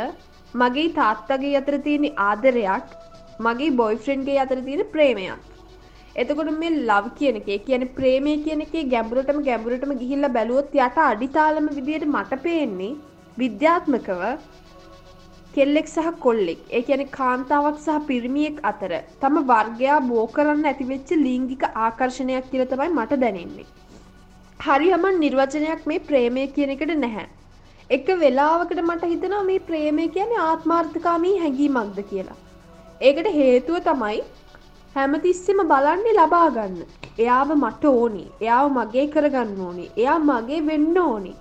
මගේ 0.54 0.90
තාත්තගේ 0.94 1.56
අතර 1.58 1.78
තියෙන 1.86 2.08
ආදරයක් 2.24 2.98
මගේ 3.40 3.72
බොයිෆ්‍රෙන්ඩ්ගේ 3.74 4.40
අතර 4.40 4.60
තියෙන 4.62 4.84
ප්‍රේමයක් 4.88 5.52
එතකොට 6.16 6.52
මේ 6.54 6.72
ලව් 6.72 7.14
කියන 7.20 7.36
එකේ 7.36 7.60
කියන 7.68 7.86
ප්‍රේමය 7.98 8.34
කියන 8.46 8.66
එකේ 8.66 8.90
ගැඹුරටම 8.94 9.40
ගැඹුරටම 9.44 9.94
ගිහිල්ලා 10.00 10.36
බැලුවොත් 10.38 10.76
යට 10.80 10.98
අඩිතාලම 11.04 11.70
විදියට 11.78 12.08
මට 12.08 12.42
පේන්නේ 12.44 12.92
විද්‍යාත්මකව 13.38 14.24
කෙල්ලෙක් 15.54 15.88
සහ 15.88 16.10
කොල්ලෙක් 16.20 16.60
ඒ 16.70 16.82
කියන 16.82 17.02
කාන්තාවක් 17.10 17.78
සහ 17.78 18.04
පිරිමියෙක් 18.08 18.60
අතර 18.64 18.92
තම 19.22 19.40
වර්ගයා 19.50 20.00
බෝ 20.04 20.26
කරන්න 20.36 20.68
ඇතිවෙච්ච 20.70 21.10
ලිංගික 21.24 21.64
ආකර්ශණයක් 21.86 22.46
කියල 22.52 22.64
තමයි 22.66 22.90
මට 22.92 23.20
දැනෙන්නේ. 23.24 23.68
හරි 24.60 24.88
හමන් 24.94 25.20
නිර්වචනයක් 25.20 25.82
මේ 25.86 26.06
ප්‍රේමය 26.08 26.44
කියන 26.56 26.74
එකට 26.76 26.94
නැහැ. 26.98 27.26
එක 27.96 28.10
වෙලාවකට 28.20 28.80
මට 28.82 29.08
හිතනවා 29.12 29.46
මේ 29.48 29.62
ප්‍රේමය 29.70 30.04
කියන 30.16 30.30
ආත්මාර්ථකාමී 30.42 31.34
හැඟීමක්ද 31.40 31.98
කියලා. 32.12 32.38
ඒකට 33.08 33.28
හේතුව 33.38 33.80
තමයි 33.88 34.20
හැමතිස්සෙම 34.96 35.60
බලන්නේ 35.72 36.14
ලබා 36.20 36.48
ගන්න. 36.58 36.78
එයාව 37.24 37.50
මට 37.56 37.92
ඕනි. 37.92 38.24
එයාව 38.44 38.68
මගේ 38.78 39.04
කරගන්න 39.16 39.60
ඕනි. 39.66 39.88
එයා 40.04 40.20
මගේ 40.30 40.60
වෙන්න 40.70 41.02
ඕනි. 41.04 41.34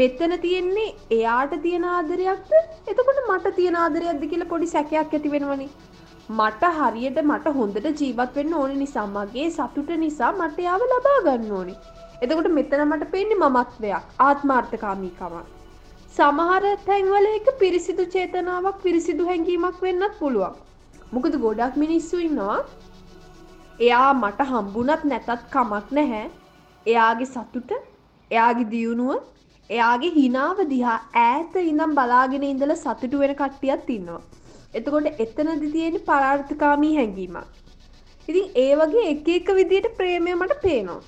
මෙතන 0.00 0.34
තියෙන්නේ 0.46 0.88
එයාට 1.18 1.54
තියෙන 1.66 1.86
ආදරයක්ද 1.92 2.50
එතකොට 2.90 3.22
මට 3.28 3.54
තියෙන 3.60 3.78
ආදරයක්ද 3.84 4.26
කියලා 4.32 4.50
පොඩි 4.54 4.72
සැකයක් 4.74 4.98
ඇති 4.98 5.32
වෙනවනි. 5.36 5.68
මට 6.38 6.72
හරියට 6.80 7.22
මට 7.24 7.54
හොඳට 7.60 7.88
ජීවත් 8.02 8.36
වෙන්න 8.40 8.58
ඕන 8.64 8.76
නිසා 8.82 9.06
මගේ 9.14 9.48
සතුට 9.56 9.94
නිසා 10.04 10.34
මට 10.40 10.68
යාව 10.68 10.88
ලබා 10.94 11.16
ගන්න 11.28 11.56
ඕනි. 11.60 11.78
එතකොට 12.22 12.52
මෙතන 12.58 12.86
මට 12.88 13.10
පෙන්නේ 13.16 13.40
මමත්වයක් 13.44 14.20
ආත්මාර්ථකාමීකමක්. 14.28 15.59
සමහර 16.14 16.64
තැන්වල 16.86 17.26
එක 17.30 17.48
පිරිසිදු 17.60 18.04
චේතනාවක් 18.14 18.78
පිරිසිදු 18.84 19.26
හැඟීමක් 19.28 19.76
වෙන්නත් 19.84 20.14
පුළුවන්. 20.20 20.54
මොකද 21.14 21.34
ගොඩක් 21.44 21.76
මිනිස්සු 21.82 22.16
ඉන්නවා 22.24 22.56
එයා 23.80 24.08
මට 24.14 24.46
හම්බුනත් 24.50 25.04
නැතත් 25.10 25.30
කමක් 25.54 25.96
නැහැ 25.98 26.24
එයාගේ 26.86 27.30
සතුට 27.34 27.70
එයාගේ 28.30 28.68
දියුණුව 28.74 29.14
එයාගේ 29.70 30.12
හිනාව 30.18 30.66
දිහා 30.74 30.98
ඈත 31.22 31.56
ඉඳම් 31.62 31.96
බලාගෙන 31.98 32.50
ඉඳල 32.50 32.74
සතුටු 32.76 33.22
වෙන 33.22 33.34
කට්ටියත් 33.40 33.90
ඉන්නවා. 33.96 34.20
එතකොට 34.78 35.22
එතනදි 35.24 35.72
තියෙන 35.74 35.98
පරාර්ථකාමී 36.08 36.94
හැඟීමක්. 36.98 37.46
ඉතින් 38.28 38.46
ඒ 38.64 38.72
වගේ 38.80 39.10
එක 39.14 39.28
එක 39.38 39.58
විදියට 39.58 39.92
ප්‍රේමය 39.98 40.34
මට 40.36 40.62
පේනවා. 40.66 41.02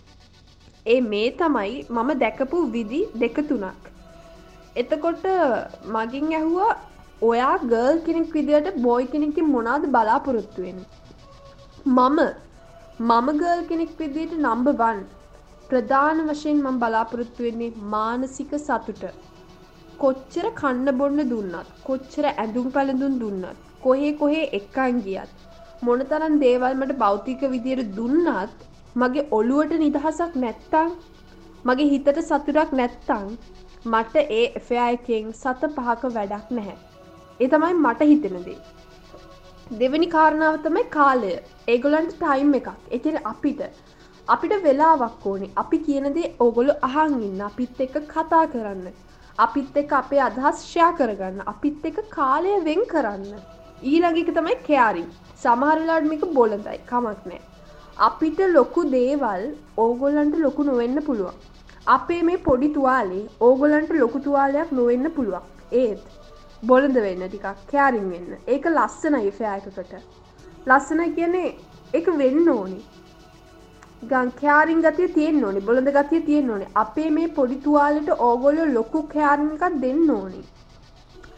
ඒ 0.87 1.01
මේ 1.13 1.31
තමයි 1.41 1.79
මම 1.97 2.21
දැකපු 2.23 2.69
විදි 2.77 3.03
දෙක 3.25 3.49
තුනක්. 3.51 3.92
එතකොට 4.77 5.25
මගින් 5.89 6.29
ඇහුවා 6.33 6.71
ඔයා 7.23 7.57
ගර්ල් 7.65 7.99
කෙනෙක් 8.07 8.31
විදියට 8.33 8.69
බොයි 8.81 9.09
කෙනෙකින් 9.09 9.47
මොනාද 9.47 9.85
බලාපොරොත්තුවෙන්. 9.89 10.79
මම 11.89 12.19
මම 13.01 13.29
ගර්ල් 13.35 13.61
කෙනෙක් 13.69 13.93
විදියට 13.99 14.33
නම්බවන් 14.39 15.03
ප්‍රධාන 15.69 16.25
වශයෙන් 16.29 16.59
මම 16.63 16.81
බලාපොරොත්තු 16.81 17.41
වෙන්නේ 17.43 17.71
මානසික 17.91 18.57
සතුට. 18.61 19.05
කොච්චර 19.99 20.47
කන්න 20.55 20.97
බොන්න 20.97 21.23
දුන්නත් 21.27 21.69
කොච්චර 21.85 22.25
ඇඳුම් 22.31 22.69
පැළඳුම් 22.71 23.15
දුන්නත් 23.19 23.59
කොහේ 23.83 24.13
කොහේ 24.17 24.45
එක්කන් 24.53 24.97
ගියත් 25.05 25.33
මොනතරම් 25.83 26.35
දේවල් 26.41 26.75
මට 26.75 26.97
භෞතික 26.99 27.43
විදියට 27.53 27.93
දුන්නත් 27.95 28.65
මගේ 28.97 29.29
ඔළුවට 29.31 29.75
නිදහසක් 29.79 30.33
නැත්තං 30.39 30.91
මගේ 31.65 31.91
හිතට 31.91 32.19
සතුටක් 32.23 32.73
නැත්තං 32.75 33.29
මට 33.85 34.17
ඒ 34.31 34.43
එෆයායකෙන් 34.59 35.31
සත 35.35 35.69
පහක 35.77 36.11
වැඩක් 36.17 36.51
නැහැ. 36.51 36.77
ඒ 37.41 37.49
තමයි 37.49 37.75
මට 37.77 38.07
හිතෙනදේ. 38.11 38.59
දෙවැනි 39.79 40.09
කාරණාව 40.13 40.59
තමයි 40.67 40.85
කාලය. 40.97 41.33
ඒගොලන්ට 41.69 42.13
ටයිම් 42.21 42.55
එකක්. 42.59 42.69
එකන 42.91 43.19
අපිට. 43.25 43.63
අපිට 44.29 44.55
වෙලාවක් 44.65 45.27
ඕනේ. 45.27 45.51
අපි 45.57 45.79
කියනදේ 45.87 46.35
ඕගොලු 46.41 46.77
අහන් 46.83 47.19
ඉන්න. 47.29 47.43
අපිත් 47.49 47.81
එක 47.81 47.99
කතා 48.13 48.45
කරන්න. 48.53 48.87
අපිත් 49.39 49.77
එක 49.77 49.97
අපේ 50.03 50.23
අදහස්ෂයා 50.29 50.93
කරගන්න. 51.01 51.43
අපිත් 51.47 51.85
එක 51.85 52.03
කාලය 52.11 52.59
වෙන් 52.65 52.87
කරන්න. 52.93 53.43
ඊළඟක 53.83 54.35
තමයි 54.35 54.61
කෑරි 54.67 55.07
සමහරලාඩමික 55.43 56.29
බොලඳයි 56.35 56.79
කමක් 56.91 57.31
නෑ 57.31 57.41
අපිට 57.99 58.39
ලොකු 58.57 58.85
දේවල් 58.93 59.43
ඕගොල්ලන්ට 59.77 60.37
ලොකු 60.39 60.63
නොවෙන්න 60.69 61.03
පුළුවන්. 61.09 61.35
අපේ 61.87 62.23
මේ 62.23 62.39
පොඩි 62.39 62.69
තුවාලේ 62.69 63.29
ඕගොලන්ට 63.41 63.91
ලොකු 64.01 64.19
තුවාලයක් 64.21 64.73
නොවෙන්න 64.73 65.11
පුළුවන්. 65.11 65.43
ඒත් 65.73 66.03
බොලඳ 66.63 66.95
වෙන්න 66.95 67.23
ටිකක් 67.27 67.47
කෑරින් 67.73 68.11
වෙන්න. 68.11 68.37
ඒක 68.49 68.67
ලස්සන 68.67 69.17
ඉෆෑයකකට 69.21 69.95
ලස්සන 70.67 71.15
කියන්නේ 71.17 71.57
එක 71.93 72.07
වෙන්න 72.21 72.49
ඕනි. 72.49 72.79
ගංකයාරින් 74.11 74.83
ගතිය 74.85 75.09
තියෙන් 75.17 75.45
ඕනි 75.45 75.61
බොළඳ 75.61 75.91
ගතිය 75.97 76.21
තියෙන් 76.29 76.51
ඕනි. 76.51 76.67
අපේ 76.75 77.11
මේ 77.11 77.29
පොඩි 77.29 77.57
තුවාලට 77.65 78.11
ඕගොලො 78.19 78.67
ලොකු 78.77 79.03
කෑරණකක් 79.15 79.81
දෙන්න 79.81 80.11
ඕනි. 80.11 80.45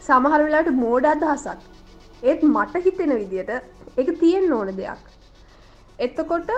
සමහර 0.01 0.43
වෙලාට 0.45 0.69
මෝඩ 0.83 1.09
අදහසක්. 1.13 1.59
ඒත් 2.23 2.43
මට 2.43 2.83
හිතෙන 2.85 3.15
විදියට 3.21 3.49
එක 3.97 4.13
තියෙන් 4.19 4.53
ඕන 4.53 4.69
දෙයක්. 4.77 5.01
එතකොට 5.99 6.49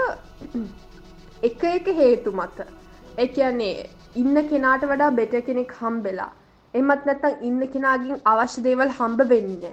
එක 1.43 1.63
එක 1.63 1.87
හේතු 2.01 2.31
මත 2.31 2.67
එකන්නේ 3.17 3.89
ඉන්න 4.15 4.43
කෙනාට 4.49 4.87
වඩා 4.89 5.11
බෙට 5.11 5.37
කෙනෙක් 5.45 5.75
හම්බෙලා 5.79 6.31
එමත් 6.73 7.05
නැත්තං 7.05 7.45
ඉන්න 7.47 7.61
කෙනාගින් 7.73 8.25
අවශ්‍ය 8.25 8.65
දේවල් 8.65 8.97
හම්බ 8.97 9.29
වෙන්න 9.29 9.69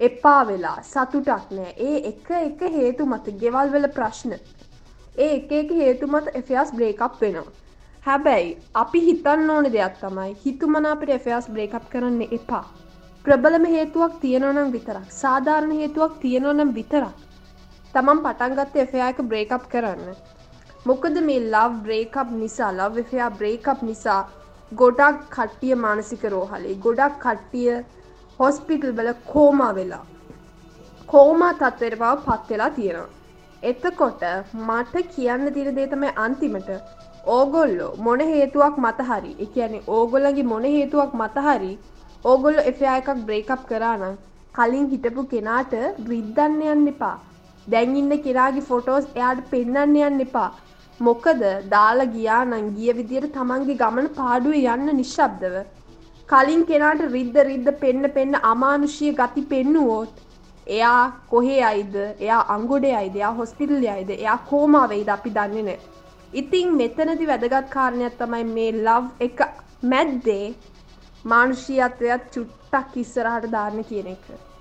එපා 0.00 0.40
වෙලා 0.46 0.76
සතුටක් 0.86 1.54
නෑ 1.56 1.76
ඒ 1.82 2.02
එක 2.10 2.34
එක 2.40 2.66
හේතු 2.76 3.06
මත 3.06 3.38
ගෙවල් 3.40 3.72
වෙල 3.74 3.88
ප්‍රශ්න 3.96 4.36
ඒ 5.14 5.24
එක 5.30 5.50
එක 5.52 5.72
හේතුමත් 5.76 6.28
එෆස් 6.34 6.70
බ්‍රේකප් 6.72 7.16
වෙනවා. 7.20 7.50
හැබැයි 8.04 8.52
අපි 8.74 9.00
හිතන්න 9.06 9.50
ඕන 9.54 9.66
දෙයක් 9.72 9.98
තමයි 10.00 10.30
හිතුමන 10.44 10.86
අපට 10.86 11.10
එෆස් 11.16 11.48
බ්‍රේකප් 11.48 11.90
කරන්න 11.92 12.22
එපා. 12.30 12.64
ප්‍රබලම 13.24 13.66
හේතුවක් 13.72 14.14
තියෙනවනම් 14.22 14.70
විතරක් 14.72 15.10
සාධාරණ 15.12 15.74
හේතුවක් 15.80 16.14
තියෙනවනම් 16.22 16.72
විතරක්. 16.74 17.18
තමන් 17.94 18.22
පටන්ගත්ත 18.24 18.80
එෆයාක 18.84 19.20
බ්‍රේකප් 19.24 19.68
කරන්න. 19.68 20.16
මොකද 20.86 21.18
මේ 21.22 21.40
ලව් 21.40 21.74
බ්‍රේකප් 21.82 22.30
නිසා 22.34 22.68
ලව් 22.72 23.02
එෆයා 23.02 23.26
බ්‍රේකප් 23.32 23.82
නිසා 23.82 24.20
ගොඩක් 24.72 25.18
කට්ටිය 25.30 25.74
මානසික 25.78 26.24
රෝහලේ 26.26 26.72
ගොඩක් 26.80 27.20
කට්ටිය 27.20 27.76
හොස්පිටල් 28.40 28.92
බල 28.92 29.10
කෝමා 29.26 29.68
වෙලා. 29.74 30.00
කෝමා 31.08 31.50
තත්වයට 31.54 31.94
බව 31.96 32.10
පත්වෙලා 32.24 32.70
තියෙනවා. 32.70 33.10
එතකොට 33.62 34.24
මට 34.60 35.04
කියන්න 35.10 35.52
තිර 35.52 35.68
දේ 35.76 35.86
තමයි 35.86 36.10
අන්තිමට 36.16 36.72
ඕගොල්ලෝ 37.28 37.92
මොන 37.98 38.24
හේතුවක් 38.26 38.82
මතහරි 38.84 39.32
එකන 39.46 39.78
ඕගොල්ලගේ 39.88 40.46
මොන 40.46 40.68
හේතුවක් 40.68 41.14
මතහරි 41.14 41.72
ඕගොල්ලො 42.24 42.66
එෆයා 42.72 42.96
එකක් 42.96 43.12
බ්‍රේකප් 43.22 43.62
කරානම් 43.68 44.18
කලින් 44.54 44.90
හිටපු 44.90 45.28
කෙනාට 45.28 45.78
රිද්දන්න 46.08 46.58
යන්න 46.68 46.92
එපා 46.92 47.14
දැන්ඉන්න 47.66 48.18
කෙරාගේ 48.26 48.68
ෆොටෝස් 48.68 49.08
එයාට 49.12 49.46
පෙන්න්න 49.50 49.98
යන්න 50.00 50.26
එපා 50.26 50.50
මොකද? 51.00 51.42
දාලා 51.70 52.10
ගියා 52.16 52.42
නං 52.44 52.74
ගිය 52.76 52.92
විදියට 52.98 53.32
තමන්ගේ 53.36 53.78
ගමන 53.82 54.08
පාඩුව 54.18 54.54
යන්න 54.74 54.92
නිශ්ශබ්දව. 54.98 55.56
කලින් 56.28 56.66
කෙනාට 56.66 57.02
රිද්ද 57.14 57.36
රිද්ද 57.48 57.70
පෙන්න 57.80 58.10
පෙන්න 58.16 58.34
අමානුෂය 58.50 59.12
ගති 59.20 59.42
පෙන්නුවෝත් 59.52 60.20
එයා 60.66 61.12
කොහේ 61.30 61.62
අයිද 61.70 61.96
එයා 61.96 62.42
අංගොඩේ 62.56 62.94
අයිද 63.00 63.16
එයා 63.16 63.32
හොස්පිටල් 63.40 63.88
අයිද 63.96 64.10
එයා 64.10 64.38
කෝමාවෙයිද 64.50 65.08
අපි 65.16 65.34
දන්නේ 65.38 65.66
නෑ. 65.68 65.80
ඉතිං 66.34 66.76
මෙතනති 66.76 67.26
වැදගත් 67.32 67.68
කාරණයක් 67.74 68.14
තමයි 68.20 68.44
මේ 68.54 68.72
ලව් 68.72 69.04
එක 69.20 69.42
මැද්දේ 69.82 70.54
මානුෂීයත්වයක් 71.24 72.32
චුට්ටක් 72.34 72.96
ඉස්සරහට 73.04 73.52
දාන්න 73.52 73.84
කියන 73.90 74.08
එක. 74.16 74.51